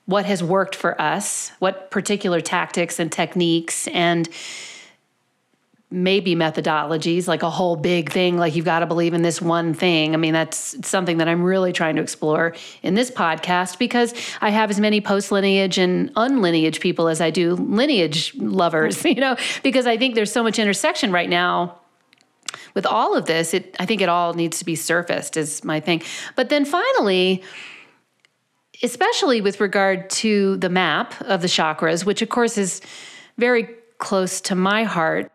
what 0.07 0.25
has 0.25 0.41
worked 0.41 0.73
for 0.73 0.99
us, 0.99 1.51
what 1.59 1.91
particular 1.91 2.41
tactics 2.41 2.97
and 2.97 3.11
techniques 3.11 3.87
and 3.89 4.27
maybe 5.89 6.35
methodologies, 6.35 7.27
like 7.27 7.43
a 7.43 7.49
whole 7.49 7.75
big 7.75 8.11
thing, 8.11 8.37
like 8.37 8.55
you've 8.55 8.65
got 8.65 8.79
to 8.79 8.85
believe 8.85 9.13
in 9.13 9.21
this 9.21 9.41
one 9.41 9.73
thing. 9.73 10.13
I 10.13 10.17
mean, 10.17 10.33
that's 10.33 10.75
something 10.87 11.17
that 11.17 11.27
I'm 11.27 11.43
really 11.43 11.71
trying 11.71 11.95
to 11.97 12.01
explore 12.01 12.55
in 12.83 12.93
this 12.93 13.11
podcast 13.11 13.77
because 13.79 14.13
I 14.41 14.49
have 14.49 14.69
as 14.69 14.79
many 14.79 14.99
post 14.99 15.31
lineage 15.31 15.77
and 15.77 16.13
unlineage 16.15 16.81
people 16.81 17.07
as 17.07 17.21
I 17.21 17.29
do 17.29 17.55
lineage 17.55 18.33
lovers, 18.35 19.03
you 19.05 19.15
know, 19.15 19.37
because 19.63 19.87
I 19.87 19.97
think 19.97 20.15
there's 20.15 20.31
so 20.31 20.43
much 20.43 20.57
intersection 20.59 21.11
right 21.11 21.29
now 21.29 21.79
with 22.73 22.85
all 22.85 23.15
of 23.15 23.25
this. 23.25 23.53
It, 23.53 23.75
I 23.79 23.85
think 23.85 24.01
it 24.01 24.09
all 24.09 24.33
needs 24.33 24.59
to 24.59 24.65
be 24.65 24.75
surfaced, 24.75 25.35
is 25.37 25.63
my 25.63 25.79
thing. 25.79 26.01
But 26.35 26.49
then 26.49 26.65
finally, 26.65 27.43
especially 28.83 29.41
with 29.41 29.59
regard 29.59 30.09
to 30.09 30.57
the 30.57 30.69
map 30.69 31.19
of 31.21 31.41
the 31.41 31.47
chakras, 31.47 32.05
which 32.05 32.21
of 32.21 32.29
course 32.29 32.57
is 32.57 32.81
very 33.37 33.69
close 33.97 34.41
to 34.41 34.55
my 34.55 34.83
heart. 34.83 35.31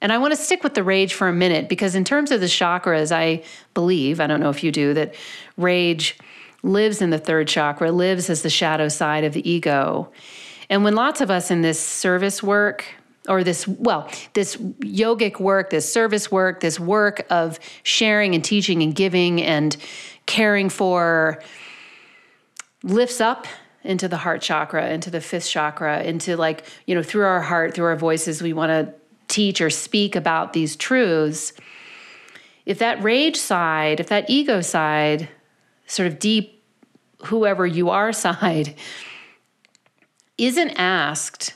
And 0.00 0.12
I 0.12 0.18
want 0.18 0.32
to 0.32 0.40
stick 0.40 0.62
with 0.62 0.74
the 0.74 0.84
rage 0.84 1.14
for 1.14 1.26
a 1.26 1.32
minute 1.32 1.68
because, 1.68 1.94
in 1.96 2.04
terms 2.04 2.30
of 2.30 2.40
the 2.40 2.46
chakras, 2.46 3.10
I 3.10 3.42
believe, 3.74 4.20
I 4.20 4.28
don't 4.28 4.40
know 4.40 4.50
if 4.50 4.62
you 4.62 4.70
do, 4.70 4.94
that 4.94 5.14
rage 5.56 6.16
lives 6.62 7.02
in 7.02 7.10
the 7.10 7.18
third 7.18 7.48
chakra, 7.48 7.90
lives 7.90 8.30
as 8.30 8.42
the 8.42 8.50
shadow 8.50 8.88
side 8.88 9.24
of 9.24 9.32
the 9.32 9.48
ego. 9.48 10.12
And 10.70 10.84
when 10.84 10.94
lots 10.94 11.20
of 11.20 11.30
us 11.30 11.50
in 11.50 11.62
this 11.62 11.80
service 11.80 12.42
work, 12.42 12.84
or 13.28 13.42
this, 13.42 13.66
well, 13.66 14.08
this 14.34 14.56
yogic 14.56 15.40
work, 15.40 15.70
this 15.70 15.92
service 15.92 16.30
work, 16.30 16.60
this 16.60 16.78
work 16.78 17.26
of 17.28 17.58
sharing 17.82 18.34
and 18.34 18.44
teaching 18.44 18.82
and 18.82 18.94
giving 18.94 19.42
and 19.42 19.76
caring 20.26 20.68
for, 20.68 21.42
lifts 22.82 23.20
up 23.20 23.46
into 23.84 24.08
the 24.08 24.16
heart 24.16 24.42
chakra, 24.42 24.90
into 24.90 25.10
the 25.10 25.20
fifth 25.20 25.48
chakra, 25.48 26.02
into 26.02 26.36
like, 26.36 26.64
you 26.86 26.94
know, 26.94 27.02
through 27.02 27.24
our 27.24 27.40
heart, 27.40 27.74
through 27.74 27.86
our 27.86 27.96
voices, 27.96 28.42
we 28.42 28.52
want 28.52 28.70
to 28.70 28.92
teach 29.28 29.60
or 29.60 29.70
speak 29.70 30.16
about 30.16 30.52
these 30.52 30.76
truths. 30.76 31.52
If 32.66 32.78
that 32.80 33.02
rage 33.02 33.36
side, 33.36 34.00
if 34.00 34.08
that 34.08 34.28
ego 34.28 34.60
side, 34.60 35.28
sort 35.86 36.06
of 36.06 36.18
deep, 36.18 36.62
whoever 37.24 37.66
you 37.66 37.90
are 37.90 38.12
side, 38.24 38.74
isn't 40.36 40.70
asked, 40.70 41.54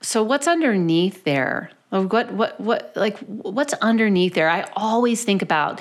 so 0.00 0.22
what's 0.22 0.46
underneath 0.46 1.24
there? 1.24 1.70
What, 1.90 2.32
what, 2.32 2.60
what, 2.60 2.92
like, 2.94 3.18
what's 3.18 3.72
underneath 3.74 4.34
there? 4.34 4.48
I 4.48 4.70
always 4.76 5.24
think 5.24 5.42
about 5.42 5.80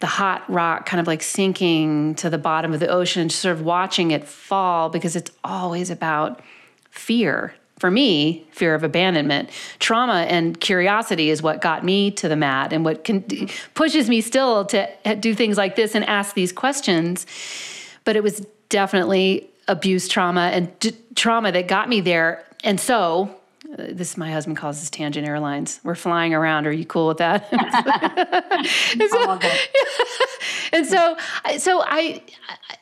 the 0.00 0.06
hot 0.06 0.48
rock 0.48 0.86
kind 0.86 1.00
of 1.00 1.06
like 1.06 1.22
sinking 1.22 2.14
to 2.16 2.30
the 2.30 2.38
bottom 2.38 2.72
of 2.72 2.80
the 2.80 2.88
ocean, 2.88 3.28
sort 3.30 3.56
of 3.56 3.62
watching 3.62 4.10
it 4.10 4.26
fall 4.26 4.88
because 4.88 5.16
it's 5.16 5.30
always 5.42 5.90
about 5.90 6.40
fear. 6.90 7.54
For 7.78 7.90
me, 7.92 8.44
fear 8.50 8.74
of 8.74 8.82
abandonment, 8.82 9.50
trauma, 9.78 10.26
and 10.28 10.58
curiosity 10.60 11.30
is 11.30 11.42
what 11.42 11.60
got 11.60 11.84
me 11.84 12.10
to 12.12 12.28
the 12.28 12.34
mat 12.34 12.72
and 12.72 12.84
what 12.84 13.04
can, 13.04 13.24
pushes 13.74 14.08
me 14.08 14.20
still 14.20 14.64
to 14.66 14.88
do 15.20 15.32
things 15.32 15.56
like 15.56 15.76
this 15.76 15.94
and 15.94 16.04
ask 16.04 16.34
these 16.34 16.52
questions. 16.52 17.24
But 18.04 18.16
it 18.16 18.24
was 18.24 18.44
definitely 18.68 19.48
abuse 19.68 20.08
trauma 20.08 20.50
and 20.52 20.76
d- 20.80 20.96
trauma 21.14 21.52
that 21.52 21.68
got 21.68 21.88
me 21.88 22.00
there. 22.00 22.44
And 22.64 22.80
so 22.80 23.37
this 23.76 24.16
my 24.16 24.32
husband 24.32 24.56
calls 24.56 24.80
this 24.80 24.88
tangent 24.88 25.28
airlines. 25.28 25.80
We're 25.84 25.94
flying 25.94 26.32
around. 26.32 26.66
Are 26.66 26.72
you 26.72 26.86
cool 26.86 27.08
with 27.08 27.18
that? 27.18 27.46
and, 28.92 29.10
so, 29.10 29.38
and 30.72 30.86
so, 30.86 31.16
so 31.58 31.82
I, 31.84 32.22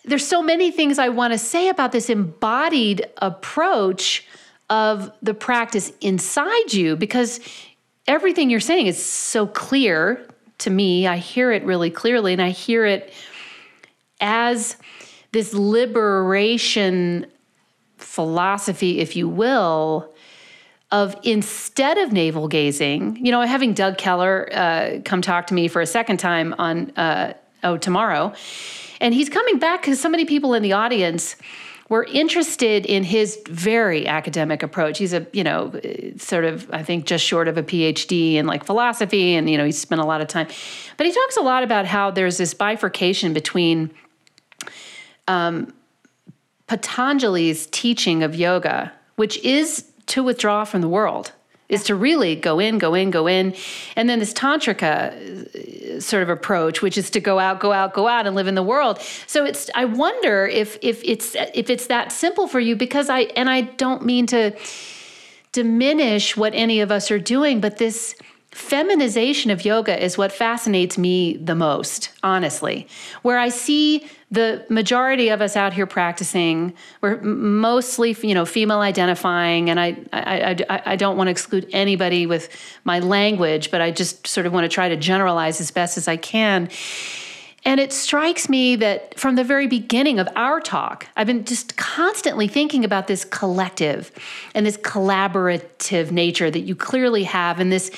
there's 0.04 0.26
so 0.26 0.42
many 0.42 0.70
things 0.70 0.98
I 0.98 1.08
want 1.08 1.32
to 1.32 1.38
say 1.38 1.68
about 1.68 1.92
this 1.92 2.08
embodied 2.08 3.06
approach 3.18 4.24
of 4.70 5.12
the 5.22 5.34
practice 5.34 5.92
inside 6.00 6.72
you 6.72 6.96
because 6.96 7.40
everything 8.06 8.50
you're 8.50 8.60
saying 8.60 8.86
is 8.86 9.04
so 9.04 9.46
clear 9.46 10.26
to 10.58 10.70
me. 10.70 11.06
I 11.06 11.16
hear 11.16 11.50
it 11.50 11.64
really 11.64 11.90
clearly, 11.90 12.32
and 12.32 12.42
I 12.42 12.50
hear 12.50 12.86
it 12.86 13.12
as 14.20 14.76
this 15.32 15.52
liberation 15.52 17.26
philosophy, 17.98 19.00
if 19.00 19.16
you 19.16 19.28
will, 19.28 20.14
of 20.90 21.16
instead 21.22 21.98
of 21.98 22.12
navel 22.12 22.48
gazing, 22.48 23.16
you 23.24 23.32
know, 23.32 23.40
having 23.42 23.74
Doug 23.74 23.98
Keller 23.98 24.48
uh, 24.52 25.00
come 25.04 25.20
talk 25.20 25.48
to 25.48 25.54
me 25.54 25.68
for 25.68 25.80
a 25.80 25.86
second 25.86 26.18
time 26.18 26.54
on 26.58 26.90
uh, 26.96 27.34
oh 27.64 27.76
tomorrow, 27.76 28.32
and 29.00 29.12
he's 29.12 29.28
coming 29.28 29.58
back 29.58 29.82
because 29.82 30.00
so 30.00 30.08
many 30.08 30.24
people 30.24 30.54
in 30.54 30.62
the 30.62 30.72
audience 30.72 31.36
were 31.88 32.04
interested 32.04 32.84
in 32.84 33.04
his 33.04 33.40
very 33.48 34.06
academic 34.06 34.62
approach. 34.62 34.98
He's 34.98 35.12
a, 35.12 35.24
you 35.32 35.44
know, 35.44 35.72
sort 36.16 36.44
of, 36.44 36.68
I 36.72 36.82
think, 36.82 37.06
just 37.06 37.24
short 37.24 37.46
of 37.46 37.56
a 37.56 37.62
PhD 37.62 38.34
in 38.34 38.46
like 38.46 38.64
philosophy, 38.64 39.34
and 39.34 39.48
you 39.48 39.56
know, 39.56 39.64
he's 39.64 39.78
spent 39.78 40.00
a 40.00 40.06
lot 40.06 40.20
of 40.20 40.28
time. 40.28 40.48
But 40.96 41.06
he 41.06 41.12
talks 41.12 41.36
a 41.36 41.42
lot 41.42 41.62
about 41.62 41.86
how 41.86 42.10
there's 42.10 42.38
this 42.38 42.54
bifurcation 42.54 43.32
between 43.32 43.90
um, 45.28 45.72
Patanjali's 46.66 47.66
teaching 47.66 48.22
of 48.22 48.34
yoga, 48.34 48.92
which 49.16 49.38
is 49.38 49.85
to 50.06 50.22
withdraw 50.22 50.64
from 50.64 50.80
the 50.80 50.88
world, 50.88 51.32
is 51.68 51.84
to 51.84 51.94
really 51.94 52.36
go 52.36 52.58
in, 52.58 52.78
go 52.78 52.94
in, 52.94 53.10
go 53.10 53.26
in. 53.26 53.54
And 53.96 54.08
then 54.08 54.18
this 54.18 54.32
tantrika 54.32 55.96
uh, 55.96 56.00
sort 56.00 56.22
of 56.22 56.28
approach, 56.28 56.82
which 56.82 56.96
is 56.96 57.10
to 57.10 57.20
go 57.20 57.38
out, 57.38 57.60
go 57.60 57.72
out, 57.72 57.92
go 57.92 58.06
out 58.06 58.26
and 58.26 58.36
live 58.36 58.46
in 58.46 58.54
the 58.54 58.62
world. 58.62 59.00
So 59.26 59.44
it's 59.44 59.68
I 59.74 59.84
wonder 59.84 60.46
if 60.46 60.78
if 60.82 61.02
it's 61.04 61.34
if 61.54 61.70
it's 61.70 61.88
that 61.88 62.12
simple 62.12 62.46
for 62.46 62.60
you 62.60 62.76
because 62.76 63.08
I 63.08 63.20
and 63.36 63.50
I 63.50 63.62
don't 63.62 64.04
mean 64.04 64.26
to 64.28 64.56
diminish 65.52 66.36
what 66.36 66.54
any 66.54 66.80
of 66.80 66.92
us 66.92 67.10
are 67.10 67.18
doing, 67.18 67.60
but 67.60 67.78
this 67.78 68.14
feminization 68.56 69.50
of 69.50 69.64
yoga 69.64 70.02
is 70.02 70.16
what 70.16 70.32
fascinates 70.32 70.96
me 70.96 71.36
the 71.36 71.54
most, 71.54 72.10
honestly. 72.22 72.88
Where 73.22 73.38
I 73.38 73.50
see 73.50 74.08
the 74.30 74.64
majority 74.70 75.28
of 75.28 75.42
us 75.42 75.56
out 75.56 75.72
here 75.72 75.86
practicing, 75.86 76.74
we're 77.00 77.20
mostly, 77.20 78.16
you 78.22 78.34
know, 78.34 78.46
female 78.46 78.80
identifying, 78.80 79.68
and 79.68 79.78
I, 79.78 79.98
I, 80.12 80.56
I, 80.68 80.82
I 80.86 80.96
don't 80.96 81.16
want 81.16 81.28
to 81.28 81.30
exclude 81.30 81.68
anybody 81.72 82.26
with 82.26 82.48
my 82.84 82.98
language, 82.98 83.70
but 83.70 83.80
I 83.80 83.90
just 83.90 84.26
sort 84.26 84.46
of 84.46 84.52
want 84.52 84.64
to 84.64 84.68
try 84.68 84.88
to 84.88 84.96
generalize 84.96 85.60
as 85.60 85.70
best 85.70 85.98
as 85.98 86.08
I 86.08 86.16
can. 86.16 86.70
And 87.64 87.78
it 87.78 87.92
strikes 87.92 88.48
me 88.48 88.76
that 88.76 89.18
from 89.18 89.34
the 89.34 89.44
very 89.44 89.66
beginning 89.66 90.18
of 90.18 90.28
our 90.34 90.60
talk, 90.60 91.08
I've 91.16 91.26
been 91.26 91.44
just 91.44 91.76
constantly 91.76 92.48
thinking 92.48 92.84
about 92.84 93.06
this 93.08 93.24
collective 93.24 94.12
and 94.54 94.64
this 94.64 94.76
collaborative 94.78 96.10
nature 96.10 96.50
that 96.50 96.60
you 96.60 96.74
clearly 96.74 97.24
have, 97.24 97.60
and 97.60 97.70
this 97.70 97.90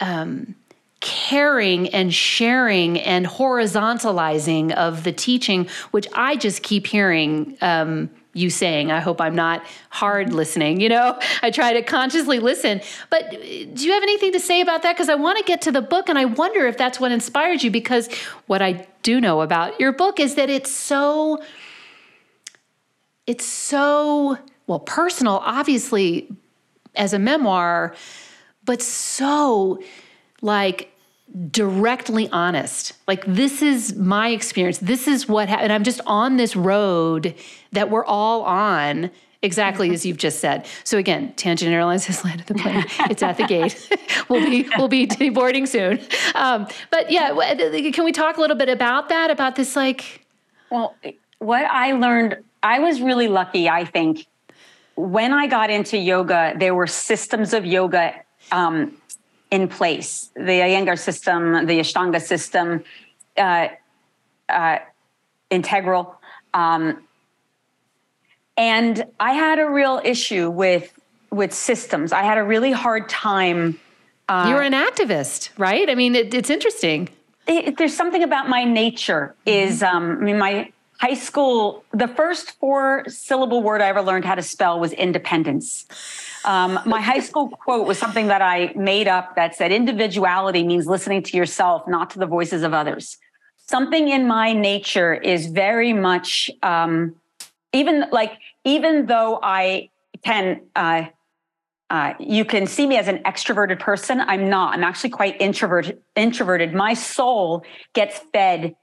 um, 0.00 0.54
caring 1.00 1.88
and 1.90 2.12
sharing 2.12 2.98
and 3.00 3.26
horizontalizing 3.26 4.72
of 4.72 5.04
the 5.04 5.12
teaching, 5.12 5.68
which 5.90 6.08
I 6.12 6.36
just 6.36 6.62
keep 6.62 6.86
hearing 6.86 7.56
um, 7.60 8.10
you 8.34 8.50
saying. 8.50 8.90
I 8.90 9.00
hope 9.00 9.20
I'm 9.20 9.34
not 9.34 9.64
hard 9.90 10.32
listening. 10.32 10.80
You 10.80 10.88
know, 10.88 11.18
I 11.42 11.50
try 11.50 11.72
to 11.72 11.82
consciously 11.82 12.40
listen. 12.40 12.80
But 13.10 13.30
do 13.30 13.86
you 13.86 13.92
have 13.92 14.02
anything 14.02 14.32
to 14.32 14.40
say 14.40 14.60
about 14.60 14.82
that? 14.82 14.94
Because 14.94 15.08
I 15.08 15.14
want 15.14 15.38
to 15.38 15.44
get 15.44 15.62
to 15.62 15.72
the 15.72 15.82
book 15.82 16.08
and 16.08 16.18
I 16.18 16.24
wonder 16.24 16.66
if 16.66 16.76
that's 16.76 16.98
what 16.98 17.12
inspired 17.12 17.62
you. 17.62 17.70
Because 17.70 18.08
what 18.46 18.62
I 18.62 18.86
do 19.02 19.20
know 19.20 19.40
about 19.40 19.78
your 19.78 19.92
book 19.92 20.18
is 20.18 20.34
that 20.34 20.50
it's 20.50 20.70
so, 20.70 21.42
it's 23.26 23.44
so, 23.44 24.38
well, 24.66 24.80
personal, 24.80 25.40
obviously, 25.44 26.28
as 26.96 27.12
a 27.12 27.18
memoir 27.18 27.94
but 28.68 28.82
so 28.82 29.80
like 30.42 30.92
directly 31.50 32.28
honest. 32.28 32.92
Like 33.06 33.24
this 33.24 33.62
is 33.62 33.94
my 33.94 34.28
experience. 34.28 34.76
This 34.76 35.08
is 35.08 35.26
what 35.26 35.48
happened. 35.48 35.72
I'm 35.72 35.84
just 35.84 36.02
on 36.04 36.36
this 36.36 36.54
road 36.54 37.34
that 37.72 37.88
we're 37.88 38.04
all 38.04 38.42
on. 38.42 39.10
Exactly 39.40 39.90
as 39.94 40.04
you've 40.04 40.18
just 40.18 40.40
said. 40.40 40.66
So 40.84 40.98
again, 40.98 41.32
Tangent 41.36 41.72
Airlines 41.72 42.04
has 42.06 42.22
landed 42.26 42.46
the 42.46 42.56
plane. 42.56 42.84
It's 43.08 43.22
at 43.22 43.38
the 43.38 43.46
gate. 43.46 43.88
we'll 44.28 44.44
be 44.44 44.68
we'll 44.76 44.88
be 44.88 45.06
boarding 45.30 45.64
soon. 45.64 45.98
Um, 46.34 46.68
but 46.90 47.10
yeah, 47.10 47.30
can 47.90 48.04
we 48.04 48.12
talk 48.12 48.36
a 48.36 48.40
little 48.42 48.56
bit 48.56 48.68
about 48.68 49.08
that? 49.08 49.30
About 49.30 49.56
this, 49.56 49.76
like, 49.76 50.26
well, 50.70 50.94
what 51.38 51.64
I 51.64 51.92
learned, 51.92 52.36
I 52.62 52.80
was 52.80 53.00
really 53.00 53.28
lucky. 53.28 53.66
I 53.66 53.86
think 53.86 54.26
when 54.94 55.32
I 55.32 55.46
got 55.46 55.70
into 55.70 55.96
yoga, 55.96 56.52
there 56.58 56.74
were 56.74 56.86
systems 56.86 57.54
of 57.54 57.64
yoga 57.64 58.12
um, 58.52 58.96
in 59.50 59.68
place 59.68 60.30
the 60.34 60.42
Iyengar 60.42 60.98
system, 60.98 61.66
the 61.66 61.80
Ashtanga 61.80 62.20
system, 62.20 62.84
uh, 63.36 63.68
uh, 64.48 64.78
integral. 65.50 66.20
Um, 66.54 67.02
and 68.56 69.04
I 69.20 69.32
had 69.32 69.58
a 69.58 69.66
real 69.66 70.00
issue 70.04 70.50
with 70.50 70.92
with 71.30 71.52
systems. 71.52 72.12
I 72.12 72.22
had 72.22 72.38
a 72.38 72.44
really 72.44 72.72
hard 72.72 73.08
time. 73.08 73.78
Uh, 74.28 74.46
You're 74.48 74.62
an 74.62 74.72
activist, 74.72 75.50
right? 75.58 75.88
I 75.88 75.94
mean, 75.94 76.14
it, 76.14 76.34
it's 76.34 76.50
interesting. 76.50 77.08
It, 77.46 77.76
there's 77.78 77.96
something 77.96 78.22
about 78.22 78.48
my 78.48 78.64
nature. 78.64 79.34
Mm-hmm. 79.46 79.68
Is 79.68 79.82
um, 79.82 80.18
I 80.20 80.24
mean, 80.24 80.38
my 80.38 80.72
high 80.98 81.14
school. 81.14 81.84
The 81.92 82.08
first 82.08 82.58
four 82.58 83.04
syllable 83.08 83.62
word 83.62 83.80
I 83.80 83.88
ever 83.88 84.02
learned 84.02 84.24
how 84.24 84.34
to 84.34 84.42
spell 84.42 84.80
was 84.80 84.92
independence. 84.92 85.86
Um, 86.48 86.80
my 86.86 87.02
high 87.02 87.20
school 87.20 87.50
quote 87.50 87.86
was 87.86 87.98
something 87.98 88.28
that 88.28 88.40
I 88.40 88.72
made 88.74 89.06
up 89.06 89.36
that 89.36 89.54
said, 89.54 89.70
individuality 89.70 90.64
means 90.64 90.86
listening 90.86 91.22
to 91.24 91.36
yourself, 91.36 91.86
not 91.86 92.08
to 92.12 92.18
the 92.18 92.24
voices 92.24 92.62
of 92.62 92.72
others. 92.72 93.18
Something 93.58 94.08
in 94.08 94.26
my 94.26 94.54
nature 94.54 95.12
is 95.12 95.44
very 95.44 95.92
much, 95.92 96.50
um, 96.62 97.14
even 97.74 98.06
like, 98.12 98.32
even 98.64 99.04
though 99.04 99.38
I 99.42 99.90
can, 100.24 100.62
uh, 100.74 101.02
uh, 101.90 102.14
you 102.18 102.46
can 102.46 102.66
see 102.66 102.86
me 102.86 102.96
as 102.96 103.08
an 103.08 103.18
extroverted 103.24 103.78
person. 103.78 104.18
I'm 104.22 104.48
not. 104.48 104.72
I'm 104.72 104.84
actually 104.84 105.10
quite 105.10 105.38
introverted. 105.42 105.98
Introverted. 106.16 106.72
My 106.72 106.94
soul 106.94 107.62
gets 107.92 108.20
fed 108.32 108.74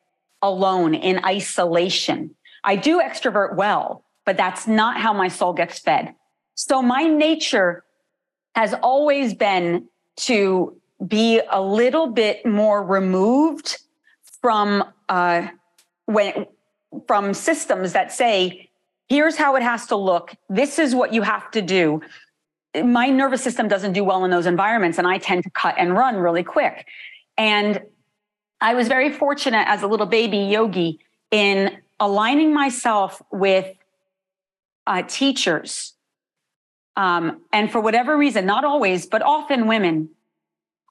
alone 0.43 0.93
in 0.93 1.25
isolation. 1.25 2.35
I 2.63 2.75
do 2.75 3.01
extrovert 3.01 3.55
well, 3.55 4.03
but 4.23 4.37
that's 4.37 4.67
not 4.67 5.01
how 5.01 5.13
my 5.13 5.29
soul 5.29 5.53
gets 5.53 5.79
fed. 5.79 6.13
So 6.55 6.81
my 6.81 7.03
nature 7.03 7.83
has 8.55 8.73
always 8.73 9.33
been 9.33 9.87
to 10.17 10.75
be 11.05 11.41
a 11.49 11.61
little 11.61 12.07
bit 12.07 12.45
more 12.45 12.81
removed 12.83 13.77
from 14.41 14.83
uh, 15.09 15.47
when 16.05 16.45
from 17.07 17.33
systems 17.33 17.91
that 17.91 18.13
say, 18.13 18.69
"Here's 19.09 19.35
how 19.35 19.57
it 19.57 19.63
has 19.63 19.87
to 19.87 19.97
look. 19.97 20.33
This 20.49 20.79
is 20.79 20.95
what 20.95 21.13
you 21.13 21.21
have 21.23 21.51
to 21.51 21.61
do." 21.61 22.01
My 22.81 23.09
nervous 23.09 23.41
system 23.41 23.67
doesn't 23.67 23.93
do 23.93 24.03
well 24.03 24.23
in 24.23 24.31
those 24.31 24.45
environments, 24.45 24.97
and 24.97 25.07
I 25.07 25.17
tend 25.17 25.43
to 25.43 25.49
cut 25.49 25.75
and 25.77 25.93
run 25.93 26.15
really 26.15 26.43
quick. 26.43 26.87
And 27.37 27.81
I 28.61 28.73
was 28.73 28.87
very 28.87 29.11
fortunate 29.11 29.67
as 29.67 29.83
a 29.83 29.87
little 29.87 30.05
baby 30.05 30.37
yogi 30.37 30.99
in 31.31 31.77
aligning 31.99 32.53
myself 32.53 33.21
with 33.31 33.75
uh, 34.87 35.03
teachers 35.03 35.94
um, 36.95 37.41
and 37.51 37.71
for 37.71 37.81
whatever 37.81 38.17
reason, 38.17 38.45
not 38.45 38.63
always, 38.63 39.05
but 39.05 39.21
often 39.21 39.67
women 39.67 40.09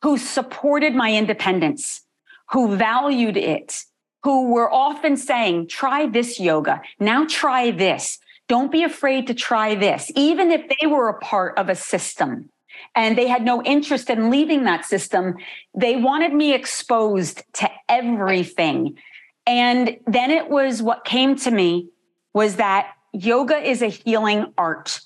who 0.03 0.19
supported 0.19 0.95
my 0.95 1.15
independence, 1.15 2.03
who 2.51 2.77
valued 2.77 3.37
it, 3.37 3.85
who 4.23 4.53
were 4.53 4.73
often 4.73 5.17
saying, 5.17 5.69
try 5.69 6.07
this 6.07 6.39
yoga. 6.39 6.83
Now 7.01 7.27
try 7.27 7.71
this. 7.71 8.19
Don't 8.49 8.71
be 8.71 8.83
afraid 8.83 9.27
to 9.29 9.35
try 9.35 9.75
this, 9.75 10.13
even 10.15 10.51
if 10.51 10.69
they 10.69 10.87
were 10.87 11.09
a 11.09 11.19
part 11.19 11.57
of 11.59 11.71
a 11.71 11.75
system 11.75 12.51
and 12.95 13.17
they 13.17 13.27
had 13.27 13.45
no 13.45 13.63
interest 13.63 14.11
in 14.11 14.31
leaving 14.31 14.65
that 14.65 14.85
system. 14.85 15.37
They 15.75 15.97
wanted 15.97 16.35
me 16.35 16.53
exposed 16.53 17.43
to 17.55 17.71
everything. 17.89 18.99
And 19.47 19.97
then 20.07 20.31
it 20.31 20.51
was 20.51 20.83
what 20.83 21.05
came 21.05 21.37
to 21.37 21.51
me 21.51 21.89
was 22.35 22.57
that 22.57 22.93
yoga 23.13 23.57
is 23.57 23.81
a 23.81 23.89
healing 23.89 24.53
art 24.59 25.01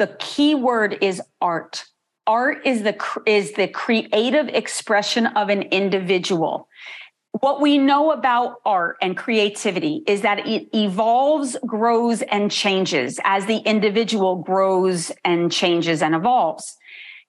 the 0.00 0.16
key 0.18 0.54
word 0.54 0.96
is 1.02 1.20
art. 1.42 1.84
Art 2.26 2.66
is 2.66 2.82
the 2.82 2.96
is 3.26 3.52
the 3.52 3.68
creative 3.68 4.48
expression 4.48 5.26
of 5.26 5.50
an 5.50 5.62
individual. 5.62 6.68
What 7.32 7.60
we 7.60 7.76
know 7.76 8.10
about 8.10 8.56
art 8.64 8.96
and 9.02 9.14
creativity 9.14 10.02
is 10.06 10.22
that 10.22 10.46
it 10.48 10.68
evolves 10.74 11.56
grows 11.66 12.22
and 12.22 12.50
changes 12.50 13.20
as 13.24 13.44
the 13.44 13.58
individual 13.58 14.36
grows 14.36 15.12
and 15.22 15.52
changes 15.52 16.02
and 16.02 16.14
evolves. 16.14 16.76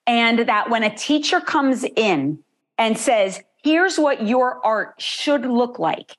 And 0.07 0.39
that 0.39 0.69
when 0.69 0.83
a 0.83 0.95
teacher 0.95 1.41
comes 1.41 1.83
in 1.83 2.39
and 2.77 2.97
says, 2.97 3.41
here's 3.63 3.99
what 3.99 4.25
your 4.25 4.65
art 4.65 4.95
should 4.97 5.45
look 5.45 5.77
like, 5.77 6.15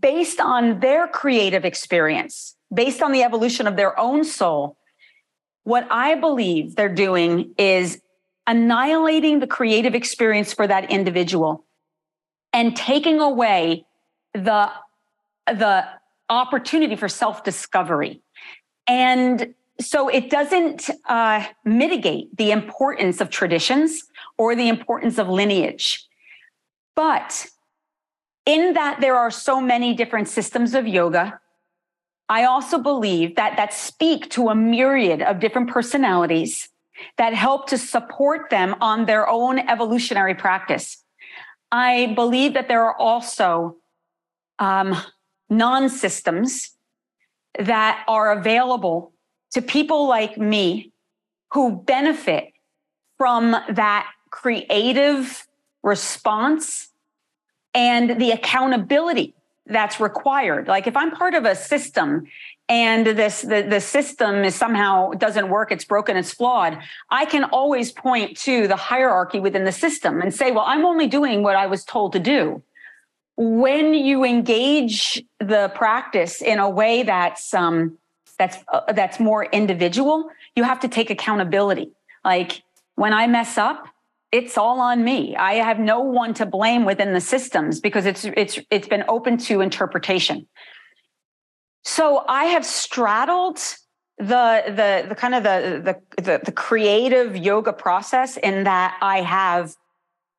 based 0.00 0.40
on 0.40 0.80
their 0.80 1.08
creative 1.08 1.64
experience, 1.64 2.54
based 2.72 3.02
on 3.02 3.12
the 3.12 3.22
evolution 3.22 3.66
of 3.66 3.76
their 3.76 3.98
own 3.98 4.24
soul, 4.24 4.77
what 5.68 5.86
I 5.90 6.14
believe 6.14 6.76
they're 6.76 6.88
doing 6.88 7.54
is 7.58 8.00
annihilating 8.46 9.40
the 9.40 9.46
creative 9.46 9.94
experience 9.94 10.50
for 10.54 10.66
that 10.66 10.90
individual 10.90 11.66
and 12.54 12.74
taking 12.74 13.20
away 13.20 13.84
the, 14.32 14.70
the 15.46 15.84
opportunity 16.30 16.96
for 16.96 17.06
self 17.06 17.44
discovery. 17.44 18.22
And 18.86 19.54
so 19.78 20.08
it 20.08 20.30
doesn't 20.30 20.88
uh, 21.06 21.44
mitigate 21.66 22.34
the 22.34 22.50
importance 22.50 23.20
of 23.20 23.28
traditions 23.28 24.04
or 24.38 24.56
the 24.56 24.70
importance 24.70 25.18
of 25.18 25.28
lineage. 25.28 26.06
But 26.96 27.46
in 28.46 28.72
that 28.72 29.02
there 29.02 29.16
are 29.16 29.30
so 29.30 29.60
many 29.60 29.92
different 29.92 30.28
systems 30.28 30.74
of 30.74 30.88
yoga, 30.88 31.38
I 32.28 32.44
also 32.44 32.78
believe 32.78 33.36
that 33.36 33.56
that 33.56 33.72
speak 33.72 34.30
to 34.30 34.48
a 34.48 34.54
myriad 34.54 35.22
of 35.22 35.40
different 35.40 35.70
personalities 35.70 36.68
that 37.16 37.32
help 37.32 37.68
to 37.68 37.78
support 37.78 38.50
them 38.50 38.74
on 38.80 39.06
their 39.06 39.28
own 39.28 39.58
evolutionary 39.58 40.34
practice. 40.34 41.02
I 41.72 42.12
believe 42.14 42.54
that 42.54 42.68
there 42.68 42.84
are 42.84 42.96
also 42.98 43.76
um, 44.58 44.96
non 45.48 45.88
systems 45.88 46.70
that 47.58 48.04
are 48.08 48.32
available 48.32 49.12
to 49.52 49.62
people 49.62 50.06
like 50.06 50.36
me 50.36 50.92
who 51.52 51.76
benefit 51.76 52.52
from 53.16 53.56
that 53.70 54.10
creative 54.30 55.46
response 55.82 56.90
and 57.74 58.20
the 58.20 58.30
accountability 58.32 59.34
that's 59.68 60.00
required. 60.00 60.68
Like 60.68 60.86
if 60.86 60.96
I'm 60.96 61.10
part 61.10 61.34
of 61.34 61.44
a 61.44 61.54
system 61.54 62.26
and 62.68 63.06
this 63.06 63.42
the, 63.42 63.62
the 63.62 63.80
system 63.80 64.44
is 64.44 64.54
somehow 64.54 65.10
doesn't 65.12 65.48
work, 65.48 65.72
it's 65.72 65.84
broken, 65.84 66.16
it's 66.16 66.32
flawed, 66.32 66.78
I 67.10 67.24
can 67.24 67.44
always 67.44 67.92
point 67.92 68.36
to 68.38 68.68
the 68.68 68.76
hierarchy 68.76 69.40
within 69.40 69.64
the 69.64 69.72
system 69.72 70.20
and 70.20 70.34
say, 70.34 70.50
well, 70.50 70.64
I'm 70.66 70.84
only 70.84 71.06
doing 71.06 71.42
what 71.42 71.56
I 71.56 71.66
was 71.66 71.84
told 71.84 72.12
to 72.12 72.18
do. 72.18 72.62
When 73.36 73.94
you 73.94 74.24
engage 74.24 75.22
the 75.38 75.70
practice 75.74 76.42
in 76.42 76.58
a 76.58 76.68
way 76.68 77.04
that's 77.04 77.54
um, 77.54 77.96
that's 78.38 78.58
uh, 78.72 78.92
that's 78.92 79.20
more 79.20 79.44
individual, 79.44 80.30
you 80.56 80.64
have 80.64 80.80
to 80.80 80.88
take 80.88 81.10
accountability. 81.10 81.90
Like 82.24 82.62
when 82.96 83.12
I 83.12 83.26
mess 83.28 83.56
up, 83.56 83.86
it's 84.30 84.58
all 84.58 84.80
on 84.80 85.04
me. 85.04 85.36
I 85.36 85.54
have 85.54 85.78
no 85.78 86.00
one 86.00 86.34
to 86.34 86.46
blame 86.46 86.84
within 86.84 87.14
the 87.14 87.20
systems 87.20 87.80
because 87.80 88.06
it's 88.06 88.24
it's 88.24 88.58
it's 88.70 88.88
been 88.88 89.04
open 89.08 89.38
to 89.38 89.60
interpretation. 89.60 90.46
So 91.84 92.24
I 92.28 92.44
have 92.46 92.64
straddled 92.66 93.58
the 94.18 94.64
the 94.66 95.06
the 95.08 95.14
kind 95.14 95.34
of 95.34 95.42
the 95.44 95.80
the 96.16 96.22
the, 96.22 96.40
the 96.44 96.52
creative 96.52 97.36
yoga 97.36 97.72
process 97.72 98.36
in 98.36 98.64
that 98.64 98.98
I 99.00 99.22
have 99.22 99.74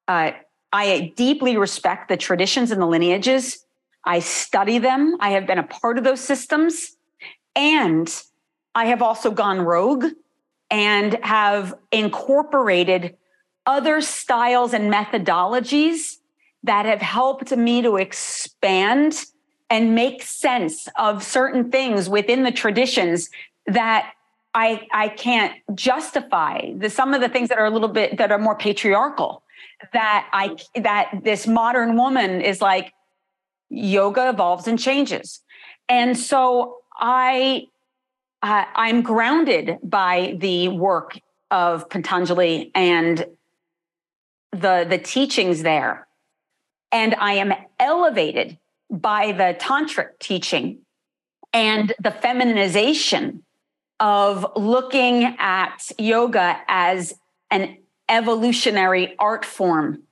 uh, 0.07 0.31
I 0.71 1.13
deeply 1.15 1.57
respect 1.57 2.09
the 2.09 2.17
traditions 2.17 2.71
and 2.71 2.81
the 2.81 2.85
lineages. 2.85 3.65
I 4.05 4.19
study 4.19 4.77
them. 4.77 5.17
I 5.19 5.31
have 5.31 5.47
been 5.47 5.57
a 5.57 5.63
part 5.63 5.97
of 5.97 6.03
those 6.03 6.21
systems, 6.21 6.95
and 7.55 8.07
I 8.75 8.85
have 8.85 9.01
also 9.01 9.31
gone 9.31 9.61
rogue 9.61 10.05
and 10.69 11.17
have 11.23 11.73
incorporated 11.91 13.17
other 13.66 14.01
styles 14.01 14.74
and 14.74 14.91
methodologies 14.91 16.18
that 16.64 16.86
have 16.86 17.01
helped 17.01 17.55
me 17.55 17.82
to 17.82 17.95
expand 17.97 19.26
and 19.70 19.95
make 19.95 20.24
sense 20.24 20.88
of 20.97 21.24
certain 21.24 21.72
things 21.72 22.10
within 22.10 22.43
the 22.43 22.51
traditions 22.51 23.30
that 23.68 24.12
I, 24.53 24.88
I 24.91 25.10
can't 25.10 25.53
justify 25.76 26.74
the, 26.76 26.89
some 26.89 27.14
of 27.14 27.22
the 27.22 27.30
things 27.30 27.49
that 27.49 27.60
are 27.60 27.66
a 27.66 27.70
little 27.70 27.88
bit 27.88 28.18
that 28.18 28.32
are 28.32 28.39
more 28.39 28.55
patriarchal 28.55 29.43
that 29.93 30.28
I 30.34 30.55
that 30.76 31.22
this 31.24 31.47
modern 31.47 31.95
woman 31.95 32.41
is 32.41 32.62
like 32.62 32.93
yoga 33.70 34.30
evolves 34.30 34.68
and 34.68 34.78
changes. 34.78 35.41
And 35.88 36.18
so 36.18 36.78
I 36.97 37.68
uh, 38.41 38.66
I'm 38.76 39.01
grounded 39.01 39.78
by 39.84 40.36
the 40.39 40.70
work 40.70 41.20
of 41.51 41.89
Patanjali 41.89 42.72
and 42.76 43.26
the 44.52 44.86
the 44.88 44.97
teachings 44.97 45.64
there. 45.64 46.08
And 46.91 47.16
i 47.16 47.34
am 47.34 47.54
elevated 47.80 48.58
by 48.89 49.32
the 49.32 49.56
tantric 49.60 50.20
teaching 50.20 50.80
and 51.54 51.93
the 52.00 52.12
feminization 52.12 53.43
of 54.00 54.45
looking 54.56 55.36
at 55.38 55.91
yoga 55.97 56.58
as 56.68 57.14
an 57.52 57.78
evolutionary 58.08 59.16
art 59.20 59.45
form 59.45 60.04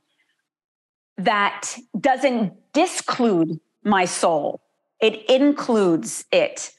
that 1.17 1.75
doesn't 1.99 2.53
disclude 2.73 3.59
my 3.83 4.05
soul. 4.05 4.61
It 4.99 5.27
includes 5.29 6.25
it. 6.31 6.71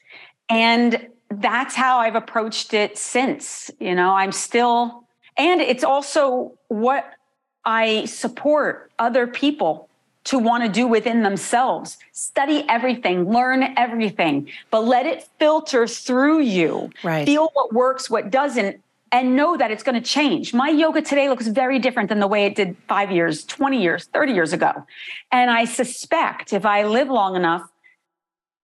And 0.49 1.09
that's 1.31 1.75
how 1.75 1.99
i've 1.99 2.15
approached 2.15 2.73
it 2.73 2.97
since 2.97 3.69
you 3.79 3.93
know 3.93 4.11
i'm 4.11 4.31
still 4.31 5.07
and 5.37 5.61
it's 5.61 5.83
also 5.83 6.57
what 6.67 7.05
I 7.65 8.05
support 8.05 8.91
other 8.99 9.27
people 9.27 9.89
to 10.25 10.37
want 10.37 10.63
to 10.63 10.69
do 10.69 10.87
within 10.87 11.23
themselves. 11.23 11.97
Study 12.11 12.65
everything, 12.67 13.31
learn 13.31 13.73
everything, 13.77 14.49
but 14.69 14.81
let 14.85 15.05
it 15.05 15.27
filter 15.39 15.87
through 15.87 16.41
you. 16.41 16.91
Right. 17.03 17.25
Feel 17.25 17.49
what 17.53 17.73
works, 17.73 18.09
what 18.09 18.29
doesn't, 18.29 18.81
and 19.11 19.35
know 19.35 19.57
that 19.57 19.71
it's 19.71 19.81
going 19.81 20.01
to 20.01 20.07
change. 20.07 20.53
My 20.53 20.69
yoga 20.69 21.01
today 21.01 21.29
looks 21.29 21.47
very 21.47 21.79
different 21.79 22.09
than 22.09 22.19
the 22.19 22.27
way 22.27 22.45
it 22.45 22.55
did 22.55 22.77
five 22.87 23.11
years, 23.11 23.43
20 23.45 23.81
years, 23.81 24.05
30 24.05 24.33
years 24.33 24.53
ago. 24.53 24.85
And 25.31 25.49
I 25.49 25.65
suspect 25.65 26.53
if 26.53 26.65
I 26.65 26.83
live 26.83 27.09
long 27.09 27.35
enough, 27.35 27.63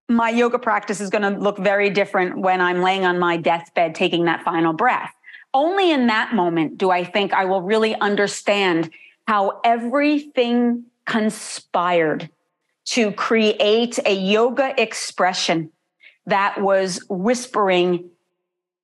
my 0.07 0.29
yoga 0.29 0.59
practice 0.59 1.01
is 1.01 1.09
going 1.09 1.23
to 1.23 1.39
look 1.39 1.57
very 1.57 1.89
different 1.89 2.37
when 2.37 2.61
I'm 2.61 2.81
laying 2.81 3.05
on 3.05 3.17
my 3.17 3.37
deathbed 3.37 3.95
taking 3.95 4.25
that 4.25 4.43
final 4.43 4.71
breath 4.71 5.11
only 5.55 5.89
in 5.89 6.07
that 6.07 6.35
moment 6.35 6.77
do 6.77 6.91
I 6.91 7.03
think 7.05 7.33
I 7.33 7.45
will 7.45 7.61
really 7.61 7.95
understand 7.95 8.91
how 9.25 9.61
everything 9.63 10.83
conspired 11.07 12.29
to 12.87 13.11
create 13.13 13.97
a 14.05 14.13
yoga 14.13 14.79
expression 14.79 15.71
that 16.27 16.61
was 16.61 16.99
whispering 17.09 18.09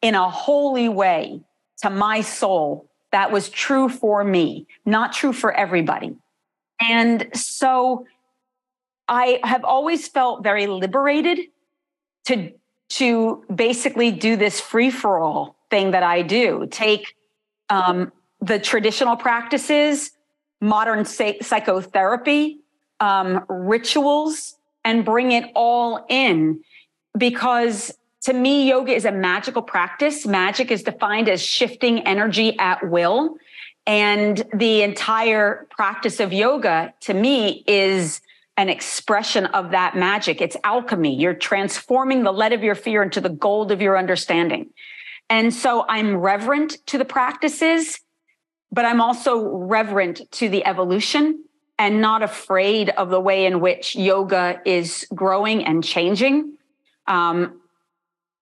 in 0.01 0.15
a 0.15 0.29
holy 0.29 0.89
way 0.89 1.41
to 1.81 1.89
my 1.89 2.21
soul 2.21 2.89
that 3.11 3.31
was 3.31 3.49
true 3.49 3.89
for 3.89 4.23
me, 4.23 4.65
not 4.85 5.11
true 5.11 5.33
for 5.33 5.51
everybody. 5.51 6.15
And 6.79 7.27
so 7.33 8.07
I 9.07 9.41
have 9.43 9.65
always 9.65 10.07
felt 10.07 10.41
very 10.41 10.67
liberated 10.67 11.39
to, 12.27 12.53
to 12.89 13.43
basically 13.53 14.11
do 14.11 14.37
this 14.37 14.61
free 14.61 14.89
for 14.89 15.19
all 15.19 15.57
thing 15.71 15.91
that 15.91 16.03
I 16.03 16.21
do. 16.21 16.67
Take 16.69 17.15
um, 17.69 18.11
the 18.41 18.59
traditional 18.59 19.15
practices, 19.15 20.11
modern 20.59 21.05
psychotherapy, 21.05 22.59
um, 22.99 23.45
rituals, 23.49 24.57
and 24.83 25.03
bring 25.03 25.31
it 25.31 25.51
all 25.55 26.05
in. 26.09 26.63
Because 27.17 27.91
to 28.25 28.33
me, 28.33 28.69
yoga 28.69 28.93
is 28.93 29.05
a 29.05 29.11
magical 29.11 29.63
practice. 29.63 30.27
Magic 30.27 30.69
is 30.69 30.83
defined 30.83 31.27
as 31.27 31.41
shifting 31.41 32.01
energy 32.01 32.57
at 32.59 32.87
will. 32.87 33.37
And 33.87 34.43
the 34.53 34.83
entire 34.83 35.67
practice 35.71 36.19
of 36.19 36.31
yoga 36.31 36.93
to 37.01 37.13
me 37.15 37.63
is 37.65 38.21
an 38.57 38.69
expression 38.69 39.47
of 39.47 39.71
that 39.71 39.95
magic. 39.95 40.39
It's 40.39 40.55
alchemy. 40.63 41.15
You're 41.15 41.33
transforming 41.33 42.23
the 42.23 42.31
lead 42.31 42.53
of 42.53 42.63
your 42.63 42.75
fear 42.75 43.01
into 43.01 43.19
the 43.19 43.29
gold 43.29 43.71
of 43.71 43.81
your 43.81 43.97
understanding. 43.97 44.69
And 45.31 45.53
so 45.53 45.85
I'm 45.87 46.17
reverent 46.17 46.85
to 46.87 46.97
the 46.97 47.05
practices, 47.05 48.01
but 48.69 48.83
I'm 48.83 48.99
also 48.99 49.41
reverent 49.41 50.29
to 50.33 50.49
the 50.49 50.65
evolution 50.65 51.45
and 51.79 52.01
not 52.01 52.21
afraid 52.21 52.89
of 52.89 53.09
the 53.09 53.19
way 53.19 53.45
in 53.45 53.61
which 53.61 53.95
yoga 53.95 54.61
is 54.65 55.07
growing 55.15 55.63
and 55.63 55.81
changing. 55.81 56.57
Um, 57.07 57.61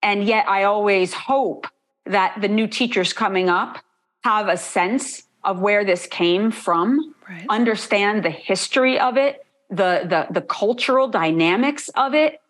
and 0.01 0.23
yet, 0.23 0.49
I 0.49 0.63
always 0.63 1.13
hope 1.13 1.67
that 2.07 2.41
the 2.41 2.47
new 2.47 2.65
teachers 2.65 3.13
coming 3.13 3.49
up 3.49 3.77
have 4.23 4.47
a 4.47 4.57
sense 4.57 5.23
of 5.43 5.59
where 5.59 5.85
this 5.85 6.07
came 6.07 6.49
from, 6.49 7.13
right. 7.29 7.45
understand 7.49 8.25
the 8.25 8.31
history 8.31 8.97
of 8.99 9.15
it, 9.15 9.45
the, 9.69 10.05
the, 10.05 10.27
the 10.31 10.41
cultural 10.41 11.07
dynamics 11.07 11.89
of 11.89 12.15
it, 12.15 12.41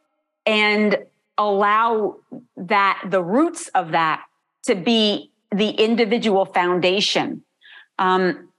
and 0.45 0.97
allow 1.37 2.15
that 2.55 3.01
the 3.05 3.21
roots 3.21 3.67
of 3.75 3.91
that 3.91 4.23
to 4.63 4.75
be 4.75 5.31
the 5.51 5.69
individual 5.69 6.45
foundation. 6.45 7.43
Um, 7.97 8.49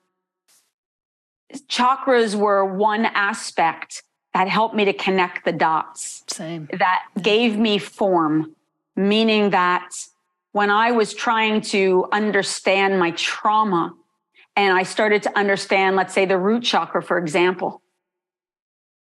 chakras 1.69 2.35
were 2.35 2.65
one 2.65 3.07
aspect 3.07 4.03
that 4.35 4.49
helped 4.49 4.75
me 4.75 4.85
to 4.85 4.93
connect 4.93 5.45
the 5.45 5.53
dots. 5.53 6.23
Same. 6.29 6.69
That 6.79 7.03
gave 7.21 7.59
me 7.59 7.79
form, 7.79 8.55
meaning 8.97 9.51
that 9.51 9.91
when 10.53 10.71
I 10.71 10.93
was 10.93 11.15
trying 11.15 11.61
to 11.63 12.07
understand 12.13 12.99
my 12.99 13.13
trauma 13.13 13.95
and 14.57 14.77
I 14.77 14.83
started 14.83 15.23
to 15.25 15.39
understand, 15.39 15.97
let's 15.97 16.13
say, 16.13 16.25
the 16.27 16.39
root 16.39 16.63
chakra, 16.63 17.03
for 17.03 17.19
example, 17.19 17.83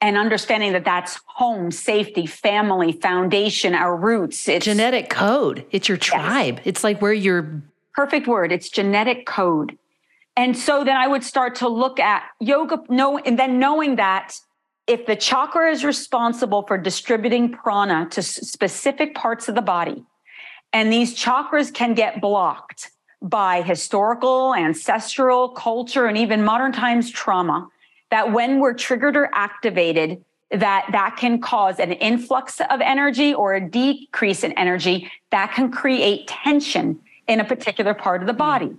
and 0.01 0.17
understanding 0.17 0.73
that 0.73 0.85
that's 0.85 1.19
home, 1.25 1.71
safety, 1.71 2.25
family, 2.25 2.93
foundation, 2.93 3.75
our 3.75 3.95
roots. 3.95 4.47
It's 4.47 4.65
genetic 4.65 5.09
code. 5.09 5.65
It's 5.71 5.89
your 5.89 5.97
tribe. 5.97 6.57
Yes. 6.57 6.67
It's 6.67 6.83
like 6.83 7.01
where 7.01 7.13
you're. 7.13 7.61
Perfect 7.93 8.27
word. 8.27 8.51
It's 8.51 8.69
genetic 8.69 9.25
code. 9.25 9.77
And 10.37 10.57
so 10.57 10.85
then 10.85 10.95
I 10.95 11.05
would 11.05 11.23
start 11.23 11.55
to 11.55 11.67
look 11.67 11.99
at 11.99 12.23
yoga, 12.39 12.81
know, 12.87 13.17
and 13.17 13.37
then 13.37 13.59
knowing 13.59 13.97
that 13.97 14.35
if 14.87 15.05
the 15.05 15.15
chakra 15.15 15.69
is 15.69 15.83
responsible 15.83 16.63
for 16.63 16.77
distributing 16.77 17.51
prana 17.51 18.07
to 18.11 18.23
specific 18.23 19.15
parts 19.15 19.49
of 19.49 19.55
the 19.55 19.61
body, 19.61 20.05
and 20.71 20.93
these 20.93 21.17
chakras 21.17 21.73
can 21.73 21.93
get 21.93 22.21
blocked 22.21 22.91
by 23.21 23.61
historical, 23.61 24.55
ancestral, 24.55 25.49
culture, 25.49 26.05
and 26.05 26.17
even 26.17 26.43
modern 26.43 26.71
times 26.71 27.11
trauma, 27.11 27.67
that 28.11 28.31
when 28.31 28.59
we're 28.59 28.73
triggered 28.73 29.15
or 29.15 29.29
activated, 29.33 30.23
that 30.51 30.87
that 30.91 31.15
can 31.17 31.39
cause 31.39 31.79
an 31.79 31.91
influx 31.91 32.59
of 32.59 32.81
energy 32.81 33.33
or 33.33 33.53
a 33.53 33.61
decrease 33.61 34.43
in 34.43 34.51
energy 34.53 35.11
that 35.31 35.53
can 35.53 35.71
create 35.71 36.27
tension 36.27 36.99
in 37.27 37.39
a 37.39 37.45
particular 37.45 37.93
part 37.93 38.21
of 38.21 38.27
the 38.27 38.33
body. 38.33 38.75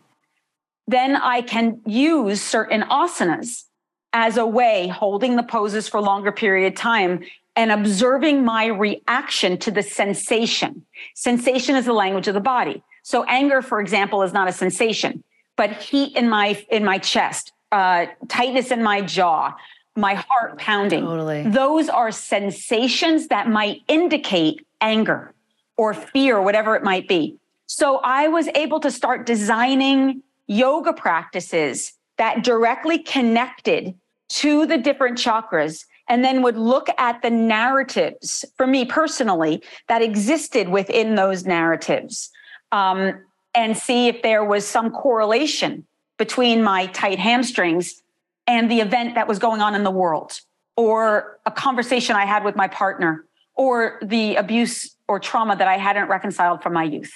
Then 0.89 1.15
I 1.15 1.43
can 1.43 1.81
use 1.87 2.43
certain 2.43 2.83
asanas 2.83 3.65
as 4.13 4.37
a 4.37 4.45
way, 4.45 4.89
holding 4.89 5.37
the 5.37 5.45
poses 5.45 5.89
for 5.89 6.01
longer 6.01 6.33
period 6.33 6.73
of 6.73 6.77
time 6.77 7.23
and 7.55 7.71
observing 7.71 8.45
my 8.45 8.67
reaction 8.67 9.57
to 9.59 9.71
the 9.71 9.83
sensation. 9.83 10.85
Sensation 11.15 11.77
is 11.77 11.85
the 11.85 11.93
language 11.93 12.27
of 12.27 12.35
the 12.35 12.41
body. 12.41 12.83
So 13.03 13.25
anger, 13.25 13.63
for 13.63 13.81
example, 13.81 14.23
is 14.23 14.33
not 14.33 14.49
a 14.49 14.53
sensation, 14.53 15.23
but 15.57 15.71
heat 15.71 16.17
in 16.17 16.29
my 16.29 16.65
in 16.71 16.85
my 16.85 16.99
chest, 16.99 17.53
uh, 17.73 18.07
tightness 18.29 18.71
in 18.71 18.83
my 18.83 19.01
jaw, 19.03 19.55
my 19.97 20.15
heart 20.15 20.59
pounding. 20.59 21.05
Totally. 21.05 21.43
Those 21.43 21.89
are 21.89 22.11
sensations 22.11 23.29
that 23.29 23.49
might 23.49 23.83
indicate 23.89 24.67
anger 24.81 25.35
or 25.77 25.95
fear, 25.95 26.41
whatever 26.41 26.77
it 26.77 26.83
might 26.83 27.09
be. 27.09 27.37
So 27.67 27.99
I 27.99 28.29
was 28.29 28.49
able 28.55 28.81
to 28.81 28.91
start 28.91 29.27
designing 29.27 30.23
yoga 30.47 30.93
practices 30.93 31.93
that 32.19 32.43
directly 32.43 32.99
connected 32.99 33.95
to 34.31 34.67
the 34.67 34.77
different 34.77 35.17
chakras 35.19 35.85
and 36.09 36.25
then 36.25 36.43
would 36.43 36.57
look 36.57 36.89
at 36.99 37.23
the 37.23 37.31
narratives 37.31 38.45
for 38.57 38.67
me 38.67 38.85
personally 38.85 39.63
that 39.89 40.03
existed 40.03 40.69
within 40.69 41.15
those 41.15 41.47
narratives 41.47 42.31
um, 42.73 43.25
and 43.55 43.77
see 43.77 44.09
if 44.09 44.23
there 44.23 44.45
was 44.45 44.67
some 44.67 44.91
correlation 44.91 45.87
between 46.21 46.63
my 46.63 46.85
tight 46.89 47.19
hamstrings 47.19 48.03
and 48.47 48.71
the 48.71 48.81
event 48.81 49.15
that 49.15 49.27
was 49.27 49.39
going 49.39 49.63
on 49.63 49.75
in 49.75 49.85
the 49.85 49.91
world 49.91 50.39
or 50.77 51.39
a 51.47 51.51
conversation 51.51 52.15
I 52.15 52.27
had 52.27 52.45
with 52.45 52.57
my 52.57 52.69
partner 52.69 53.25
or 53.55 53.99
the 54.03 54.37
abuse 54.37 54.95
or 55.09 55.19
trauma 55.19 55.57
that 55.57 55.67
I 55.67 55.79
hadn't 55.79 56.09
reconciled 56.09 56.63
from 56.63 56.75
my 56.75 56.85
youth. 56.85 57.11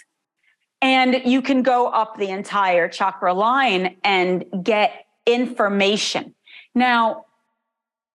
And 0.80 1.20
you 1.26 1.42
can 1.42 1.62
go 1.62 1.88
up 1.88 2.16
the 2.16 2.30
entire 2.30 2.88
chakra 2.88 3.34
line 3.34 3.98
and 4.02 4.46
get 4.62 5.04
information. 5.26 6.34
Now, 6.74 7.26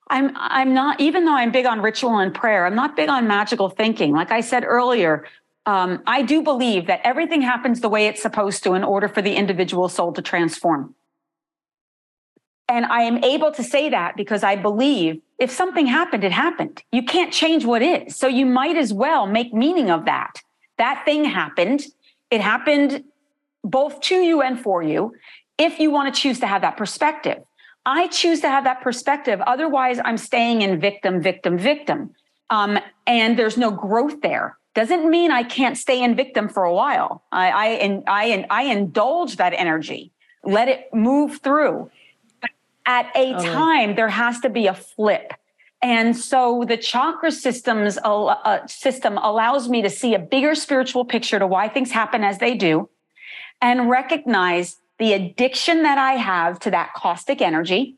I'm 0.09 0.31
I'm 0.35 0.73
not 0.73 0.99
even 0.99 1.25
though 1.25 1.35
I'm 1.35 1.51
big 1.51 1.67
on 1.67 1.81
ritual 1.81 2.17
and 2.17 2.33
prayer, 2.33 2.65
I'm 2.65 2.73
not 2.73 2.95
big 2.95 3.09
on 3.09 3.27
magical 3.27 3.69
thinking. 3.69 4.11
Like 4.11 4.31
I 4.31 4.41
said 4.41 4.63
earlier, 4.65 5.25
um, 5.65 6.01
I 6.07 6.21
do 6.21 6.41
believe 6.41 6.87
that 6.87 7.01
everything 7.03 7.41
happens 7.41 7.81
the 7.81 7.89
way 7.89 8.07
it's 8.07 8.21
supposed 8.21 8.63
to 8.63 8.73
in 8.73 8.83
order 8.83 9.07
for 9.07 9.21
the 9.21 9.35
individual 9.35 9.89
soul 9.89 10.13
to 10.13 10.21
transform. 10.21 10.95
And 12.67 12.85
I 12.85 13.01
am 13.01 13.23
able 13.23 13.51
to 13.51 13.63
say 13.63 13.89
that 13.89 14.15
because 14.15 14.43
I 14.43 14.55
believe 14.55 15.21
if 15.39 15.49
something 15.49 15.87
happened, 15.87 16.23
it 16.23 16.31
happened. 16.31 16.83
You 16.91 17.03
can't 17.03 17.33
change 17.33 17.65
what 17.65 17.81
is. 17.81 18.15
So 18.15 18.27
you 18.27 18.45
might 18.45 18.77
as 18.77 18.93
well 18.93 19.25
make 19.25 19.53
meaning 19.53 19.89
of 19.89 20.05
that. 20.05 20.41
That 20.77 21.03
thing 21.03 21.25
happened. 21.25 21.83
It 22.29 22.41
happened 22.41 23.05
both 23.63 24.01
to 24.01 24.15
you 24.15 24.41
and 24.41 24.59
for 24.59 24.83
you 24.83 25.13
if 25.57 25.79
you 25.79 25.89
want 25.89 26.13
to 26.13 26.21
choose 26.21 26.39
to 26.41 26.47
have 26.47 26.61
that 26.61 26.77
perspective. 26.77 27.39
I 27.85 28.07
choose 28.07 28.41
to 28.41 28.49
have 28.49 28.65
that 28.65 28.81
perspective. 28.81 29.41
Otherwise, 29.41 29.99
I'm 30.05 30.17
staying 30.17 30.61
in 30.61 30.79
victim, 30.79 31.21
victim, 31.21 31.57
victim. 31.57 32.11
Um, 32.51 32.77
and 33.07 33.37
there's 33.37 33.57
no 33.57 33.71
growth 33.71 34.21
there 34.21 34.58
doesn't 34.79 35.09
mean 35.09 35.29
I 35.29 35.43
can't 35.43 35.77
stay 35.77 36.01
in 36.01 36.15
victim 36.15 36.47
for 36.47 36.63
a 36.63 36.73
while. 36.73 37.21
I 37.33 37.49
I 37.49 37.65
and 37.85 38.03
I 38.07 38.25
and 38.35 38.45
I 38.49 38.63
indulge 38.63 39.35
that 39.35 39.51
energy, 39.51 40.13
let 40.45 40.69
it 40.69 40.93
move 40.93 41.41
through. 41.41 41.91
But 42.39 42.51
at 42.85 43.07
a 43.13 43.33
oh. 43.35 43.43
time, 43.43 43.95
there 43.95 44.07
has 44.07 44.39
to 44.39 44.49
be 44.49 44.67
a 44.67 44.73
flip. 44.73 45.33
And 45.81 46.15
so 46.15 46.63
the 46.65 46.77
chakra 46.77 47.31
systems 47.31 47.97
uh, 47.97 48.65
system 48.67 49.17
allows 49.17 49.67
me 49.67 49.81
to 49.81 49.89
see 49.89 50.13
a 50.13 50.19
bigger 50.19 50.55
spiritual 50.55 51.03
picture 51.03 51.39
to 51.39 51.47
why 51.47 51.67
things 51.67 51.91
happen 51.91 52.23
as 52.23 52.37
they 52.37 52.55
do, 52.55 52.87
and 53.61 53.89
recognize 53.89 54.77
the 54.97 55.11
addiction 55.11 55.83
that 55.83 55.97
I 55.97 56.13
have 56.13 56.57
to 56.61 56.71
that 56.71 56.93
caustic 56.93 57.41
energy, 57.41 57.95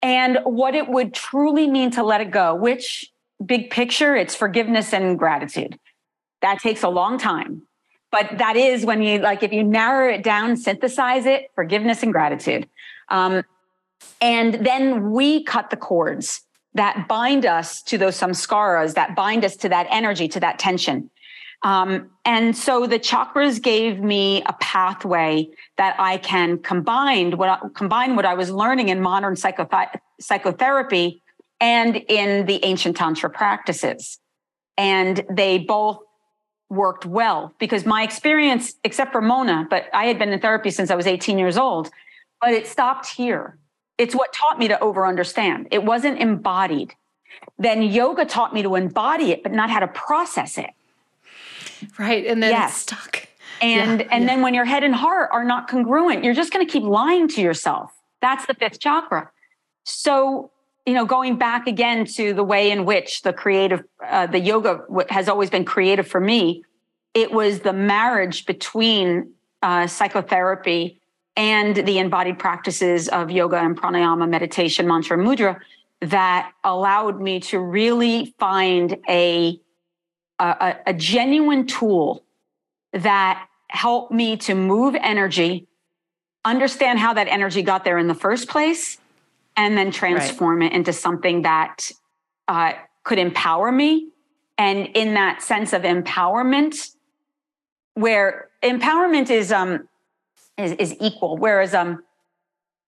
and 0.00 0.38
what 0.44 0.76
it 0.76 0.88
would 0.88 1.12
truly 1.12 1.66
mean 1.66 1.90
to 1.92 2.04
let 2.04 2.20
it 2.20 2.30
go, 2.30 2.54
which 2.54 3.12
big 3.44 3.70
picture, 3.70 4.14
it's 4.14 4.36
forgiveness 4.36 4.92
and 4.92 5.18
gratitude. 5.18 5.76
That 6.42 6.60
takes 6.60 6.82
a 6.82 6.88
long 6.88 7.18
time. 7.18 7.62
But 8.10 8.38
that 8.38 8.56
is 8.56 8.86
when 8.86 9.02
you 9.02 9.18
like, 9.18 9.42
if 9.42 9.52
you 9.52 9.62
narrow 9.62 10.12
it 10.12 10.22
down, 10.22 10.56
synthesize 10.56 11.26
it, 11.26 11.50
forgiveness 11.54 12.02
and 12.02 12.12
gratitude. 12.12 12.68
Um, 13.10 13.42
and 14.20 14.54
then 14.54 15.10
we 15.10 15.44
cut 15.44 15.70
the 15.70 15.76
cords 15.76 16.42
that 16.74 17.08
bind 17.08 17.44
us 17.44 17.82
to 17.82 17.98
those 17.98 18.18
samskaras, 18.18 18.94
that 18.94 19.14
bind 19.14 19.44
us 19.44 19.56
to 19.56 19.68
that 19.68 19.86
energy, 19.90 20.28
to 20.28 20.40
that 20.40 20.58
tension. 20.58 21.10
Um, 21.62 22.10
and 22.24 22.56
so 22.56 22.86
the 22.86 23.00
chakras 23.00 23.60
gave 23.60 23.98
me 23.98 24.42
a 24.46 24.52
pathway 24.54 25.48
that 25.76 25.96
I 25.98 26.18
can 26.18 26.58
combine 26.58 27.36
what 27.36 27.48
I, 27.48 27.58
combine 27.74 28.14
what 28.14 28.24
I 28.24 28.34
was 28.34 28.50
learning 28.50 28.90
in 28.90 29.00
modern 29.00 29.34
psychotherapy 29.36 31.22
and 31.60 31.96
in 31.96 32.46
the 32.46 32.64
ancient 32.64 32.96
tantra 32.96 33.28
practices. 33.28 34.20
And 34.76 35.24
they 35.28 35.58
both 35.58 35.98
worked 36.70 37.06
well 37.06 37.54
because 37.58 37.86
my 37.86 38.02
experience, 38.02 38.74
except 38.84 39.12
for 39.12 39.20
Mona, 39.20 39.66
but 39.70 39.86
I 39.92 40.06
had 40.06 40.18
been 40.18 40.30
in 40.30 40.40
therapy 40.40 40.70
since 40.70 40.90
I 40.90 40.94
was 40.94 41.06
18 41.06 41.38
years 41.38 41.56
old, 41.56 41.90
but 42.40 42.50
it 42.50 42.66
stopped 42.66 43.06
here. 43.06 43.56
It's 43.96 44.14
what 44.14 44.32
taught 44.32 44.58
me 44.58 44.68
to 44.68 44.78
over 44.80 45.06
understand. 45.06 45.68
It 45.70 45.82
wasn't 45.84 46.20
embodied. 46.20 46.94
Then 47.58 47.82
yoga 47.82 48.24
taught 48.24 48.54
me 48.54 48.62
to 48.62 48.74
embody 48.74 49.32
it, 49.32 49.42
but 49.42 49.52
not 49.52 49.70
how 49.70 49.80
to 49.80 49.88
process 49.88 50.58
it. 50.58 50.70
Right. 51.98 52.26
And 52.26 52.42
then 52.42 52.50
yes. 52.50 52.76
stuck. 52.76 53.28
And 53.60 54.00
yeah, 54.00 54.06
and 54.10 54.24
yeah. 54.24 54.28
then 54.28 54.42
when 54.42 54.54
your 54.54 54.64
head 54.64 54.84
and 54.84 54.94
heart 54.94 55.30
are 55.32 55.44
not 55.44 55.68
congruent, 55.68 56.22
you're 56.22 56.34
just 56.34 56.52
going 56.52 56.64
to 56.64 56.72
keep 56.72 56.84
lying 56.84 57.28
to 57.28 57.40
yourself. 57.40 57.92
That's 58.20 58.46
the 58.46 58.54
fifth 58.54 58.78
chakra. 58.80 59.30
So 59.84 60.50
you 60.88 60.94
know, 60.94 61.04
going 61.04 61.36
back 61.36 61.66
again 61.66 62.06
to 62.06 62.32
the 62.32 62.42
way 62.42 62.70
in 62.70 62.86
which 62.86 63.20
the 63.20 63.32
creative, 63.34 63.84
uh, 64.06 64.26
the 64.26 64.38
yoga 64.38 64.80
has 65.10 65.28
always 65.28 65.50
been 65.50 65.66
creative 65.66 66.08
for 66.08 66.18
me, 66.18 66.64
it 67.12 67.30
was 67.30 67.60
the 67.60 67.74
marriage 67.74 68.46
between 68.46 69.32
uh, 69.60 69.86
psychotherapy 69.86 70.98
and 71.36 71.76
the 71.76 71.98
embodied 71.98 72.38
practices 72.38 73.06
of 73.08 73.30
yoga 73.30 73.58
and 73.58 73.78
pranayama, 73.78 74.26
meditation, 74.26 74.88
mantra, 74.88 75.18
mudra 75.18 75.60
that 76.00 76.52
allowed 76.64 77.20
me 77.20 77.38
to 77.40 77.58
really 77.58 78.34
find 78.38 78.96
a, 79.08 79.60
a, 80.38 80.76
a 80.86 80.94
genuine 80.94 81.66
tool 81.66 82.24
that 82.94 83.46
helped 83.68 84.10
me 84.10 84.38
to 84.38 84.54
move 84.54 84.96
energy, 84.98 85.66
understand 86.46 86.98
how 86.98 87.12
that 87.12 87.28
energy 87.28 87.60
got 87.60 87.84
there 87.84 87.98
in 87.98 88.06
the 88.08 88.14
first 88.14 88.48
place, 88.48 88.96
and 89.58 89.76
then 89.76 89.90
transform 89.90 90.60
right. 90.60 90.72
it 90.72 90.74
into 90.74 90.92
something 90.92 91.42
that 91.42 91.90
uh, 92.46 92.72
could 93.02 93.18
empower 93.18 93.70
me. 93.70 94.08
And 94.56 94.86
in 94.94 95.14
that 95.14 95.42
sense 95.42 95.72
of 95.74 95.82
empowerment, 95.82 96.90
where 97.94 98.48
empowerment 98.62 99.30
is 99.30 99.52
um 99.52 99.88
is, 100.56 100.72
is 100.72 100.96
equal, 101.00 101.36
whereas 101.36 101.74
um 101.74 102.02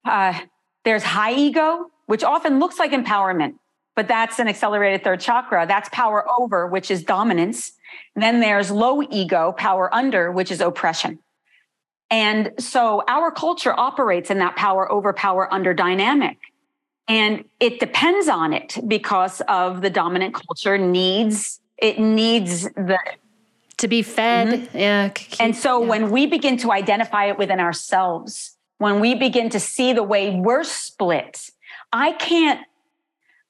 uh, 0.04 0.40
there's 0.84 1.02
high 1.02 1.34
ego, 1.34 1.90
which 2.06 2.24
often 2.24 2.58
looks 2.58 2.78
like 2.78 2.92
empowerment, 2.92 3.54
but 3.94 4.08
that's 4.08 4.38
an 4.38 4.48
accelerated 4.48 5.04
third 5.04 5.20
chakra. 5.20 5.66
That's 5.66 5.88
power 5.90 6.24
over, 6.40 6.66
which 6.66 6.90
is 6.90 7.04
dominance. 7.04 7.72
And 8.14 8.22
then 8.22 8.40
there's 8.40 8.70
low 8.70 9.02
ego, 9.02 9.52
power 9.52 9.94
under, 9.94 10.32
which 10.32 10.50
is 10.50 10.60
oppression. 10.60 11.18
And 12.10 12.52
so 12.58 13.04
our 13.06 13.30
culture 13.30 13.78
operates 13.78 14.30
in 14.30 14.38
that 14.38 14.56
power 14.56 14.90
over 14.90 15.12
power 15.12 15.52
under 15.52 15.74
dynamic. 15.74 16.38
And 17.10 17.44
it 17.58 17.80
depends 17.80 18.28
on 18.28 18.52
it 18.52 18.78
because 18.86 19.40
of 19.48 19.82
the 19.82 19.90
dominant 19.90 20.32
culture 20.32 20.78
needs, 20.78 21.60
it 21.76 21.98
needs 21.98 22.62
the 22.62 22.98
to 23.78 23.88
be 23.88 24.02
fed. 24.02 24.48
Mm-hmm. 24.48 24.78
Yeah. 24.78 25.12
And 25.40 25.56
so 25.56 25.80
yeah. 25.80 25.88
when 25.88 26.10
we 26.10 26.26
begin 26.26 26.56
to 26.58 26.70
identify 26.70 27.24
it 27.26 27.36
within 27.36 27.58
ourselves, 27.58 28.56
when 28.78 29.00
we 29.00 29.14
begin 29.14 29.50
to 29.50 29.58
see 29.58 29.92
the 29.92 30.04
way 30.04 30.30
we're 30.30 30.62
split, 30.64 31.50
I 31.92 32.12
can't 32.12 32.60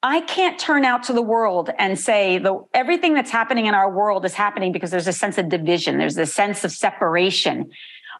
I 0.03 0.23
can't 0.23 0.59
turn 0.59 0.87
out 0.87 1.03
to 1.05 1.13
the 1.13 1.21
world 1.21 1.69
and 1.79 1.99
say 1.99 2.39
the 2.39 2.65
everything 2.73 3.13
that's 3.13 3.31
happening 3.31 3.67
in 3.67 3.75
our 3.75 3.91
world 3.91 4.25
is 4.25 4.33
happening 4.33 4.73
because 4.73 4.91
there's 4.91 5.07
a 5.07 5.13
sense 5.13 5.37
of 5.37 5.51
division, 5.51 5.99
there's 5.99 6.17
a 6.17 6.25
sense 6.25 6.65
of 6.65 6.73
separation. 6.73 7.71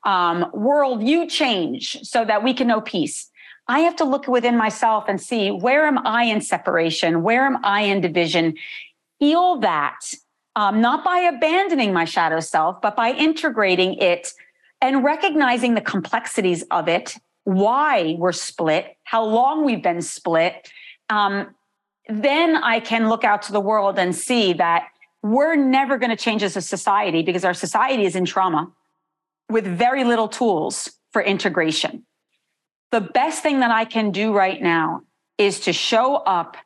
Um, 0.05 0.51
world, 0.53 1.03
you 1.03 1.27
change 1.27 1.99
so 2.03 2.25
that 2.27 2.45
we 2.45 2.53
can 2.53 2.67
know 2.67 2.83
peace. 2.83 3.30
I 3.69 3.81
have 3.81 3.97
to 3.97 4.05
look 4.05 4.27
within 4.27 4.57
myself 4.57 5.05
and 5.09 5.21
see 5.21 5.51
where 5.51 5.87
am 5.87 6.05
I 6.07 6.25
in 6.25 6.41
separation? 6.41 7.23
Where 7.23 7.47
am 7.47 7.65
I 7.65 7.83
in 7.83 8.01
division? 8.01 8.55
Heal 9.19 9.59
that, 9.61 10.01
um, 10.57 10.81
not 10.81 11.05
by 11.05 11.19
abandoning 11.19 11.93
my 11.93 12.05
shadow 12.05 12.41
self, 12.41 12.81
but 12.81 12.97
by 12.97 13.13
integrating 13.13 13.95
it 13.95 14.33
and 14.81 15.05
recognizing 15.05 15.75
the 15.75 15.81
complexities 15.81 16.63
of 16.71 16.89
it, 16.89 17.17
why 17.45 18.17
we're 18.19 18.33
split, 18.33 18.97
how 19.05 19.25
long 19.25 19.65
we've 19.65 19.83
been 19.83 20.03
split. 20.03 20.71
Um, 21.09 21.55
then 22.09 22.57
I 22.57 22.81
can 22.81 23.09
look 23.09 23.25
out 23.25 23.43
to 23.43 23.53
the 23.53 23.61
world 23.61 23.99
and 23.99 24.15
see 24.15 24.53
that 24.55 24.85
we're 25.23 25.57
never 25.57 25.99
going 25.99 26.11
to 26.11 26.17
change 26.17 26.43
as 26.43 26.57
a 26.57 26.63
society 26.63 27.23
because 27.23 27.45
our 27.45 27.55
society 27.55 28.05
is 28.05 28.17
in 28.17 28.25
trauma 28.25 28.73
with 29.51 29.67
very 29.67 30.05
little 30.05 30.29
tools 30.29 30.91
for 31.13 31.23
integration. 31.23 32.05
The 32.91 33.01
best 33.01 33.43
thing 33.43 33.61
that 33.61 33.71
I 33.71 33.85
can 33.85 34.11
do 34.11 34.33
right 34.33 34.61
now 34.61 35.03
is 35.39 35.61
to 35.61 35.73
show 35.73 36.17
up, 36.17 36.57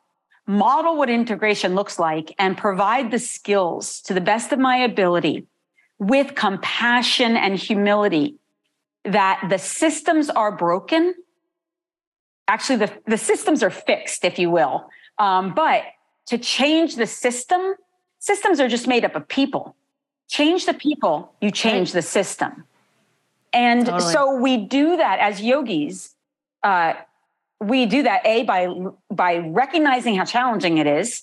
model 0.47 0.97
what 0.97 1.09
integration 1.09 1.75
looks 1.75 1.99
like, 1.99 2.33
and 2.39 2.57
provide 2.57 3.11
the 3.11 3.19
skills 3.19 4.01
to 4.01 4.13
the 4.13 4.21
best 4.21 4.51
of 4.51 4.59
my 4.59 4.77
ability 4.77 5.45
with 5.99 6.35
compassion 6.35 7.37
and 7.37 7.57
humility 7.57 8.35
that 9.03 9.45
the 9.49 9.59
systems 9.59 10.29
are 10.29 10.51
broken. 10.51 11.13
Actually, 12.47 12.77
the, 12.77 12.91
the 13.07 13.17
systems 13.17 13.61
are 13.61 13.69
fixed, 13.69 14.25
if 14.25 14.39
you 14.39 14.49
will. 14.49 14.89
Um, 15.19 15.53
but 15.53 15.83
to 16.27 16.37
change 16.37 16.95
the 16.95 17.07
system, 17.07 17.75
systems 18.19 18.59
are 18.59 18.67
just 18.67 18.87
made 18.87 19.05
up 19.05 19.15
of 19.15 19.27
people. 19.27 19.75
Change 20.27 20.65
the 20.65 20.73
people, 20.73 21.33
you 21.39 21.51
change 21.51 21.91
the 21.91 22.01
system. 22.01 22.63
And 23.53 23.85
totally. 23.85 24.11
so 24.11 24.35
we 24.35 24.57
do 24.57 24.97
that 24.97 25.19
as 25.19 25.39
yogis. 25.39 26.14
Uh, 26.65 26.95
we 27.61 27.85
do 27.85 28.03
that 28.03 28.25
a 28.25 28.43
by 28.43 28.67
by 29.11 29.37
recognizing 29.37 30.15
how 30.15 30.25
challenging 30.25 30.79
it 30.79 30.87
is, 30.87 31.21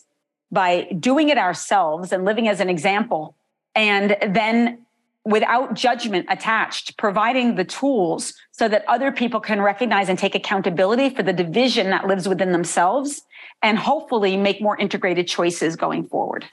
by 0.52 0.84
doing 0.98 1.28
it 1.28 1.36
ourselves 1.36 2.12
and 2.12 2.24
living 2.24 2.46
as 2.46 2.60
an 2.60 2.70
example, 2.70 3.34
and 3.74 4.16
then 4.28 4.78
without 5.24 5.74
judgment 5.74 6.26
attached, 6.28 6.96
providing 6.96 7.56
the 7.56 7.64
tools 7.64 8.34
so 8.52 8.68
that 8.68 8.84
other 8.88 9.10
people 9.10 9.40
can 9.40 9.60
recognize 9.60 10.08
and 10.08 10.18
take 10.18 10.34
accountability 10.34 11.10
for 11.10 11.22
the 11.22 11.32
division 11.32 11.90
that 11.90 12.06
lives 12.06 12.28
within 12.28 12.52
themselves 12.52 13.22
and 13.62 13.78
hopefully 13.78 14.36
make 14.36 14.60
more 14.60 14.76
integrated 14.78 15.26
choices 15.28 15.76
going 15.76 16.04
forward. 16.06 16.44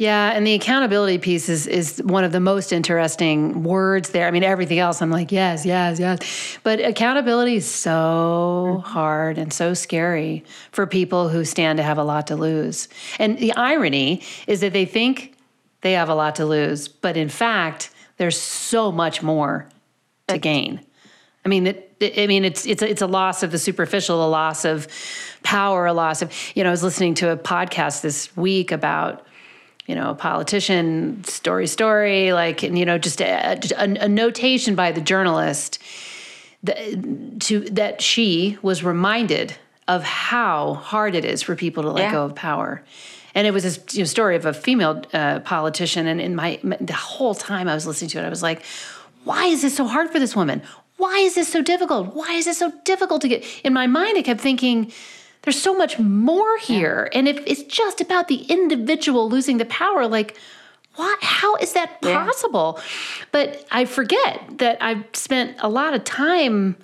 Yeah, 0.00 0.32
and 0.32 0.46
the 0.46 0.54
accountability 0.54 1.18
piece 1.18 1.50
is 1.50 1.66
is 1.66 1.98
one 2.02 2.24
of 2.24 2.32
the 2.32 2.40
most 2.40 2.72
interesting 2.72 3.62
words 3.64 4.08
there. 4.08 4.26
I 4.26 4.30
mean, 4.30 4.42
everything 4.42 4.78
else 4.78 5.02
I'm 5.02 5.10
like, 5.10 5.30
yes, 5.30 5.66
yes, 5.66 6.00
yes. 6.00 6.58
But 6.62 6.80
accountability 6.80 7.56
is 7.56 7.70
so 7.70 8.78
mm-hmm. 8.78 8.80
hard 8.80 9.36
and 9.36 9.52
so 9.52 9.74
scary 9.74 10.42
for 10.72 10.86
people 10.86 11.28
who 11.28 11.44
stand 11.44 11.76
to 11.76 11.82
have 11.82 11.98
a 11.98 12.02
lot 12.02 12.28
to 12.28 12.36
lose. 12.36 12.88
And 13.18 13.36
the 13.36 13.52
irony 13.52 14.22
is 14.46 14.60
that 14.62 14.72
they 14.72 14.86
think 14.86 15.36
they 15.82 15.92
have 15.92 16.08
a 16.08 16.14
lot 16.14 16.36
to 16.36 16.46
lose, 16.46 16.88
but 16.88 17.18
in 17.18 17.28
fact, 17.28 17.90
there's 18.16 18.40
so 18.40 18.90
much 18.90 19.22
more 19.22 19.68
to 20.28 20.38
gain. 20.38 20.80
I 21.44 21.50
mean, 21.50 21.66
it, 21.66 21.94
I 22.16 22.26
mean, 22.26 22.46
it's 22.46 22.64
it's 22.64 22.80
a, 22.80 22.88
it's 22.88 23.02
a 23.02 23.06
loss 23.06 23.42
of 23.42 23.50
the 23.50 23.58
superficial, 23.58 24.26
a 24.26 24.30
loss 24.30 24.64
of 24.64 24.88
power, 25.42 25.84
a 25.84 25.92
loss 25.92 26.22
of 26.22 26.32
you 26.54 26.64
know. 26.64 26.70
I 26.70 26.72
was 26.72 26.82
listening 26.82 27.12
to 27.16 27.32
a 27.32 27.36
podcast 27.36 28.00
this 28.00 28.34
week 28.34 28.72
about 28.72 29.26
you 29.90 29.96
know 29.96 30.10
a 30.10 30.14
politician 30.14 31.22
story 31.24 31.66
story 31.66 32.32
like 32.32 32.62
and 32.62 32.78
you 32.78 32.86
know 32.86 32.96
just 32.96 33.20
a, 33.20 33.58
a, 33.76 34.04
a 34.04 34.08
notation 34.08 34.76
by 34.76 34.92
the 34.92 35.00
journalist 35.00 35.80
that, 36.62 36.76
to 37.40 37.60
that 37.70 38.00
she 38.00 38.56
was 38.62 38.84
reminded 38.84 39.56
of 39.88 40.04
how 40.04 40.74
hard 40.74 41.16
it 41.16 41.24
is 41.24 41.42
for 41.42 41.56
people 41.56 41.82
to 41.82 41.90
let 41.90 42.04
yeah. 42.04 42.12
go 42.12 42.24
of 42.24 42.34
power. 42.36 42.84
And 43.34 43.44
it 43.46 43.52
was 43.52 43.64
this 43.64 43.80
you 43.96 44.00
know, 44.00 44.04
story 44.04 44.36
of 44.36 44.46
a 44.46 44.52
female 44.52 45.02
uh, 45.12 45.40
politician 45.40 46.06
and 46.06 46.20
in 46.20 46.36
my, 46.36 46.60
my 46.62 46.76
the 46.80 46.92
whole 46.92 47.34
time 47.34 47.68
i 47.68 47.74
was 47.74 47.86
listening 47.86 48.10
to 48.10 48.18
it 48.18 48.24
i 48.24 48.28
was 48.28 48.42
like 48.42 48.62
why 49.24 49.46
is 49.46 49.62
this 49.62 49.76
so 49.76 49.86
hard 49.86 50.08
for 50.10 50.18
this 50.18 50.34
woman? 50.34 50.62
Why 50.96 51.18
is 51.18 51.34
this 51.34 51.48
so 51.48 51.60
difficult? 51.60 52.14
Why 52.14 52.32
is 52.32 52.46
this 52.46 52.58
so 52.58 52.72
difficult 52.84 53.20
to 53.22 53.28
get? 53.28 53.44
In 53.64 53.72
my 53.72 53.86
mind 53.86 54.16
i 54.16 54.22
kept 54.22 54.40
thinking 54.40 54.92
there's 55.42 55.60
so 55.60 55.74
much 55.74 55.98
more 55.98 56.58
here 56.58 57.08
yeah. 57.12 57.18
and 57.18 57.28
if 57.28 57.38
it's 57.46 57.62
just 57.62 58.00
about 58.00 58.28
the 58.28 58.42
individual 58.44 59.28
losing 59.28 59.58
the 59.58 59.64
power 59.66 60.06
like 60.06 60.36
what 60.96 61.18
how 61.22 61.54
is 61.56 61.72
that 61.72 62.00
possible 62.02 62.74
yeah. 62.76 62.84
but 63.32 63.66
i 63.70 63.84
forget 63.84 64.42
that 64.58 64.76
i've 64.80 65.04
spent 65.12 65.56
a 65.60 65.68
lot 65.68 65.94
of 65.94 66.04
time 66.04 66.76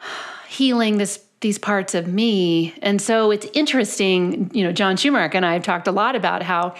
healing 0.48 0.98
this 0.98 1.24
these 1.40 1.58
parts 1.58 1.94
of 1.94 2.06
me. 2.06 2.74
And 2.82 3.00
so 3.00 3.30
it's 3.30 3.46
interesting, 3.54 4.50
you 4.52 4.62
know, 4.62 4.72
John 4.72 4.96
Schumacher 4.96 5.36
and 5.36 5.46
I 5.46 5.54
have 5.54 5.62
talked 5.62 5.88
a 5.88 5.92
lot 5.92 6.14
about 6.14 6.42
how 6.42 6.74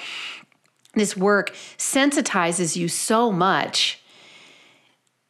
this 0.95 1.17
work 1.17 1.55
sensitizes 1.79 2.77
you 2.77 2.89
so 2.89 3.33
much 3.33 4.01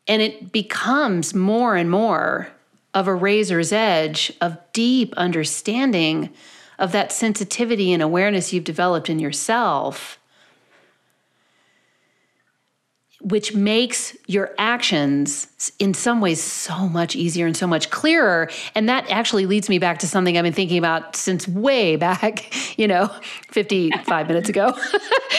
and 0.07 0.23
it 0.23 0.51
becomes 0.51 1.35
more 1.35 1.77
and 1.77 1.91
more 1.91 2.49
of 2.95 3.09
a 3.09 3.15
razor's 3.15 3.73
edge 3.73 4.33
of 4.41 4.59
deep 4.73 5.13
understanding 5.17 6.31
of 6.79 6.93
that 6.93 7.13
sensitivity 7.13 7.93
and 7.93 8.03
awareness 8.03 8.53
you've 8.53 8.65
developed 8.65 9.11
in 9.11 9.19
yourself 9.19 10.20
which 13.21 13.55
makes 13.55 14.17
your 14.27 14.55
actions 14.57 15.47
in 15.79 15.93
some 15.93 16.21
ways 16.21 16.43
so 16.43 16.89
much 16.89 17.15
easier 17.15 17.47
and 17.47 17.57
so 17.57 17.67
much 17.67 17.91
clearer. 17.91 18.49
And 18.75 18.89
that 18.89 19.09
actually 19.11 19.45
leads 19.45 19.69
me 19.69 19.79
back 19.79 19.99
to 19.99 20.09
something 20.09 20.39
I've 20.39 20.45
been 20.45 20.55
thinking 20.55 20.79
about 20.79 21.17
since 21.17 21.47
way 21.47 21.97
back, 21.97 22.79
you 22.79 22.89
know, 22.89 23.09
55 23.51 24.29
minutes 24.29 24.49
ago. 24.49 24.73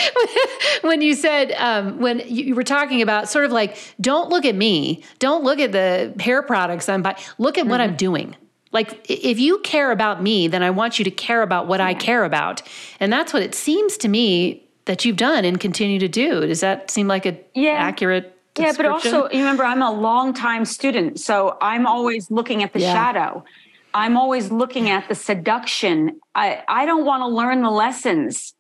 when 0.82 1.02
you 1.02 1.16
said, 1.16 1.54
um, 1.54 2.00
when 2.00 2.22
you 2.28 2.54
were 2.54 2.64
talking 2.64 3.02
about 3.02 3.30
sort 3.30 3.46
of 3.46 3.52
like, 3.52 3.78
don't 4.00 4.30
look 4.30 4.46
at 4.46 4.56
me, 4.56 5.04
don't 5.18 5.44
look 5.44 5.60
at 5.60 5.72
the 5.72 6.14
hair 6.20 6.44
products 6.44 6.88
I'm 6.88 7.02
buying, 7.02 7.18
look 7.40 7.58
at 7.58 7.62
mm-hmm. 7.62 7.72
what 7.72 7.82
I'm 7.82 7.96
doing. 7.96 8.36
Like, 8.72 9.06
if 9.10 9.40
you 9.40 9.60
care 9.60 9.92
about 9.92 10.24
me, 10.24 10.48
then 10.48 10.64
I 10.64 10.70
want 10.70 10.98
you 10.98 11.04
to 11.04 11.12
care 11.12 11.42
about 11.42 11.68
what 11.68 11.82
I 11.82 11.94
care 11.94 12.24
about. 12.24 12.62
And 13.02 13.12
that's 13.12 13.34
what 13.34 13.44
it 13.44 13.54
seems 13.54 13.98
to 13.98 14.08
me 14.08 14.61
that 14.86 15.06
you've 15.06 15.18
done 15.18 15.46
and 15.46 15.60
continue 15.60 16.00
to 16.00 16.08
do. 16.08 16.46
Does 16.46 16.62
that 16.62 16.90
seem 16.92 17.08
like 17.08 17.26
a 17.26 17.38
yeah. 17.54 17.72
accurate? 17.72 18.38
Yeah, 18.58 18.74
but 18.76 18.86
also 18.86 19.30
you 19.30 19.40
remember 19.40 19.64
I'm 19.64 19.82
a 19.82 19.92
long 19.92 20.34
time 20.34 20.66
student, 20.66 21.20
so 21.20 21.58
I'm 21.62 21.88
always 21.88 22.30
looking 22.30 22.64
at 22.64 22.74
the 22.74 22.80
yeah. 22.80 22.94
shadow. 22.94 23.46
I'm 23.94 24.18
always 24.18 24.52
looking 24.52 24.90
at 24.90 25.08
the 25.08 25.16
seduction. 25.16 26.20
I, 26.36 26.64
I 26.68 26.86
don't 26.86 27.06
want 27.06 27.22
to 27.22 27.28
learn 27.28 27.62
the 27.62 27.70
lessons 27.70 28.54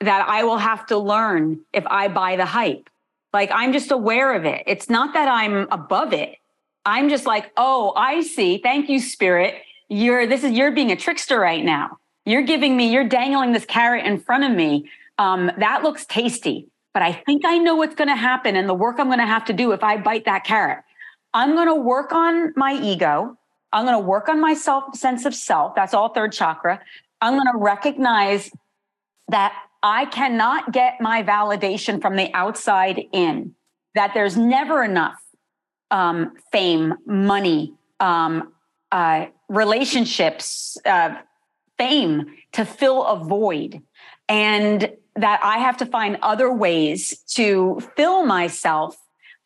that 0.00 0.26
I 0.28 0.44
will 0.44 0.58
have 0.58 0.86
to 0.86 0.98
learn 0.98 1.60
if 1.72 1.86
I 1.86 2.08
buy 2.08 2.36
the 2.36 2.44
hype. 2.44 2.88
Like 3.32 3.50
I'm 3.52 3.72
just 3.72 3.90
aware 3.90 4.34
of 4.34 4.44
it. 4.44 4.62
It's 4.66 4.88
not 4.88 5.14
that 5.14 5.28
I'm 5.28 5.66
above 5.70 6.12
it. 6.12 6.36
I'm 6.86 7.08
just 7.08 7.26
like, 7.26 7.50
oh, 7.56 7.92
I 7.96 8.20
see. 8.22 8.58
Thank 8.58 8.88
you, 8.88 9.00
spirit. 9.00 9.56
You're 9.88 10.26
this 10.26 10.44
is 10.44 10.52
you're 10.52 10.72
being 10.72 10.92
a 10.92 10.96
trickster 10.96 11.38
right 11.38 11.64
now. 11.64 11.98
You're 12.26 12.42
giving 12.42 12.76
me, 12.76 12.90
you're 12.90 13.08
dangling 13.08 13.52
this 13.52 13.66
carrot 13.66 14.06
in 14.06 14.18
front 14.18 14.44
of 14.44 14.52
me 14.52 14.88
um, 15.18 15.50
that 15.58 15.82
looks 15.82 16.06
tasty, 16.06 16.68
but 16.92 17.02
I 17.02 17.12
think 17.12 17.44
I 17.44 17.58
know 17.58 17.76
what's 17.76 17.94
going 17.94 18.08
to 18.08 18.16
happen 18.16 18.56
and 18.56 18.68
the 18.68 18.74
work 18.74 18.96
I'm 18.98 19.06
going 19.06 19.18
to 19.18 19.26
have 19.26 19.44
to 19.46 19.52
do 19.52 19.72
if 19.72 19.82
I 19.82 19.96
bite 19.96 20.24
that 20.24 20.44
carrot. 20.44 20.84
I'm 21.32 21.54
going 21.54 21.68
to 21.68 21.74
work 21.74 22.12
on 22.12 22.52
my 22.56 22.74
ego. 22.74 23.36
I'm 23.72 23.84
going 23.84 24.00
to 24.00 24.06
work 24.06 24.28
on 24.28 24.40
my 24.40 24.54
self 24.54 24.96
sense 24.96 25.24
of 25.24 25.34
self. 25.34 25.74
That's 25.74 25.94
all 25.94 26.10
third 26.10 26.32
chakra. 26.32 26.80
I'm 27.20 27.34
going 27.34 27.50
to 27.52 27.58
recognize 27.58 28.50
that 29.28 29.54
I 29.82 30.06
cannot 30.06 30.72
get 30.72 31.00
my 31.00 31.22
validation 31.22 32.00
from 32.00 32.16
the 32.16 32.32
outside 32.34 33.02
in, 33.12 33.54
that 33.94 34.14
there's 34.14 34.36
never 34.36 34.82
enough 34.82 35.20
um, 35.90 36.32
fame, 36.52 36.94
money, 37.06 37.74
um, 38.00 38.52
uh, 38.92 39.26
relationships, 39.48 40.78
uh, 40.86 41.16
fame 41.78 42.26
to 42.52 42.64
fill 42.64 43.04
a 43.04 43.16
void. 43.16 43.82
And 44.28 44.92
that 45.16 45.40
I 45.42 45.58
have 45.58 45.76
to 45.78 45.86
find 45.86 46.18
other 46.22 46.52
ways 46.52 47.18
to 47.34 47.80
fill 47.96 48.24
myself 48.24 48.96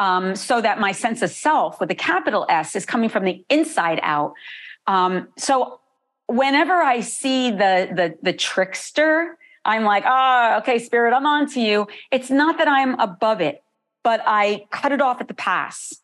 um, 0.01 0.37
so 0.37 0.61
that 0.61 0.81
my 0.81 0.93
sense 0.93 1.23
of 1.23 1.31
self 1.31 1.81
with 1.81 1.91
a 1.91 1.95
capital 1.95 2.47
S 2.49 2.77
is 2.77 2.87
coming 2.87 3.09
from 3.09 3.25
the 3.25 3.45
inside 3.49 4.01
out. 4.03 4.35
Um, 4.87 5.29
so 5.37 5.81
whenever 6.27 6.75
I 6.75 7.01
see 7.01 7.51
the 7.51 7.89
the 7.93 8.17
the 8.23 8.33
trickster, 8.33 9.37
I'm 9.65 9.85
like, 9.85 10.05
ah, 10.07 10.55
oh, 10.55 10.59
okay, 10.59 10.79
spirit, 10.79 11.13
I'm 11.13 11.27
on 11.27 11.49
to 11.51 11.61
you. 11.61 11.89
It's 12.11 12.31
not 12.31 12.59
that 12.59 12.69
I'm 12.69 12.99
above 13.01 13.41
it, 13.41 13.63
but 14.03 14.23
I 14.27 14.67
cut 14.71 14.93
it 14.93 15.01
off 15.01 15.21
at 15.21 15.29
the 15.29 15.35
pass. 15.35 15.95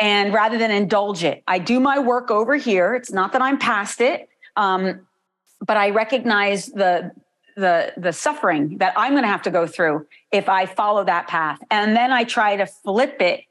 And 0.00 0.32
rather 0.32 0.56
than 0.56 0.70
indulge 0.70 1.22
it, 1.22 1.42
I 1.46 1.58
do 1.58 1.78
my 1.78 1.98
work 1.98 2.30
over 2.30 2.56
here. 2.56 2.94
It's 2.94 3.12
not 3.12 3.32
that 3.32 3.42
I'm 3.42 3.58
past 3.58 4.00
it, 4.00 4.28
um, 4.56 5.06
but 5.60 5.76
I 5.76 5.90
recognize 5.90 6.66
the 6.66 7.12
the 7.56 7.92
the 7.96 8.12
suffering 8.12 8.78
that 8.78 8.94
I'm 8.96 9.12
going 9.12 9.22
to 9.22 9.28
have 9.28 9.42
to 9.42 9.50
go 9.50 9.66
through 9.66 10.06
if 10.30 10.48
I 10.48 10.66
follow 10.66 11.04
that 11.04 11.28
path. 11.28 11.60
And 11.70 11.96
then 11.96 12.12
I 12.12 12.24
try 12.24 12.56
to 12.56 12.66
flip 12.66 13.20
it 13.20 13.44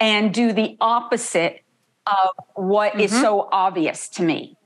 and 0.00 0.32
do 0.32 0.52
the 0.52 0.76
opposite 0.80 1.62
of 2.06 2.30
what 2.54 2.92
mm-hmm. 2.92 3.00
is 3.00 3.10
so 3.10 3.48
obvious 3.50 4.08
to 4.10 4.22
me. 4.22 4.56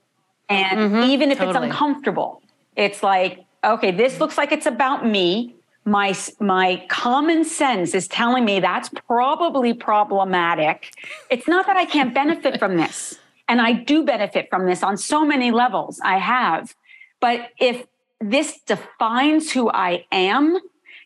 And 0.49 0.79
mm-hmm, 0.79 1.11
even 1.11 1.31
if 1.31 1.39
totally. 1.39 1.69
it's 1.69 1.73
uncomfortable, 1.73 2.43
it's 2.77 3.03
like, 3.03 3.45
okay, 3.63 3.93
this 3.93 4.19
looks 4.19 4.37
like 4.37 4.53
it's 4.53 4.67
about 4.67 5.07
me. 5.07 5.55
My 5.85 6.15
my 6.41 6.85
common 6.89 7.45
sense 7.45 7.95
is 7.95 8.07
telling 8.07 8.45
me 8.45 8.61
that's 8.61 8.91
probably 8.91 9.73
problematic. 9.73 10.93
It's 11.31 11.49
not 11.49 11.67
that 11.67 11.77
I 11.77 11.87
can't 11.87 12.13
benefit 12.13 12.59
from 12.59 12.77
this. 12.77 13.19
And 13.49 13.61
I 13.61 13.73
do 13.73 14.05
benefit 14.05 14.49
from 14.51 14.67
this 14.67 14.83
on 14.83 14.97
so 14.97 15.25
many 15.25 15.51
levels. 15.51 16.01
I 16.05 16.19
have. 16.19 16.75
But 17.21 17.49
if 17.59 17.87
this 18.21 18.61
defines 18.61 19.51
who 19.51 19.71
I 19.71 20.05
am, 20.13 20.59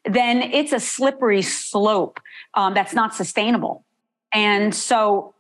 then 0.05 0.43
it's 0.43 0.73
a 0.73 0.81
slippery 0.81 1.43
slope 1.43 2.21
um, 2.55 2.75
that's 2.75 2.95
not 2.95 3.15
sustainable. 3.15 3.85
And 4.33 4.75
so 4.75 5.35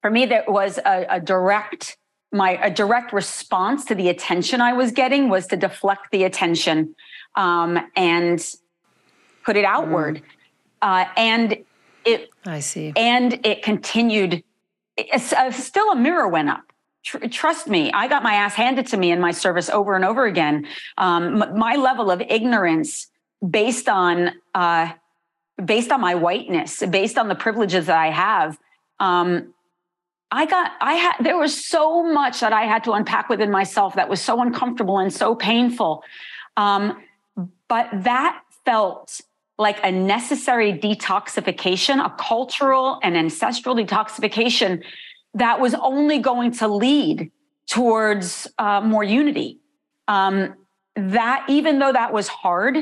for 0.00 0.10
me, 0.10 0.26
that 0.26 0.50
was 0.50 0.78
a, 0.78 1.06
a 1.08 1.20
direct 1.20 1.96
my 2.34 2.52
a 2.62 2.70
direct 2.70 3.12
response 3.12 3.84
to 3.84 3.94
the 3.94 4.08
attention 4.08 4.62
I 4.62 4.72
was 4.72 4.90
getting 4.90 5.28
was 5.28 5.46
to 5.48 5.56
deflect 5.56 6.10
the 6.12 6.24
attention 6.24 6.94
um, 7.36 7.78
and 7.94 8.42
put 9.44 9.56
it 9.56 9.66
outward. 9.66 10.16
Mm. 10.16 10.22
Uh, 10.80 11.04
and 11.16 11.58
it 12.06 12.30
I 12.46 12.60
see. 12.60 12.92
And 12.96 13.44
it 13.44 13.62
continued. 13.62 14.42
It's, 14.96 15.32
uh, 15.32 15.50
still 15.52 15.90
a 15.90 15.96
mirror 15.96 16.28
went 16.28 16.48
up 16.48 16.71
tr- 17.02 17.26
trust 17.28 17.68
me, 17.68 17.90
I 17.92 18.08
got 18.08 18.22
my 18.22 18.34
ass 18.34 18.54
handed 18.54 18.86
to 18.88 18.96
me 18.96 19.10
in 19.10 19.20
my 19.20 19.30
service 19.32 19.68
over 19.70 19.94
and 19.94 20.04
over 20.04 20.26
again. 20.26 20.66
Um, 20.98 21.42
m- 21.42 21.58
my 21.58 21.76
level 21.76 22.10
of 22.10 22.20
ignorance 22.20 23.08
based 23.48 23.88
on 23.88 24.32
uh, 24.54 24.92
based 25.64 25.92
on 25.92 26.00
my 26.00 26.14
whiteness, 26.14 26.82
based 26.90 27.18
on 27.18 27.28
the 27.28 27.34
privileges 27.34 27.86
that 27.86 27.96
I 27.96 28.10
have. 28.10 28.58
Um, 28.98 29.52
I 30.30 30.46
got, 30.46 30.72
I 30.80 30.94
had, 30.94 31.16
there 31.20 31.36
was 31.36 31.52
so 31.64 32.02
much 32.02 32.40
that 32.40 32.54
I 32.54 32.62
had 32.62 32.84
to 32.84 32.92
unpack 32.92 33.28
within 33.28 33.50
myself 33.50 33.94
that 33.96 34.08
was 34.08 34.20
so 34.20 34.40
uncomfortable 34.40 34.98
and 34.98 35.12
so 35.12 35.34
painful. 35.34 36.02
Um, 36.56 37.02
but 37.68 37.88
that 37.92 38.40
felt 38.64 39.20
like 39.58 39.78
a 39.84 39.92
necessary 39.92 40.72
detoxification, 40.72 42.04
a 42.04 42.10
cultural 42.18 42.98
and 43.02 43.16
ancestral 43.16 43.76
detoxification 43.76 44.82
that 45.34 45.60
was 45.60 45.74
only 45.74 46.18
going 46.18 46.52
to 46.52 46.68
lead 46.68 47.30
towards 47.66 48.48
uh, 48.58 48.80
more 48.80 49.04
unity. 49.04 49.58
Um, 50.08 50.54
that 50.94 51.44
even 51.48 51.78
though 51.78 51.92
that 51.92 52.12
was 52.12 52.28
hard, 52.28 52.76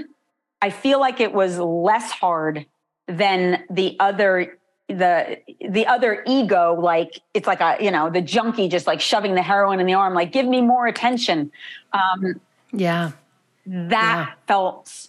I 0.60 0.70
feel 0.70 1.00
like 1.00 1.20
it 1.20 1.32
was 1.32 1.58
less 1.58 2.10
hard 2.10 2.66
than 3.06 3.64
the 3.70 3.96
other 4.00 4.58
the 4.88 5.38
the 5.68 5.86
other 5.86 6.24
ego 6.26 6.74
like 6.74 7.20
it's 7.32 7.46
like 7.46 7.60
a 7.60 7.76
you 7.80 7.90
know 7.90 8.10
the 8.10 8.20
junkie 8.20 8.68
just 8.68 8.88
like 8.88 9.00
shoving 9.00 9.34
the 9.34 9.42
heroin 9.42 9.78
in 9.78 9.86
the 9.86 9.94
arm 9.94 10.14
like 10.14 10.32
give 10.32 10.46
me 10.46 10.60
more 10.60 10.86
attention 10.86 11.50
um 11.92 12.40
yeah 12.72 13.12
that 13.66 14.28
yeah. 14.28 14.32
felt 14.48 15.08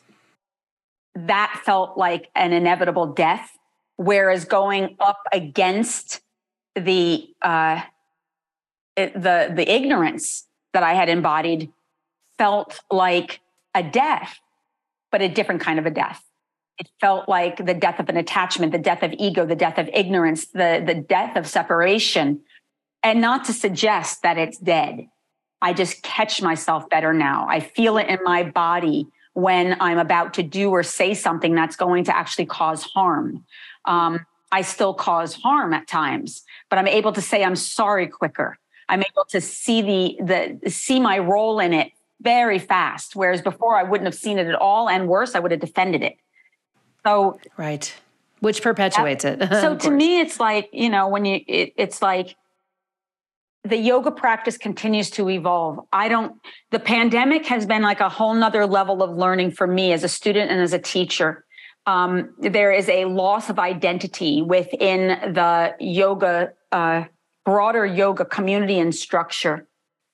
that 1.15 1.59
felt 1.65 1.97
like 1.97 2.29
an 2.35 2.53
inevitable 2.53 3.07
death 3.07 3.57
whereas 3.95 4.45
going 4.45 4.95
up 4.99 5.23
against 5.33 6.21
the 6.75 7.29
uh, 7.41 7.81
it, 8.95 9.13
the 9.13 9.51
the 9.55 9.69
ignorance 9.71 10.47
that 10.73 10.83
I 10.83 10.93
had 10.93 11.09
embodied 11.09 11.71
felt 12.37 12.79
like 12.89 13.41
a 13.75 13.83
death, 13.83 14.39
but 15.11 15.21
a 15.21 15.29
different 15.29 15.61
kind 15.61 15.79
of 15.79 15.85
a 15.85 15.91
death. 15.91 16.23
It 16.77 16.89
felt 16.99 17.29
like 17.29 17.63
the 17.63 17.73
death 17.73 17.99
of 17.99 18.09
an 18.09 18.17
attachment, 18.17 18.71
the 18.71 18.79
death 18.79 19.03
of 19.03 19.13
ego, 19.17 19.45
the 19.45 19.55
death 19.55 19.77
of 19.77 19.89
ignorance, 19.93 20.47
the 20.47 20.83
the 20.85 20.95
death 20.95 21.35
of 21.35 21.47
separation. 21.47 22.41
And 23.03 23.19
not 23.19 23.45
to 23.45 23.53
suggest 23.53 24.21
that 24.21 24.37
it's 24.37 24.59
dead. 24.59 25.07
I 25.61 25.73
just 25.73 26.03
catch 26.03 26.41
myself 26.41 26.89
better 26.89 27.13
now. 27.13 27.47
I 27.49 27.59
feel 27.59 27.97
it 27.97 28.07
in 28.07 28.19
my 28.23 28.43
body 28.43 29.07
when 29.33 29.77
I'm 29.79 29.97
about 29.97 30.33
to 30.35 30.43
do 30.43 30.69
or 30.71 30.83
say 30.83 31.13
something 31.13 31.55
that's 31.55 31.75
going 31.75 32.05
to 32.05 32.15
actually 32.15 32.47
cause 32.47 32.83
harm. 32.83 33.45
Um, 33.85 34.25
I 34.51 34.61
still 34.61 34.93
cause 34.93 35.33
harm 35.33 35.73
at 35.73 35.87
times, 35.87 36.43
but 36.69 36.77
I'm 36.77 36.87
able 36.87 37.13
to 37.13 37.21
say 37.21 37.43
I'm 37.43 37.55
sorry 37.55 38.07
quicker. 38.07 38.57
I'm 38.89 39.01
able 39.01 39.25
to 39.29 39.39
see 39.39 39.81
the 39.81 40.59
the 40.61 40.69
see 40.69 40.99
my 40.99 41.17
role 41.17 41.59
in 41.59 41.73
it 41.73 41.91
very 42.19 42.59
fast. 42.59 43.15
Whereas 43.15 43.41
before 43.41 43.77
I 43.77 43.83
wouldn't 43.83 44.05
have 44.05 44.15
seen 44.15 44.37
it 44.37 44.47
at 44.47 44.55
all, 44.55 44.89
and 44.89 45.07
worse, 45.07 45.35
I 45.35 45.39
would 45.39 45.51
have 45.51 45.61
defended 45.61 46.03
it. 46.03 46.17
So 47.05 47.39
right, 47.57 47.93
which 48.41 48.61
perpetuates 48.61 49.23
it. 49.23 49.39
so 49.49 49.77
to 49.77 49.89
me, 49.89 50.19
it's 50.19 50.39
like 50.39 50.69
you 50.73 50.89
know 50.89 51.07
when 51.07 51.23
you 51.23 51.39
it, 51.47 51.73
it's 51.77 52.01
like 52.01 52.35
the 53.63 53.77
yoga 53.77 54.11
practice 54.11 54.57
continues 54.57 55.09
to 55.11 55.29
evolve. 55.29 55.79
I 55.93 56.09
don't. 56.09 56.35
The 56.71 56.79
pandemic 56.79 57.45
has 57.45 57.65
been 57.65 57.83
like 57.83 58.01
a 58.01 58.09
whole 58.09 58.33
nother 58.33 58.65
level 58.65 59.01
of 59.01 59.15
learning 59.15 59.51
for 59.51 59.67
me 59.67 59.93
as 59.93 60.03
a 60.03 60.09
student 60.09 60.51
and 60.51 60.59
as 60.59 60.73
a 60.73 60.79
teacher 60.79 61.45
um, 61.91 62.33
there 62.37 62.71
is 62.71 62.87
a 62.87 63.03
loss 63.05 63.49
of 63.49 63.59
identity 63.59 64.41
within 64.41 65.33
the 65.33 65.75
yoga, 65.79 66.53
uh, 66.71 67.03
broader 67.43 67.85
yoga 67.85 68.23
community 68.23 68.79
and 68.79 68.95
structure. 68.95 69.67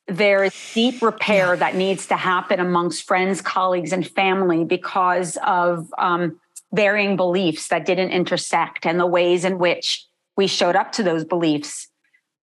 There 0.08 0.44
is 0.44 0.72
deep 0.74 1.04
repair 1.04 1.54
yeah. 1.54 1.56
that 1.60 1.76
needs 1.76 2.08
to 2.08 2.16
happen 2.16 2.60
amongst 2.60 3.06
friends, 3.06 3.42
colleagues, 3.42 3.92
and 3.92 4.08
family 4.08 4.64
because 4.64 5.38
of 5.46 5.94
um, 6.00 6.40
varying 6.74 7.16
beliefs 7.16 7.68
that 7.68 7.86
didn't 7.86 8.10
intersect 8.10 8.88
and 8.88 9.00
the 9.00 9.06
ways 9.06 9.46
in 9.46 9.60
which 9.60 10.04
we 10.36 10.48
showed 10.48 10.76
up 10.76 10.94
to 10.94 11.04
those 11.04 11.26
beliefs. 11.26 11.90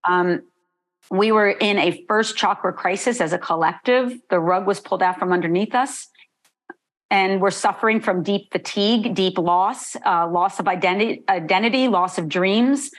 Um, 0.09 0.43
we 1.11 1.33
were 1.33 1.51
in 1.51 1.79
a 1.79 2.05
first 2.07 2.37
chakra 2.37 2.73
crisis 2.73 3.21
as 3.21 3.33
a 3.33 3.39
collective. 3.39 4.17
The 4.31 4.39
rug 4.39 4.67
was 4.67 4.79
pulled 4.79 5.03
out 5.03 5.19
from 5.19 5.33
underneath 5.33 5.75
us 5.75 6.09
and 7.15 7.41
we're 7.41 7.53
suffering 7.53 8.01
from 8.01 8.25
deep 8.25 8.51
fatigue, 8.51 9.15
deep 9.15 9.39
loss, 9.39 9.95
uh, 10.05 10.29
loss 10.29 10.59
of 10.59 10.67
identity, 10.67 11.23
identity, 11.29 11.87
loss 11.87 12.19
of 12.19 12.29
dreams. 12.29 12.91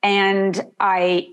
And 0.00 0.64
I 0.78 1.30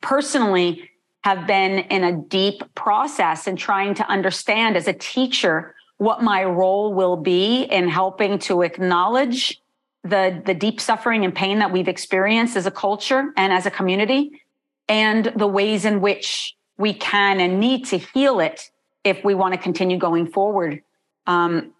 personally 0.00 0.90
have 1.22 1.46
been 1.46 1.78
in 1.78 2.02
a 2.02 2.16
deep 2.16 2.64
process 2.74 3.46
and 3.46 3.56
trying 3.56 3.94
to 3.94 4.08
understand 4.08 4.76
as 4.76 4.88
a 4.88 4.92
teacher 4.92 5.76
what 5.98 6.24
my 6.24 6.42
role 6.42 6.92
will 6.92 7.16
be 7.16 7.62
in 7.62 7.88
helping 7.88 8.40
to 8.40 8.62
acknowledge 8.62 9.60
the, 10.02 10.42
the 10.44 10.54
deep 10.54 10.80
suffering 10.80 11.24
and 11.24 11.32
pain 11.32 11.60
that 11.60 11.70
we've 11.70 11.86
experienced 11.86 12.56
as 12.56 12.66
a 12.66 12.72
culture 12.72 13.32
and 13.36 13.52
as 13.52 13.64
a 13.64 13.70
community, 13.70 14.42
and 14.88 15.32
the 15.36 15.46
ways 15.46 15.84
in 15.84 16.00
which 16.00 16.56
we 16.78 16.92
can 16.92 17.38
and 17.38 17.60
need 17.60 17.86
to 17.86 17.98
heal 17.98 18.40
it 18.40 18.72
if 19.04 19.22
we 19.22 19.36
want 19.36 19.54
to 19.54 19.60
continue 19.60 19.98
going 19.98 20.26
forward 20.26 20.82
um, 21.30 21.72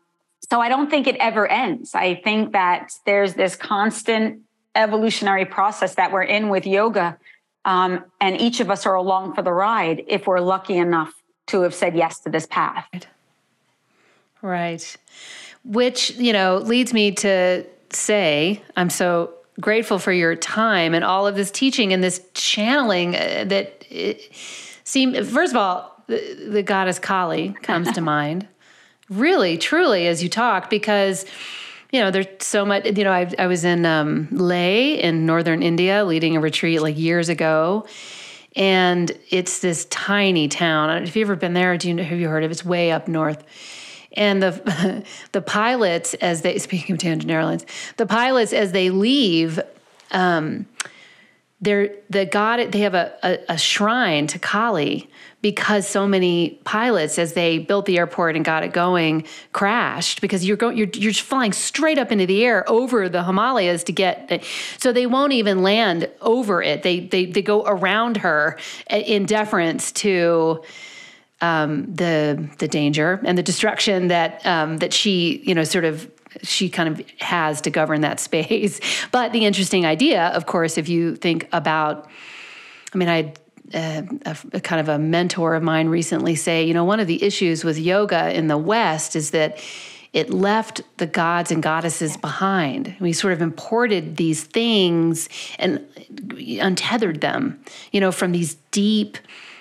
so 0.49 0.61
I 0.61 0.69
don't 0.69 0.89
think 0.89 1.07
it 1.07 1.17
ever 1.17 1.47
ends. 1.47 1.95
I 1.95 2.15
think 2.15 2.53
that 2.53 2.93
there's 3.05 3.35
this 3.35 3.57
constant 3.57 4.43
evolutionary 4.75 5.45
process 5.45 5.97
that 5.97 6.13
we're 6.13 6.23
in 6.23 6.49
with 6.49 6.67
yoga. 6.67 7.19
Um, 7.65 8.05
and 8.21 8.41
each 8.41 8.61
of 8.61 8.71
us 8.71 8.87
are 8.87 8.95
along 8.95 9.35
for 9.35 9.43
the 9.43 9.53
ride 9.53 10.05
if 10.07 10.27
we're 10.27 10.41
lucky 10.41 10.77
enough 10.77 11.13
to 11.49 11.63
have 11.63 11.75
said 11.75 11.97
yes 11.97 12.21
to 12.21 12.31
this 12.31 12.47
path. 12.47 12.87
Right. 14.41 14.97
Which, 15.65 16.13
you 16.13 16.33
know, 16.33 16.59
leads 16.59 16.95
me 16.95 17.11
to 17.13 17.67
say, 17.91 18.63
I'm 18.77 18.89
so 18.89 19.35
grateful 19.61 19.99
for 19.99 20.13
your 20.13 20.37
time 20.37 20.95
and 20.95 21.05
all 21.05 21.27
of 21.27 21.35
this 21.35 21.51
teaching 21.51 21.93
and 21.93 22.03
this 22.03 22.25
channeling 22.35 23.15
uh, 23.15 23.45
that 23.49 23.85
seemed, 24.85 25.17
first 25.27 25.53
of 25.53 25.57
all, 25.57 26.03
the, 26.07 26.49
the 26.49 26.63
goddess 26.63 26.99
Kali 26.99 27.51
comes 27.63 27.91
to 27.93 28.01
mind 28.17 28.49
really, 29.11 29.59
truly, 29.59 30.07
as 30.07 30.23
you 30.23 30.29
talk, 30.29 30.71
because 30.71 31.27
you 31.93 32.01
know, 32.01 32.11
there's 32.11 32.27
so 32.39 32.65
much. 32.65 32.87
You 32.87 33.05
know, 33.05 33.13
I, 33.13 33.31
I 33.39 33.47
was 33.47 33.65
in 33.65 33.85
um, 33.85 34.29
Leh 34.31 34.95
in 34.95 35.27
northern 35.27 35.63
India 35.63 36.05
leading 36.05 36.37
a 36.37 36.41
retreat 36.41 36.81
like 36.81 36.97
years 36.97 37.29
ago, 37.29 37.85
and 38.55 39.11
it's 39.29 39.59
this 39.59 39.87
tiny 39.87 40.47
town. 40.47 41.03
If 41.03 41.17
you've 41.17 41.27
ever 41.27 41.37
been 41.37 41.55
there, 41.55 41.77
do 41.77 41.89
you 41.89 41.95
know, 41.95 42.05
have 42.05 42.19
you 42.19 42.29
heard 42.29 42.45
of? 42.45 42.51
It? 42.51 42.53
It's 42.53 42.65
way 42.65 42.93
up 42.93 43.09
north. 43.09 43.43
And 44.13 44.43
the 44.43 45.05
the 45.33 45.43
pilots, 45.43 46.15
as 46.15 46.43
they 46.43 46.59
speaking 46.59 46.95
of 46.95 47.01
Tangent 47.01 47.31
Airlines, 47.31 47.67
the 47.97 48.07
pilots 48.07 48.53
as 48.53 48.71
they 48.71 48.91
leave 48.91 49.59
um, 50.13 50.67
they're 51.61 51.91
the 52.09 52.25
god 52.25 52.73
they 52.73 52.81
have 52.81 52.95
a, 52.95 53.13
a, 53.23 53.39
a, 53.51 53.59
shrine 53.59 54.27
to 54.27 54.39
kali 54.39 55.11
because 55.43 55.87
so 55.87 56.07
many 56.07 56.61
pilots 56.65 57.19
as 57.19 57.33
they 57.33 57.59
built 57.59 57.87
the 57.87 57.99
airport 57.99 58.37
and 58.37 58.45
got 58.45 58.63
it 58.63 58.73
going 58.73 59.27
crashed 59.53 60.21
because 60.21 60.45
you're 60.45 60.57
going 60.57 60.77
you're, 60.77 60.89
you're 60.95 61.13
flying 61.13 61.53
straight 61.53 61.99
up 61.99 62.13
into 62.13 62.27
the 62.27 62.45
air 62.45 62.69
over 62.69 63.09
the 63.09 63.25
himalayas 63.25 63.85
to 63.85 63.93
get 63.93 64.43
so 64.79 64.93
they 64.93 65.07
won't 65.07 65.33
even 65.33 65.63
land 65.63 66.09
over 66.21 66.63
it. 66.63 66.83
They 66.83 67.01
they, 67.01 67.27
they 67.27 67.43
go 67.43 67.65
around 67.65 68.19
her 68.19 68.59
in 68.89 69.27
deference 69.27 69.93
to 69.93 70.63
um, 71.41 71.95
the 71.95 72.49
the 72.59 72.69
danger 72.69 73.21
and 73.25 73.37
the 73.37 73.43
destruction 73.43 74.09
that 74.09 74.45
um, 74.47 74.79
that 74.79 74.93
she 74.93 75.43
you 75.45 75.55
know 75.55 75.65
sort 75.65 75.85
of 75.85 76.11
she 76.43 76.69
kind 76.69 76.89
of 76.89 77.05
has 77.21 77.61
to 77.63 77.71
govern 77.71 78.03
that 78.03 78.21
space. 78.29 78.81
But 79.11 79.33
the 79.33 79.45
interesting 79.45 79.87
idea, 79.87 80.29
of 80.29 80.47
course, 80.47 80.79
if 80.79 80.89
you 80.89 81.17
think 81.17 81.49
about, 81.53 82.09
I 82.95 82.99
mean, 82.99 83.09
I 83.09 83.35
uh, 83.73 84.03
a, 84.27 84.37
a, 84.55 84.61
kind 84.61 84.81
of 84.81 84.89
a 84.89 84.99
mentor 84.99 85.55
of 85.55 85.63
mine 85.63 85.89
recently 85.89 86.35
say, 86.35 86.65
you 86.65 86.75
know, 86.75 86.85
one 86.85 86.99
of 86.99 87.07
the 87.07 87.23
issues 87.23 87.63
with 87.63 87.79
yoga 87.79 88.37
in 88.37 88.49
the 88.49 88.59
West 88.59 89.15
is 89.15 89.31
that 89.31 89.59
it 90.13 90.31
left 90.31 90.83
the 90.97 91.07
gods 91.07 91.53
and 91.53 91.63
goddesses 91.63 92.17
behind. 92.17 92.97
We 92.99 93.13
sort 93.13 93.33
of 93.33 93.41
imported 93.41 94.17
these 94.17 94.43
things 94.43 95.29
and 95.57 95.87
untethered 96.61 97.21
them, 97.21 97.63
you 97.93 98.01
know, 98.01 98.11
from 98.11 98.33
these 98.33 98.55
deep 98.73 99.19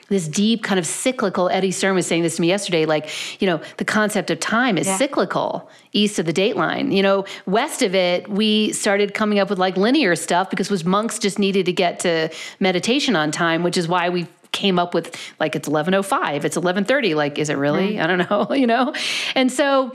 this 0.10 0.28
deep 0.28 0.64
kind 0.64 0.80
of 0.80 0.86
cyclical. 0.86 1.50
Eddie 1.50 1.72
Stern 1.72 1.96
was 1.96 2.06
saying 2.06 2.24
this 2.24 2.36
to 2.36 2.42
me 2.42 2.48
yesterday, 2.48 2.86
like, 2.86 3.10
you 3.42 3.48
know, 3.48 3.62
the 3.78 3.86
concept 3.86 4.30
of 4.30 4.40
time 4.40 4.78
is 4.78 4.88
yeah. 4.88 4.98
cyclical 4.98 5.70
east 5.94 6.20
of 6.20 6.26
the 6.26 6.34
dateline. 6.34 6.94
You 6.94 7.04
know, 7.04 7.26
west 7.46 7.82
of 7.82 7.96
it, 7.96 8.28
we 8.28 8.74
started 8.74 9.14
coming 9.14 9.40
up 9.40 9.50
with 9.50 9.60
like 9.60 9.78
linear 9.78 10.16
stuff 10.16 10.50
because 10.50 10.70
was 10.70 10.84
monks 10.84 11.20
just 11.20 11.40
needed 11.40 11.66
to 11.68 11.74
get 11.74 12.00
to 12.02 12.30
meditation 12.60 13.16
on 13.16 13.32
time, 13.32 13.64
which 13.64 13.78
is 13.78 13.88
why 13.88 14.10
we 14.10 14.28
came 14.52 14.80
up 14.80 14.96
with 14.96 15.16
like 15.40 15.56
it's 15.56 15.68
1105 15.68 16.44
it's 16.44 16.56
1130 16.58 17.14
like 17.14 17.38
is 17.38 17.52
it 17.52 17.54
really 17.54 17.94
mm. 17.94 18.04
i 18.04 18.08
don't 18.08 18.30
know 18.32 18.52
you 18.56 18.66
know 18.66 18.92
and 19.36 19.52
so 19.52 19.94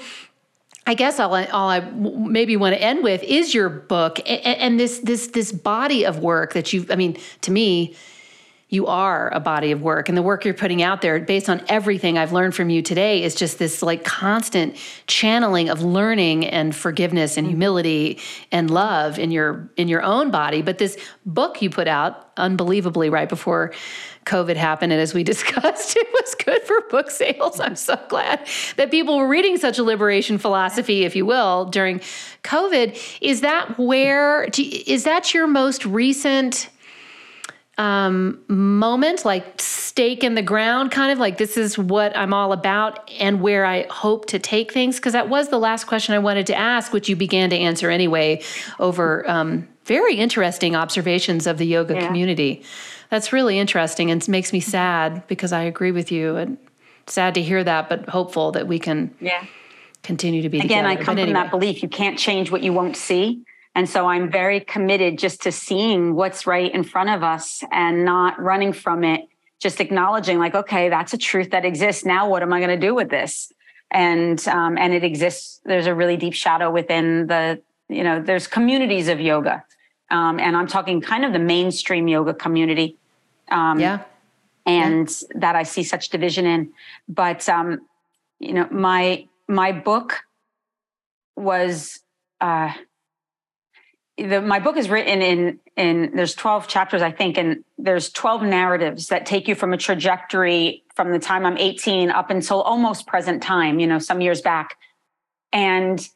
I 0.86 0.94
guess 0.94 1.18
all 1.18 1.34
I, 1.34 1.46
all 1.46 1.70
I 1.70 1.80
maybe 1.80 2.56
want 2.56 2.74
to 2.74 2.82
end 2.82 3.02
with 3.02 3.22
is 3.22 3.54
your 3.54 3.70
book 3.70 4.18
and, 4.28 4.40
and 4.44 4.80
this 4.80 4.98
this 4.98 5.28
this 5.28 5.50
body 5.50 6.04
of 6.04 6.18
work 6.18 6.52
that 6.52 6.72
you 6.72 6.86
I 6.90 6.96
mean 6.96 7.16
to 7.40 7.50
me 7.50 7.96
you 8.74 8.86
are 8.86 9.32
a 9.32 9.40
body 9.40 9.70
of 9.70 9.80
work 9.80 10.08
and 10.08 10.18
the 10.18 10.22
work 10.22 10.44
you're 10.44 10.52
putting 10.52 10.82
out 10.82 11.00
there 11.00 11.20
based 11.20 11.48
on 11.48 11.62
everything 11.68 12.18
I've 12.18 12.32
learned 12.32 12.54
from 12.54 12.68
you 12.68 12.82
today 12.82 13.22
is 13.22 13.34
just 13.34 13.58
this 13.58 13.82
like 13.82 14.04
constant 14.04 14.76
channeling 15.06 15.70
of 15.70 15.82
learning 15.82 16.46
and 16.46 16.74
forgiveness 16.74 17.36
and 17.36 17.46
humility 17.46 18.18
and 18.50 18.70
love 18.70 19.18
in 19.18 19.30
your 19.30 19.70
in 19.76 19.88
your 19.88 20.02
own 20.02 20.30
body 20.30 20.60
but 20.60 20.78
this 20.78 20.98
book 21.24 21.62
you 21.62 21.70
put 21.70 21.88
out 21.88 22.32
unbelievably 22.36 23.08
right 23.10 23.28
before 23.28 23.72
COVID 24.24 24.56
happened. 24.56 24.92
And 24.92 25.00
as 25.00 25.14
we 25.14 25.22
discussed, 25.34 25.96
it 25.96 26.06
was 26.12 26.34
good 26.34 26.62
for 26.62 26.80
book 26.90 27.10
sales. 27.10 27.60
I'm 27.60 27.76
so 27.76 27.98
glad 28.08 28.46
that 28.76 28.90
people 28.90 29.18
were 29.18 29.28
reading 29.28 29.56
such 29.56 29.78
a 29.78 29.82
liberation 29.82 30.38
philosophy, 30.38 31.04
if 31.04 31.14
you 31.14 31.26
will, 31.26 31.66
during 31.66 32.00
COVID. 32.42 32.98
Is 33.20 33.42
that 33.42 33.78
where, 33.78 34.48
is 34.56 35.04
that 35.04 35.34
your 35.34 35.46
most 35.46 35.84
recent 35.84 36.68
um, 37.76 38.40
moment, 38.48 39.24
like 39.24 39.60
stake 39.60 40.22
in 40.22 40.34
the 40.34 40.42
ground, 40.42 40.90
kind 40.90 41.10
of 41.12 41.18
like 41.18 41.38
this 41.38 41.56
is 41.56 41.76
what 41.76 42.16
I'm 42.16 42.32
all 42.32 42.52
about 42.52 43.10
and 43.18 43.40
where 43.40 43.64
I 43.64 43.86
hope 43.90 44.26
to 44.26 44.38
take 44.38 44.72
things? 44.72 44.96
Because 44.96 45.12
that 45.12 45.28
was 45.28 45.48
the 45.48 45.58
last 45.58 45.84
question 45.84 46.14
I 46.14 46.18
wanted 46.18 46.46
to 46.48 46.54
ask, 46.56 46.92
which 46.92 47.08
you 47.08 47.16
began 47.16 47.50
to 47.50 47.56
answer 47.56 47.90
anyway 47.90 48.42
over 48.78 49.28
um, 49.28 49.68
very 49.84 50.16
interesting 50.16 50.76
observations 50.76 51.46
of 51.46 51.58
the 51.58 51.66
yoga 51.66 51.94
yeah. 51.94 52.06
community. 52.06 52.62
That's 53.10 53.32
really 53.32 53.58
interesting 53.58 54.10
and 54.10 54.26
makes 54.28 54.52
me 54.52 54.60
sad 54.60 55.26
because 55.26 55.52
I 55.52 55.62
agree 55.62 55.92
with 55.92 56.10
you 56.10 56.36
and 56.36 56.58
sad 57.06 57.34
to 57.34 57.42
hear 57.42 57.62
that, 57.62 57.88
but 57.88 58.08
hopeful 58.08 58.52
that 58.52 58.66
we 58.66 58.78
can 58.78 59.14
yeah. 59.20 59.44
continue 60.02 60.42
to 60.42 60.48
be 60.48 60.58
Again, 60.58 60.84
together. 60.84 61.00
I 61.00 61.04
come 61.04 61.18
anyway. 61.18 61.26
from 61.26 61.42
that 61.42 61.50
belief 61.50 61.82
you 61.82 61.88
can't 61.88 62.18
change 62.18 62.50
what 62.50 62.62
you 62.62 62.72
won't 62.72 62.96
see. 62.96 63.44
And 63.74 63.88
so 63.88 64.06
I'm 64.06 64.30
very 64.30 64.60
committed 64.60 65.18
just 65.18 65.42
to 65.42 65.52
seeing 65.52 66.14
what's 66.14 66.46
right 66.46 66.72
in 66.72 66.84
front 66.84 67.10
of 67.10 67.24
us 67.24 67.64
and 67.72 68.04
not 68.04 68.40
running 68.40 68.72
from 68.72 69.02
it, 69.02 69.26
just 69.58 69.80
acknowledging, 69.80 70.38
like, 70.38 70.54
okay, 70.54 70.88
that's 70.88 71.12
a 71.12 71.18
truth 71.18 71.50
that 71.50 71.64
exists. 71.64 72.04
Now, 72.04 72.28
what 72.28 72.42
am 72.42 72.52
I 72.52 72.60
going 72.60 72.78
to 72.80 72.86
do 72.86 72.94
with 72.94 73.10
this? 73.10 73.52
And 73.90 74.46
um, 74.48 74.78
and 74.78 74.94
it 74.94 75.04
exists. 75.04 75.60
There's 75.64 75.86
a 75.86 75.94
really 75.94 76.16
deep 76.16 76.34
shadow 76.34 76.70
within 76.70 77.26
the, 77.26 77.60
you 77.88 78.02
know, 78.02 78.20
there's 78.20 78.46
communities 78.46 79.08
of 79.08 79.20
yoga, 79.20 79.64
um, 80.10 80.40
and 80.40 80.56
I'm 80.56 80.66
talking 80.66 81.00
kind 81.00 81.24
of 81.24 81.32
the 81.32 81.38
mainstream 81.38 82.08
yoga 82.08 82.34
community. 82.34 82.96
Um, 83.50 83.78
yeah. 83.78 84.02
And 84.66 85.08
yeah. 85.08 85.40
that 85.40 85.56
I 85.56 85.64
see 85.64 85.82
such 85.82 86.08
division 86.08 86.46
in, 86.46 86.72
but 87.08 87.48
um, 87.48 87.82
you 88.38 88.52
know, 88.52 88.68
my 88.70 89.26
my 89.48 89.72
book 89.72 90.22
was. 91.36 92.00
Uh, 92.40 92.72
the, 94.16 94.40
my 94.40 94.60
book 94.60 94.76
is 94.76 94.88
written 94.88 95.22
in 95.22 95.58
in 95.76 96.12
there's 96.14 96.34
12 96.34 96.68
chapters 96.68 97.02
i 97.02 97.10
think 97.10 97.36
and 97.36 97.64
there's 97.78 98.10
12 98.10 98.42
narratives 98.42 99.08
that 99.08 99.26
take 99.26 99.48
you 99.48 99.54
from 99.54 99.72
a 99.72 99.76
trajectory 99.76 100.84
from 100.94 101.10
the 101.10 101.18
time 101.18 101.44
i'm 101.44 101.58
18 101.58 102.10
up 102.10 102.30
until 102.30 102.62
almost 102.62 103.06
present 103.06 103.42
time 103.42 103.78
you 103.78 103.86
know 103.86 103.98
some 103.98 104.20
years 104.20 104.40
back. 104.40 104.76
And 105.52 106.06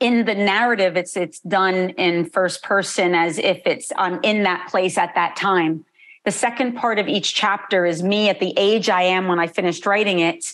in 0.00 0.24
the 0.24 0.34
narrative 0.34 0.96
it's 0.96 1.16
it's 1.16 1.40
done 1.40 1.90
in 1.90 2.24
first 2.30 2.62
person 2.62 3.14
as 3.14 3.38
if 3.38 3.60
it's 3.66 3.90
i'm 3.96 4.20
in 4.22 4.44
that 4.44 4.68
place 4.70 4.98
at 4.98 5.14
that 5.14 5.36
time. 5.36 5.84
The 6.24 6.32
second 6.32 6.74
part 6.74 6.98
of 6.98 7.08
each 7.08 7.34
chapter 7.34 7.86
is 7.86 8.02
me 8.02 8.28
at 8.28 8.40
the 8.40 8.52
age 8.56 8.90
i 8.90 9.02
am 9.02 9.26
when 9.26 9.38
i 9.38 9.46
finished 9.46 9.86
writing 9.86 10.20
it 10.20 10.44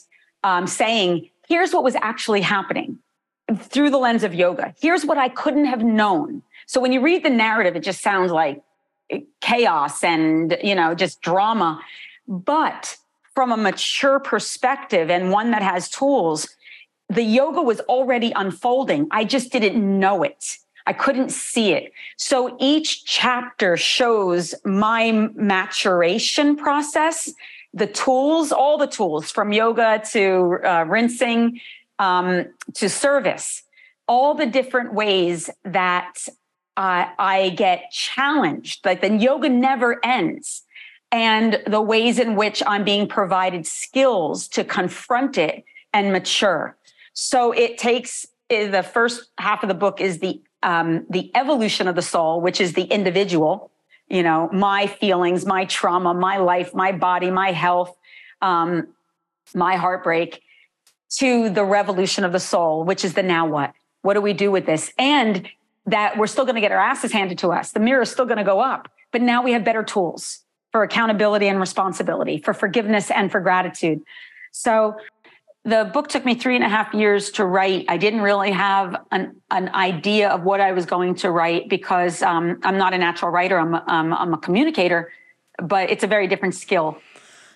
um, 0.44 0.66
saying 0.66 1.30
here's 1.48 1.72
what 1.72 1.82
was 1.82 1.96
actually 1.96 2.40
happening 2.40 2.98
through 3.58 3.90
the 3.90 3.98
lens 3.98 4.24
of 4.24 4.34
yoga. 4.34 4.74
Here's 4.80 5.04
what 5.04 5.18
I 5.18 5.28
couldn't 5.28 5.66
have 5.66 5.82
known. 5.82 6.42
So 6.66 6.80
when 6.80 6.92
you 6.92 7.00
read 7.00 7.24
the 7.24 7.30
narrative, 7.30 7.76
it 7.76 7.82
just 7.82 8.02
sounds 8.02 8.32
like 8.32 8.62
chaos 9.40 10.02
and, 10.02 10.56
you 10.62 10.74
know, 10.74 10.94
just 10.94 11.20
drama. 11.20 11.80
But 12.26 12.96
from 13.34 13.52
a 13.52 13.56
mature 13.56 14.18
perspective 14.18 15.10
and 15.10 15.30
one 15.30 15.50
that 15.50 15.62
has 15.62 15.88
tools, 15.90 16.48
the 17.08 17.22
yoga 17.22 17.60
was 17.60 17.80
already 17.80 18.32
unfolding. 18.34 19.08
I 19.10 19.24
just 19.24 19.52
didn't 19.52 19.76
know 19.76 20.22
it. 20.22 20.56
I 20.86 20.92
couldn't 20.92 21.30
see 21.30 21.72
it. 21.72 21.92
So 22.16 22.56
each 22.60 23.04
chapter 23.04 23.76
shows 23.76 24.54
my 24.64 25.30
maturation 25.34 26.56
process, 26.56 27.32
the 27.72 27.86
tools, 27.86 28.52
all 28.52 28.78
the 28.78 28.86
tools 28.86 29.30
from 29.30 29.52
yoga 29.52 30.02
to 30.12 30.58
uh, 30.64 30.84
rinsing 30.86 31.60
um, 31.98 32.46
to 32.74 32.88
service, 32.88 33.62
all 34.06 34.34
the 34.34 34.46
different 34.46 34.94
ways 34.94 35.50
that 35.64 36.14
uh, 36.76 37.06
I 37.18 37.50
get 37.50 37.90
challenged. 37.90 38.84
Like 38.84 39.00
the 39.00 39.16
yoga 39.16 39.48
never 39.48 40.04
ends. 40.04 40.62
And 41.12 41.62
the 41.66 41.80
ways 41.80 42.18
in 42.18 42.34
which 42.34 42.62
I'm 42.66 42.82
being 42.82 43.06
provided 43.06 43.66
skills 43.66 44.48
to 44.48 44.64
confront 44.64 45.38
it 45.38 45.64
and 45.92 46.12
mature. 46.12 46.76
So 47.12 47.52
it 47.52 47.78
takes 47.78 48.26
eh, 48.50 48.68
the 48.68 48.82
first 48.82 49.30
half 49.38 49.62
of 49.62 49.68
the 49.68 49.74
book 49.74 50.00
is 50.00 50.18
the 50.18 50.42
um, 50.64 51.06
the 51.10 51.30
evolution 51.36 51.88
of 51.88 51.94
the 51.94 52.02
soul, 52.02 52.40
which 52.40 52.58
is 52.58 52.72
the 52.72 52.84
individual, 52.84 53.70
you 54.08 54.22
know, 54.22 54.48
my 54.50 54.86
feelings, 54.86 55.44
my 55.44 55.66
trauma, 55.66 56.14
my 56.14 56.38
life, 56.38 56.74
my 56.74 56.90
body, 56.90 57.30
my 57.30 57.52
health, 57.52 57.94
um, 58.40 58.88
my 59.54 59.76
heartbreak, 59.76 60.40
to 61.18 61.50
the 61.50 61.64
revolution 61.64 62.24
of 62.24 62.32
the 62.32 62.40
soul, 62.40 62.84
which 62.84 63.04
is 63.04 63.14
the 63.14 63.22
now 63.22 63.46
what? 63.46 63.72
What 64.02 64.14
do 64.14 64.20
we 64.20 64.32
do 64.32 64.50
with 64.50 64.66
this? 64.66 64.92
And 64.98 65.48
that 65.86 66.16
we're 66.16 66.26
still 66.26 66.44
going 66.44 66.54
to 66.54 66.60
get 66.60 66.72
our 66.72 66.78
asses 66.78 67.12
handed 67.12 67.38
to 67.38 67.50
us. 67.52 67.72
The 67.72 67.80
mirror 67.80 68.02
is 68.02 68.10
still 68.10 68.24
going 68.24 68.38
to 68.38 68.44
go 68.44 68.60
up, 68.60 68.88
but 69.12 69.20
now 69.20 69.42
we 69.42 69.52
have 69.52 69.64
better 69.64 69.82
tools 69.82 70.40
for 70.72 70.82
accountability 70.82 71.46
and 71.46 71.60
responsibility, 71.60 72.38
for 72.38 72.52
forgiveness 72.52 73.10
and 73.10 73.30
for 73.30 73.40
gratitude. 73.40 74.02
So 74.50 74.96
the 75.64 75.90
book 75.92 76.08
took 76.08 76.24
me 76.24 76.34
three 76.34 76.56
and 76.56 76.64
a 76.64 76.68
half 76.68 76.92
years 76.92 77.30
to 77.32 77.44
write. 77.44 77.86
I 77.88 77.96
didn't 77.96 78.22
really 78.22 78.50
have 78.50 78.96
an, 79.10 79.40
an 79.50 79.68
idea 79.74 80.30
of 80.30 80.42
what 80.42 80.60
I 80.60 80.72
was 80.72 80.84
going 80.84 81.14
to 81.16 81.30
write 81.30 81.68
because 81.68 82.22
um, 82.22 82.58
I'm 82.64 82.76
not 82.76 82.92
a 82.92 82.98
natural 82.98 83.30
writer. 83.30 83.58
I'm, 83.58 83.74
um, 83.74 84.12
I'm 84.12 84.34
a 84.34 84.38
communicator, 84.38 85.12
but 85.62 85.90
it's 85.90 86.04
a 86.04 86.06
very 86.06 86.26
different 86.26 86.54
skill. 86.54 86.98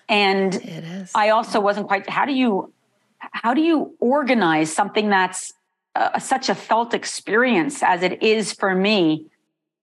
And 0.07 1.07
I 1.13 1.29
also 1.29 1.59
wasn't 1.59 1.87
quite, 1.87 2.09
how 2.09 2.25
do 2.25 2.33
you 2.33 2.73
how 3.19 3.53
do 3.53 3.61
you 3.61 3.95
organize 3.99 4.73
something 4.73 5.09
that's 5.09 5.53
uh, 5.95 6.19
such 6.19 6.49
a 6.49 6.55
felt 6.55 6.93
experience 6.93 7.83
as 7.83 8.03
it 8.03 8.21
is 8.23 8.53
for 8.53 8.73
me 8.75 9.25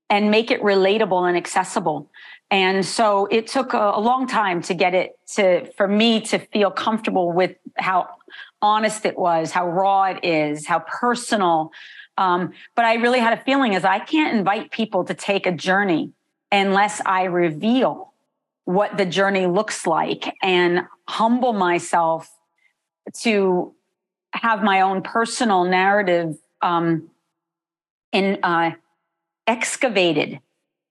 and 0.08 0.30
make 0.30 0.50
it 0.50 0.62
relatable 0.62 1.28
and 1.28 1.36
accessible 1.36 2.08
And 2.50 2.86
so 2.86 3.26
it 3.26 3.48
took 3.48 3.74
a, 3.74 3.92
a 3.96 4.00
long 4.00 4.26
time 4.26 4.62
to 4.62 4.74
get 4.74 4.94
it 4.94 5.18
to, 5.34 5.70
for 5.72 5.88
me 5.88 6.20
to 6.22 6.38
feel 6.38 6.70
comfortable 6.70 7.32
with 7.32 7.56
how 7.76 8.08
honest 8.62 9.04
it 9.04 9.18
was, 9.18 9.50
how 9.50 9.68
raw 9.68 10.04
it 10.04 10.24
is, 10.24 10.66
how 10.66 10.78
personal. 10.80 11.72
Um, 12.16 12.52
but 12.74 12.84
I 12.84 12.94
really 12.94 13.18
had 13.18 13.36
a 13.36 13.42
feeling 13.42 13.72
is 13.72 13.84
I 13.84 13.98
can't 13.98 14.36
invite 14.36 14.70
people 14.70 15.04
to 15.04 15.14
take 15.14 15.46
a 15.46 15.52
journey 15.52 16.12
unless 16.52 17.02
I 17.04 17.24
reveal 17.24 18.12
what 18.64 18.96
the 18.96 19.06
journey 19.06 19.46
looks 19.46 19.86
like 19.86 20.34
and 20.42 20.86
humble 21.08 21.52
myself 21.52 22.30
to 23.20 23.74
have 24.32 24.62
my 24.62 24.80
own 24.80 25.02
personal 25.02 25.64
narrative 25.64 26.36
um, 26.62 27.08
in 28.12 28.38
uh, 28.42 28.72
excavated 29.46 30.40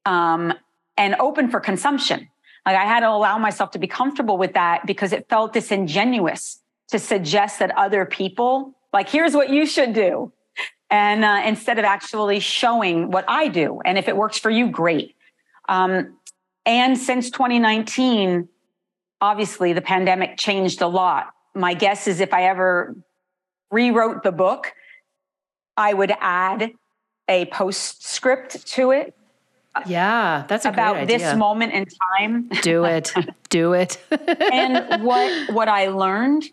um, 0.05 0.53
and 0.97 1.15
open 1.19 1.49
for 1.49 1.59
consumption. 1.59 2.29
Like 2.65 2.77
I 2.77 2.85
had 2.85 3.01
to 3.01 3.09
allow 3.09 3.37
myself 3.37 3.71
to 3.71 3.79
be 3.79 3.87
comfortable 3.87 4.37
with 4.37 4.53
that 4.53 4.85
because 4.85 5.13
it 5.13 5.27
felt 5.29 5.53
disingenuous 5.53 6.61
to 6.89 6.99
suggest 6.99 7.59
that 7.59 7.75
other 7.77 8.05
people, 8.05 8.75
like, 8.93 9.09
here's 9.09 9.33
what 9.33 9.49
you 9.49 9.65
should 9.65 9.93
do. 9.93 10.31
And 10.89 11.25
uh, 11.25 11.41
instead 11.45 11.79
of 11.79 11.85
actually 11.85 12.39
showing 12.39 13.11
what 13.11 13.25
I 13.27 13.47
do. 13.47 13.81
And 13.83 13.97
if 13.97 14.07
it 14.07 14.15
works 14.15 14.37
for 14.37 14.49
you, 14.49 14.69
great. 14.69 15.15
Um, 15.67 16.17
and 16.65 16.97
since 16.97 17.29
2019, 17.29 18.47
obviously 19.21 19.73
the 19.73 19.81
pandemic 19.81 20.37
changed 20.37 20.81
a 20.81 20.87
lot. 20.87 21.34
My 21.55 21.73
guess 21.73 22.07
is 22.07 22.19
if 22.19 22.33
I 22.33 22.43
ever 22.43 22.95
rewrote 23.71 24.23
the 24.23 24.31
book, 24.31 24.73
I 25.77 25.93
would 25.93 26.13
add 26.19 26.71
a 27.27 27.45
postscript 27.45 28.67
to 28.67 28.91
it. 28.91 29.15
Yeah, 29.85 30.45
that's 30.47 30.65
about 30.65 31.07
this 31.07 31.35
moment 31.35 31.73
in 31.73 31.85
time. 32.17 32.49
Do 32.61 32.85
it. 32.85 33.13
Do 33.49 33.73
it. 33.73 33.97
and 34.09 35.03
what 35.03 35.53
what 35.53 35.67
I 35.67 35.87
learned 35.87 36.49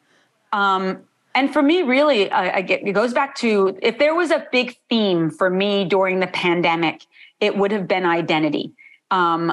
um, 0.52 1.04
and 1.34 1.52
for 1.52 1.62
me, 1.62 1.82
really, 1.82 2.30
I, 2.30 2.56
I 2.56 2.62
get, 2.62 2.86
it 2.86 2.92
goes 2.92 3.14
back 3.14 3.34
to 3.36 3.78
if 3.80 3.98
there 3.98 4.14
was 4.14 4.30
a 4.30 4.46
big 4.52 4.76
theme 4.88 5.30
for 5.30 5.48
me 5.48 5.84
during 5.84 6.20
the 6.20 6.26
pandemic, 6.26 7.06
it 7.40 7.56
would 7.56 7.72
have 7.72 7.88
been 7.88 8.04
identity. 8.04 8.72
Um, 9.10 9.52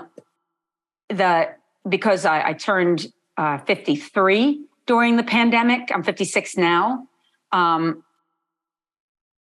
the 1.07 1.49
because 1.87 2.25
I, 2.25 2.49
I 2.49 2.53
turned 2.53 3.11
uh, 3.37 3.57
53 3.59 4.65
during 4.89 5.17
the 5.17 5.23
pandemic. 5.23 5.91
I'm 5.93 6.01
56 6.01 6.57
now. 6.57 7.07
Um, 7.51 8.03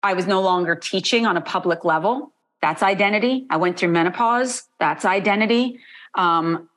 I 0.01 0.13
was 0.13 0.25
no 0.25 0.41
longer 0.41 0.75
teaching 0.75 1.27
on 1.27 1.37
a 1.37 1.41
public 1.41 1.85
level. 1.85 2.33
That's 2.63 2.81
identity. 2.81 3.45
I 3.51 3.57
went 3.57 3.77
through 3.77 3.89
menopause. 3.89 4.63
That's 4.79 5.05
identity. 5.05 5.77
Um, 6.15 6.67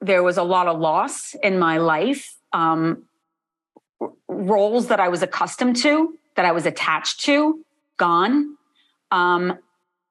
there 0.00 0.24
was 0.24 0.36
a 0.36 0.42
lot 0.42 0.66
of 0.66 0.80
loss 0.80 1.36
in 1.44 1.60
my 1.60 1.78
life. 1.78 2.34
Um, 2.52 3.04
roles 4.26 4.88
that 4.88 4.98
I 4.98 5.08
was 5.08 5.22
accustomed 5.22 5.76
to, 5.76 6.18
that 6.34 6.44
I 6.44 6.50
was 6.50 6.66
attached 6.66 7.20
to, 7.26 7.64
gone. 7.98 8.56
Um, 9.12 9.60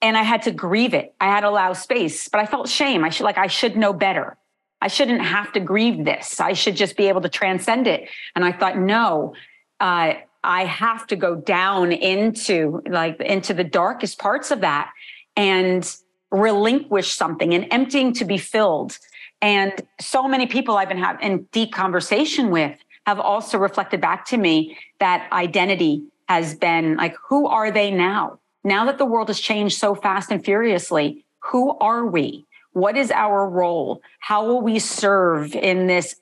and 0.01 0.17
I 0.17 0.23
had 0.23 0.43
to 0.43 0.51
grieve 0.51 0.93
it. 0.93 1.13
I 1.19 1.25
had 1.25 1.41
to 1.41 1.49
allow 1.49 1.73
space, 1.73 2.29
but 2.29 2.39
I 2.39 2.45
felt 2.45 2.69
shame. 2.69 3.03
I 3.03 3.09
should 3.09 3.25
like 3.25 3.37
I 3.37 3.47
should 3.47 3.75
know 3.75 3.91
better. 3.91 4.37
I 4.81 4.87
shouldn't 4.87 5.21
have 5.21 5.51
to 5.53 5.59
grieve 5.59 6.05
this. 6.05 6.39
I 6.39 6.53
should 6.53 6.75
just 6.75 6.97
be 6.97 7.07
able 7.07 7.21
to 7.21 7.29
transcend 7.29 7.87
it. 7.87 8.09
And 8.35 8.43
I 8.45 8.51
thought, 8.51 8.77
no, 8.77 9.33
uh, 9.79 10.15
I 10.43 10.65
have 10.65 11.07
to 11.07 11.15
go 11.15 11.35
down 11.35 11.91
into 11.91 12.81
like 12.87 13.19
into 13.19 13.53
the 13.53 13.63
darkest 13.63 14.19
parts 14.19 14.51
of 14.51 14.61
that 14.61 14.91
and 15.35 15.95
relinquish 16.31 17.13
something 17.13 17.53
and 17.53 17.67
emptying 17.71 18.13
to 18.13 18.25
be 18.25 18.37
filled. 18.37 18.97
And 19.41 19.73
so 19.99 20.27
many 20.27 20.47
people 20.47 20.77
I've 20.77 20.89
been 20.89 20.97
having 20.97 21.25
in 21.25 21.43
deep 21.51 21.73
conversation 21.73 22.51
with 22.51 22.77
have 23.05 23.19
also 23.19 23.57
reflected 23.57 24.01
back 24.01 24.25
to 24.27 24.37
me 24.37 24.77
that 24.99 25.27
identity 25.31 26.03
has 26.27 26.55
been 26.55 26.95
like, 26.95 27.15
who 27.27 27.47
are 27.47 27.71
they 27.71 27.91
now? 27.91 28.39
Now 28.63 28.85
that 28.85 28.97
the 28.97 29.05
world 29.05 29.27
has 29.27 29.39
changed 29.39 29.77
so 29.77 29.93
fast 29.93 30.31
and 30.31 30.43
furiously, 30.43 31.23
who 31.39 31.77
are 31.77 32.05
we? 32.05 32.45
What 32.75 32.97
is 32.97 33.09
our 33.09 33.49
role? 33.49 34.01
How 34.19 34.45
will 34.45 34.59
we 34.59 34.79
serve 34.79 35.55
in 35.55 35.87
this 35.87 36.17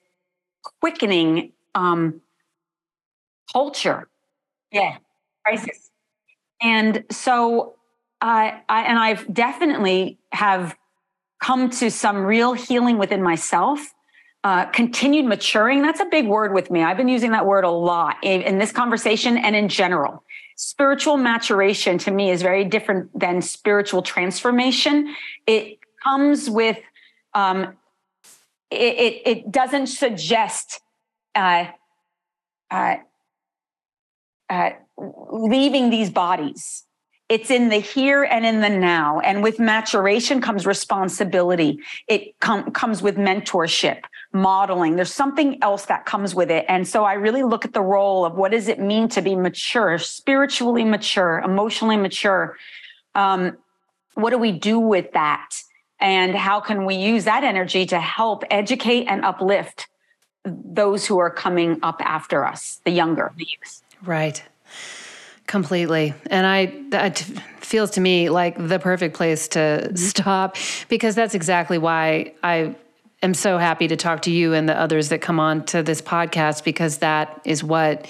quickening 0.80 1.52
um, 1.74 2.22
culture? 3.52 4.08
Yeah, 4.72 4.98
crisis. 5.44 5.90
And 6.62 7.06
so, 7.10 7.74
uh, 8.22 8.52
I, 8.70 8.84
and 8.84 9.00
I've 9.00 9.34
definitely 9.34 10.20
have 10.32 10.76
come 11.42 11.72
to 11.72 11.90
some 11.90 12.24
real 12.24 12.54
healing 12.54 13.00
within 13.00 13.24
myself 13.24 13.92
uh, 14.44 14.66
continued 14.68 15.26
maturing. 15.26 15.82
That's 15.82 16.02
a 16.02 16.06
big 16.06 16.28
word 16.28 16.54
with 16.54 16.70
me. 16.70 16.84
I've 16.84 16.98
been 16.98 17.08
using 17.08 17.32
that 17.32 17.48
word 17.48 17.64
a 17.64 17.72
lot 17.72 18.18
in, 18.22 18.44
in, 18.44 18.60
this 18.60 18.72
conversation 18.72 19.38
and 19.38 19.56
in 19.56 19.70
general. 19.70 20.24
Spiritual 20.56 21.18
maturation 21.18 21.98
to 22.00 22.12
me 22.12 22.30
is 22.30 22.44
very 22.44 22.64
different 22.64 23.18
than 23.20 23.42
spiritual 23.42 24.04
transformation. 24.04 25.16
It 25.48 25.80
comes 26.04 26.50
with, 26.50 26.78
um, 27.34 27.78
it, 28.70 28.96
it, 28.98 29.22
it, 29.26 29.52
doesn't 29.52 29.88
suggest 29.88 30.82
uh, 31.36 31.66
uh, 32.72 32.96
uh 34.50 34.70
leaving 34.98 35.90
these 35.90 36.10
bodies. 36.10 36.84
It's 37.30 37.50
in 37.50 37.70
the 37.70 37.78
here 37.78 38.24
and 38.24 38.46
in 38.46 38.62
the 38.62 38.70
now. 38.70 39.20
And 39.20 39.42
with 39.42 39.60
maturation 39.60 40.42
comes 40.42 40.66
responsibility. 40.66 41.80
It 42.08 42.40
com- 42.40 42.72
comes 42.72 43.02
with 43.02 43.16
mentorship 43.16 44.02
modeling. 44.34 44.98
There's 44.98 45.14
something 45.14 45.58
else 45.64 45.86
that 45.86 46.06
comes 46.06 46.36
with 46.36 46.52
it. 46.52 46.66
And 46.68 46.88
so 46.88 47.06
I 47.06 47.14
really 47.14 47.44
look 47.44 47.66
at 47.66 47.74
the 47.74 47.82
role 47.82 48.26
of 48.26 48.36
what 48.36 48.52
does 48.52 48.68
it 48.68 48.80
mean 48.80 49.08
to 49.10 49.22
be 49.22 49.36
mature, 49.36 49.98
spiritually 50.00 50.84
mature, 50.84 51.40
emotionally 51.40 51.98
mature. 51.98 52.58
Um, 53.16 53.58
what 54.16 54.32
do 54.32 54.38
we 54.38 54.52
do 54.52 54.80
with 54.80 55.14
that? 55.14 55.50
And 56.04 56.36
how 56.36 56.60
can 56.60 56.84
we 56.84 56.96
use 56.96 57.24
that 57.24 57.46
energy 57.46 57.86
to 57.86 58.00
help 58.00 58.44
educate 58.52 59.08
and 59.08 59.24
uplift 59.24 59.88
those 60.44 61.06
who 61.06 61.18
are 61.18 61.30
coming 61.30 61.80
up 61.82 62.02
after 62.02 62.46
us, 62.46 62.82
the 62.84 62.92
younger, 62.92 63.32
the 63.38 63.46
youth? 63.46 63.82
Right. 64.04 64.44
Completely. 65.48 66.14
And 66.30 66.46
I 66.46 66.74
that 66.90 67.20
feels 67.62 67.92
to 67.92 68.02
me 68.02 68.30
like 68.30 68.56
the 68.58 68.80
perfect 68.80 69.16
place 69.16 69.48
to 69.50 69.60
mm-hmm. 69.60 69.96
stop 69.96 70.58
because 70.90 71.16
that's 71.16 71.36
exactly 71.36 71.78
why 71.78 72.34
I 72.44 72.76
am 73.22 73.34
so 73.34 73.58
happy 73.58 73.88
to 73.88 73.96
talk 73.96 74.24
to 74.24 74.32
you 74.32 74.54
and 74.54 74.68
the 74.68 74.78
others 74.78 75.08
that 75.08 75.22
come 75.22 75.40
on 75.40 75.64
to 75.68 75.84
this 75.84 76.02
podcast 76.02 76.66
because 76.66 76.98
that 76.98 77.40
is 77.46 77.64
what 77.64 78.08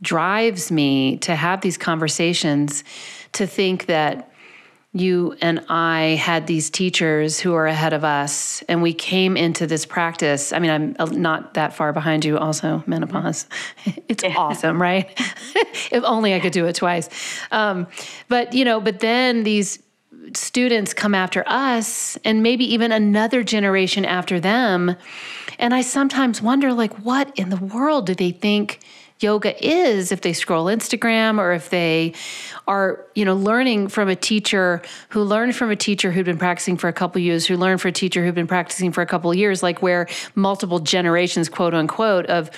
drives 0.00 0.70
me 0.70 1.18
to 1.18 1.34
have 1.34 1.60
these 1.60 1.76
conversations 1.76 2.84
to 3.32 3.46
think 3.46 3.84
that 3.86 4.27
you 4.98 5.36
and 5.40 5.64
I 5.68 6.16
had 6.20 6.46
these 6.46 6.70
teachers 6.70 7.38
who 7.40 7.54
are 7.54 7.66
ahead 7.66 7.92
of 7.92 8.04
us, 8.04 8.62
and 8.68 8.82
we 8.82 8.92
came 8.92 9.36
into 9.36 9.66
this 9.66 9.86
practice. 9.86 10.52
I 10.52 10.58
mean, 10.58 10.70
I'm 10.70 10.96
uh, 10.98 11.06
not 11.06 11.54
that 11.54 11.74
far 11.74 11.92
behind 11.92 12.24
you, 12.24 12.38
also, 12.38 12.82
menopause. 12.86 13.46
It's 14.08 14.24
awesome, 14.24 14.80
right? 14.80 15.08
if 15.92 16.02
only 16.02 16.34
I 16.34 16.40
could 16.40 16.52
do 16.52 16.66
it 16.66 16.74
twice. 16.74 17.08
Um, 17.50 17.86
but, 18.28 18.54
you 18.54 18.64
know, 18.64 18.80
but 18.80 19.00
then 19.00 19.44
these 19.44 19.82
students 20.34 20.94
come 20.94 21.14
after 21.14 21.44
us 21.46 22.16
and 22.24 22.42
maybe 22.42 22.64
even 22.72 22.90
another 22.90 23.42
generation 23.42 24.04
after 24.04 24.40
them. 24.40 24.96
And 25.58 25.74
I 25.74 25.82
sometimes 25.82 26.40
wonder, 26.40 26.72
like, 26.72 27.04
what 27.04 27.38
in 27.38 27.50
the 27.50 27.56
world 27.56 28.06
do 28.06 28.14
they 28.14 28.30
think 28.30 28.80
yoga 29.20 29.66
is 29.66 30.12
if 30.12 30.20
they 30.20 30.32
scroll 30.32 30.66
Instagram 30.66 31.38
or 31.38 31.52
if 31.52 31.70
they 31.70 32.14
are, 32.66 33.06
you 33.14 33.24
know, 33.24 33.34
learning 33.34 33.88
from 33.88 34.08
a 34.08 34.16
teacher 34.16 34.82
who 35.10 35.22
learned 35.22 35.56
from 35.56 35.70
a 35.70 35.76
teacher 35.76 36.12
who'd 36.12 36.26
been 36.26 36.38
practicing 36.38 36.76
for 36.76 36.88
a 36.88 36.92
couple 36.92 37.20
years, 37.20 37.46
who 37.46 37.56
learned 37.56 37.80
from 37.80 37.90
a 37.90 37.92
teacher 37.92 38.24
who'd 38.24 38.34
been 38.34 38.46
practicing 38.46 38.92
for 38.92 39.02
a 39.02 39.06
couple 39.06 39.32
years, 39.34 39.62
like 39.62 39.82
where 39.82 40.06
multiple 40.34 40.78
generations, 40.78 41.48
quote 41.48 41.74
unquote, 41.74 42.26
of 42.26 42.50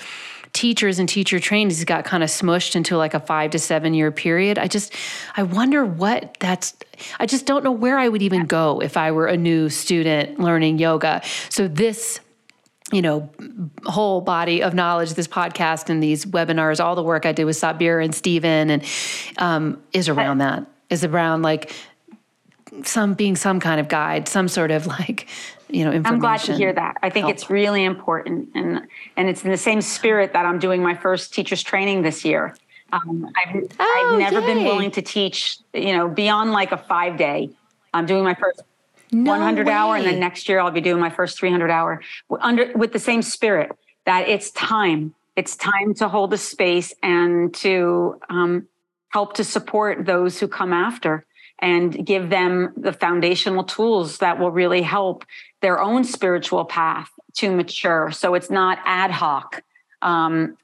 teachers 0.53 0.99
and 0.99 1.07
teacher 1.07 1.39
trainees 1.39 1.83
got 1.85 2.03
kind 2.03 2.23
of 2.23 2.29
smushed 2.29 2.75
into 2.75 2.97
like 2.97 3.13
a 3.13 3.19
five 3.19 3.51
to 3.51 3.59
seven 3.59 3.93
year 3.93 4.11
period. 4.11 4.59
I 4.59 4.67
just, 4.67 4.93
I 5.37 5.43
wonder 5.43 5.85
what 5.85 6.35
that's, 6.39 6.75
I 7.19 7.25
just 7.25 7.45
don't 7.45 7.63
know 7.63 7.71
where 7.71 7.97
I 7.97 8.09
would 8.09 8.21
even 8.21 8.45
go 8.45 8.81
if 8.81 8.97
I 8.97 9.11
were 9.11 9.27
a 9.27 9.37
new 9.37 9.69
student 9.69 10.39
learning 10.39 10.77
yoga. 10.77 11.21
So 11.49 11.67
this, 11.67 12.19
you 12.91 13.01
know, 13.01 13.29
whole 13.85 14.21
body 14.21 14.61
of 14.61 14.73
knowledge, 14.73 15.13
this 15.13 15.27
podcast 15.27 15.89
and 15.89 16.03
these 16.03 16.25
webinars, 16.25 16.83
all 16.83 16.95
the 16.95 17.03
work 17.03 17.25
I 17.25 17.31
did 17.31 17.45
with 17.45 17.57
Sabir 17.57 18.03
and 18.03 18.13
Stephen 18.13 18.69
and 18.69 18.85
um, 19.37 19.81
is 19.93 20.09
around 20.09 20.39
that, 20.39 20.65
is 20.89 21.03
around 21.03 21.41
like 21.41 21.71
some 22.83 23.13
being 23.13 23.35
some 23.35 23.59
kind 23.59 23.79
of 23.79 23.87
guide, 23.87 24.27
some 24.27 24.47
sort 24.47 24.71
of 24.71 24.87
like 24.87 25.27
you 25.69 25.85
know 25.85 25.91
information. 25.91 26.13
I'm 26.15 26.19
glad 26.19 26.39
to 26.41 26.53
hear 26.55 26.73
that. 26.73 26.97
I 27.01 27.09
think 27.09 27.25
help. 27.25 27.35
it's 27.35 27.49
really 27.49 27.83
important, 27.83 28.49
and 28.55 28.87
and 29.17 29.29
it's 29.29 29.43
in 29.43 29.51
the 29.51 29.57
same 29.57 29.81
spirit 29.81 30.33
that 30.33 30.45
I'm 30.45 30.59
doing 30.59 30.83
my 30.83 30.95
first 30.95 31.33
teachers 31.33 31.63
training 31.63 32.01
this 32.01 32.25
year. 32.25 32.55
Um, 32.93 33.31
I've, 33.37 33.55
oh, 33.79 34.11
I've 34.11 34.19
never 34.19 34.41
yay. 34.41 34.53
been 34.53 34.63
willing 34.65 34.91
to 34.91 35.01
teach, 35.01 35.59
you 35.73 35.95
know, 35.95 36.09
beyond 36.09 36.51
like 36.51 36.73
a 36.73 36.77
five 36.77 37.17
day. 37.17 37.49
I'm 37.93 38.05
doing 38.05 38.23
my 38.23 38.33
first 38.33 38.63
No 39.11 39.31
100 39.31 39.67
hour, 39.67 39.95
and 39.95 40.05
then 40.05 40.19
next 40.19 40.47
year 40.47 40.59
I'll 40.59 40.71
be 40.71 40.81
doing 40.81 40.99
my 40.99 41.09
first 41.09 41.37
300 41.39 41.69
hour 41.69 42.01
under 42.39 42.71
with 42.75 42.93
the 42.93 42.99
same 42.99 43.21
spirit 43.21 43.71
that 44.05 44.29
it's 44.29 44.51
time. 44.51 45.13
It's 45.35 45.55
time 45.55 45.93
to 45.95 46.07
hold 46.07 46.33
a 46.33 46.37
space 46.37 46.93
and 47.03 47.53
to 47.55 48.19
um, 48.29 48.67
help 49.09 49.33
to 49.33 49.43
support 49.43 50.05
those 50.05 50.39
who 50.39 50.47
come 50.47 50.73
after 50.73 51.25
and 51.59 52.05
give 52.05 52.29
them 52.29 52.73
the 52.75 52.91
foundational 52.91 53.63
tools 53.63 54.17
that 54.17 54.39
will 54.39 54.51
really 54.51 54.81
help 54.81 55.25
their 55.61 55.79
own 55.79 56.03
spiritual 56.03 56.65
path 56.65 57.09
to 57.35 57.51
mature. 57.55 58.11
So 58.11 58.33
it's 58.33 58.49
not 58.49 58.79
ad 58.83 59.11
hoc. 59.11 59.63
Um, 60.01 60.57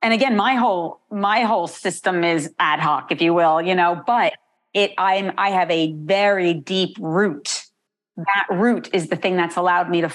and 0.00 0.14
again, 0.14 0.36
my 0.36 0.54
whole 0.54 1.00
my 1.10 1.40
whole 1.40 1.66
system 1.66 2.24
is 2.24 2.52
ad 2.58 2.78
hoc, 2.78 3.10
if 3.10 3.20
you 3.20 3.34
will, 3.34 3.60
you 3.60 3.74
know. 3.74 4.00
But 4.06 4.34
it, 4.74 4.92
I'm 4.98 5.32
I 5.38 5.50
have 5.50 5.70
a 5.70 5.92
very 5.92 6.54
deep 6.54 6.96
root. 7.00 7.63
That 8.16 8.46
root 8.50 8.90
is 8.92 9.08
the 9.08 9.16
thing 9.16 9.36
that's 9.36 9.56
allowed 9.56 9.90
me 9.90 10.00
to 10.02 10.10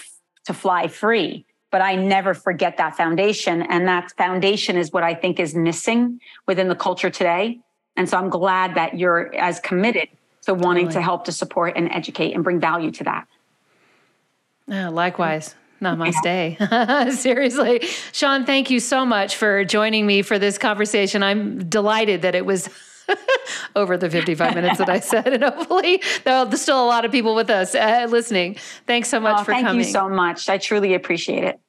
to 0.45 0.53
fly 0.53 0.88
free. 0.88 1.45
But 1.71 1.81
I 1.81 1.95
never 1.95 2.34
forget 2.34 2.77
that 2.77 2.95
foundation, 2.97 3.61
and 3.61 3.88
that 3.88 4.11
foundation 4.17 4.76
is 4.76 4.91
what 4.91 5.03
I 5.03 5.13
think 5.13 5.39
is 5.39 5.53
missing 5.53 6.19
within 6.47 6.67
the 6.67 6.76
culture 6.76 7.11
today. 7.11 7.59
And 7.95 8.09
so 8.09 8.17
I'm 8.17 8.30
glad 8.30 8.76
that 8.76 8.97
you're 8.97 9.35
as 9.35 9.59
committed 9.59 10.07
to 10.43 10.53
wanting 10.53 10.85
Totally. 10.85 10.93
to 10.93 11.01
help 11.01 11.26
to 11.26 11.31
support 11.31 11.73
and 11.76 11.91
educate 11.91 12.34
and 12.34 12.43
bring 12.43 12.59
value 12.59 12.91
to 12.91 13.03
that. 13.03 13.27
Yeah, 14.67 14.88
likewise. 14.88 15.53
Namaste. 15.81 17.11
Seriously. 17.13 17.81
Seane, 18.11 18.45
thank 18.45 18.69
you 18.69 18.80
so 18.80 19.05
much 19.05 19.35
for 19.35 19.63
joining 19.65 20.05
me 20.05 20.21
for 20.21 20.39
this 20.39 20.57
conversation. 20.57 21.23
I'm 21.23 21.69
delighted 21.69 22.21
that 22.23 22.35
it 22.35 22.45
was 22.45 22.69
over 23.76 23.98
the 23.98 24.10
55 24.10 24.56
minutes 24.56 24.77
that 24.77 24.90
I 24.90 24.99
said. 24.99 25.27
And 25.27 25.44
hopefully, 25.44 26.02
there's 26.23 26.61
still 26.61 26.84
a 26.84 26.88
lot 26.88 27.06
of 27.06 27.11
people 27.11 27.36
with 27.36 27.49
us 27.49 27.76
uh, 27.76 28.07
listening. 28.10 28.57
Thanks 28.88 29.10
so 29.10 29.19
much 29.19 29.40
Oh, 29.40 29.44
for 29.44 29.52
thank 29.53 29.65
coming. 29.65 29.84
Thank 29.84 29.88
you 29.88 29.99
so 29.99 30.10
much. 30.10 30.49
I 30.49 30.57
truly 30.57 30.94
appreciate 30.94 31.44
it. 31.44 31.60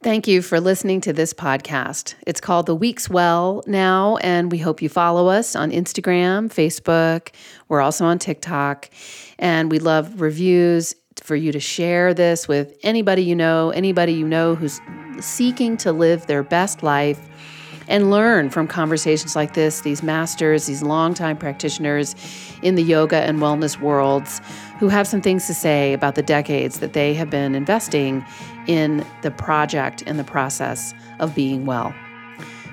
Thank 0.00 0.28
you 0.28 0.42
for 0.42 0.60
listening 0.60 1.00
to 1.02 1.12
this 1.12 1.34
podcast. 1.34 2.14
It's 2.24 2.40
called 2.40 2.66
The 2.66 2.74
Week's 2.74 3.10
Well 3.10 3.64
now, 3.66 4.16
and 4.18 4.52
we 4.52 4.58
hope 4.58 4.80
you 4.80 4.88
follow 4.88 5.26
us 5.26 5.56
on 5.56 5.72
Instagram, 5.72 6.50
Facebook. 6.50 7.30
We're 7.68 7.80
also 7.80 8.04
on 8.04 8.20
TikTok, 8.20 8.90
and 9.40 9.72
we 9.72 9.80
love 9.80 10.20
reviews 10.20 10.94
for 11.20 11.34
you 11.34 11.50
to 11.50 11.58
share 11.58 12.14
this 12.14 12.46
with 12.46 12.78
anybody 12.84 13.22
you 13.24 13.34
know, 13.34 13.70
anybody 13.70 14.12
you 14.12 14.28
know 14.28 14.54
who's 14.54 14.80
seeking 15.18 15.76
to 15.78 15.90
live 15.90 16.26
their 16.28 16.44
best 16.44 16.84
life 16.84 17.18
and 17.88 18.10
learn 18.10 18.50
from 18.50 18.68
conversations 18.68 19.34
like 19.34 19.54
this, 19.54 19.80
these 19.80 20.02
masters, 20.02 20.66
these 20.66 20.82
longtime 20.82 21.36
practitioners 21.36 22.14
in 22.62 22.76
the 22.76 22.82
yoga 22.82 23.16
and 23.16 23.38
wellness 23.40 23.80
worlds 23.80 24.40
who 24.78 24.88
have 24.88 25.06
some 25.08 25.20
things 25.20 25.46
to 25.46 25.54
say 25.54 25.92
about 25.92 26.14
the 26.14 26.22
decades 26.22 26.78
that 26.78 26.92
they 26.92 27.14
have 27.14 27.30
been 27.30 27.54
investing 27.54 28.24
in 28.66 29.04
the 29.22 29.30
project 29.30 30.02
and 30.06 30.18
the 30.18 30.24
process 30.24 30.94
of 31.18 31.34
being 31.34 31.66
well. 31.66 31.92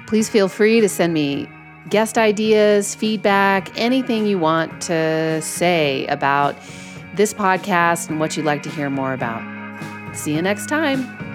Please 0.06 0.30
feel 0.30 0.48
free 0.48 0.82
to 0.82 0.90
send 0.90 1.14
me 1.14 1.50
guest 1.90 2.18
ideas, 2.18 2.94
feedback, 2.94 3.72
anything 3.80 4.26
you 4.26 4.38
want 4.38 4.82
to 4.82 5.42
say 5.42 6.06
about 6.08 6.56
this 7.16 7.34
podcast 7.34 8.10
and 8.10 8.20
what 8.20 8.36
you'd 8.36 8.46
like 8.46 8.62
to 8.64 8.70
hear 8.70 8.90
more 8.90 9.14
about. 9.14 9.42
See 10.16 10.36
you 10.36 10.42
next 10.42 10.68
time. 10.68 11.35